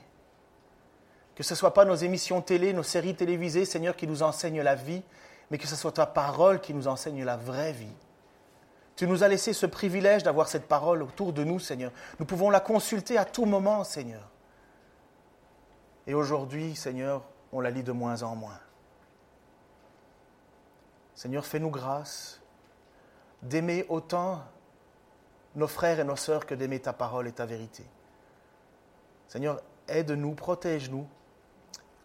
Que 1.35 1.43
ce 1.43 1.53
ne 1.53 1.57
soit 1.57 1.73
pas 1.73 1.85
nos 1.85 1.95
émissions 1.95 2.41
télé, 2.41 2.73
nos 2.73 2.83
séries 2.83 3.15
télévisées, 3.15 3.65
Seigneur, 3.65 3.95
qui 3.95 4.07
nous 4.07 4.23
enseignent 4.23 4.61
la 4.61 4.75
vie, 4.75 5.03
mais 5.49 5.57
que 5.57 5.67
ce 5.67 5.75
soit 5.75 5.91
ta 5.91 6.05
parole 6.05 6.61
qui 6.61 6.73
nous 6.73 6.87
enseigne 6.87 7.23
la 7.23 7.37
vraie 7.37 7.73
vie. 7.73 7.93
Tu 8.95 9.07
nous 9.07 9.23
as 9.23 9.27
laissé 9.27 9.53
ce 9.53 9.67
privilège 9.67 10.23
d'avoir 10.23 10.47
cette 10.47 10.67
parole 10.67 11.03
autour 11.03 11.31
de 11.31 11.43
nous, 11.43 11.59
Seigneur. 11.59 11.91
Nous 12.19 12.25
pouvons 12.25 12.49
la 12.49 12.59
consulter 12.59 13.17
à 13.17 13.25
tout 13.25 13.45
moment, 13.45 13.83
Seigneur. 13.83 14.31
Et 16.07 16.15
aujourd'hui, 16.15 16.75
Seigneur, 16.75 17.21
on 17.51 17.59
la 17.61 17.69
lit 17.69 17.83
de 17.83 17.91
moins 17.91 18.23
en 18.23 18.35
moins. 18.35 18.59
Seigneur, 21.15 21.45
fais-nous 21.45 21.71
grâce 21.71 22.41
d'aimer 23.41 23.85
autant 23.89 24.43
nos 25.55 25.67
frères 25.67 25.99
et 25.99 26.03
nos 26.03 26.15
sœurs 26.15 26.45
que 26.45 26.53
d'aimer 26.53 26.79
ta 26.79 26.93
parole 26.93 27.27
et 27.27 27.31
ta 27.31 27.45
vérité. 27.45 27.83
Seigneur, 29.27 29.61
aide-nous, 29.87 30.35
protège-nous, 30.35 31.07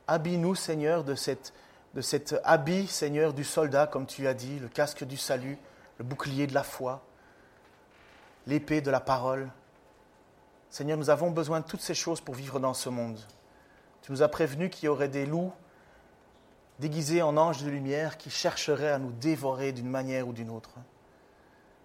habille-nous, 0.07 0.55
Seigneur, 0.55 1.05
de, 1.05 1.15
cet 1.15 1.53
habit, 2.45 2.87
Seigneur, 2.87 3.33
du 3.33 3.45
soldat, 3.45 3.87
comme 3.87 4.07
tu 4.07 4.27
as 4.27 4.35
dit, 4.35 4.59
le 4.59 4.69
casque 4.69 5.05
du 5.05 5.17
salut, 5.17 5.59
le 5.99 6.05
bouclier 6.05 6.47
de 6.47 6.55
la 6.55 6.63
foi, 6.63 7.03
l'épée 8.47 8.81
de 8.81 8.91
la 8.91 9.01
parole. 9.01 9.51
Seigneur, 10.71 10.97
nous 10.97 11.11
avons 11.11 11.31
besoin 11.31 11.61
de 11.61 11.67
toutes 11.67 11.83
ces 11.83 11.95
choses 11.95 12.21
pour 12.21 12.35
vivre 12.35 12.59
dans 12.59 12.75
ce 12.75 12.89
monde. 12.89 13.21
Tu 14.03 14.13
nous 14.13 14.23
as 14.23 14.29
prévenu 14.29 14.69
qu'il 14.69 14.87
y 14.87 14.89
aurait 14.89 15.09
des 15.09 15.27
loups 15.27 15.53
déguisés 16.79 17.23
en 17.23 17.37
anges 17.37 17.63
de 17.63 17.71
lumière 17.71 18.19
qui 18.19 18.31
chercheraient 18.31 18.91
à 18.91 18.99
nous 18.99 19.13
dévorer 19.13 19.73
d'une 19.73 19.89
manière 19.89 20.27
ou 20.27 20.33
d'une 20.33 20.51
autre. 20.51 20.75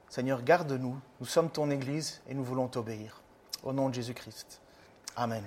Seigneur, 0.09 0.41
garde-nous. 0.43 0.97
Nous 1.20 1.26
sommes 1.26 1.49
ton 1.49 1.70
Église 1.70 2.22
et 2.28 2.34
nous 2.34 2.43
voulons 2.43 2.68
t'obéir. 2.68 3.22
Au 3.63 3.74
nom 3.74 3.89
de 3.89 3.93
Jésus-Christ. 3.93 4.61
Amen. 5.15 5.43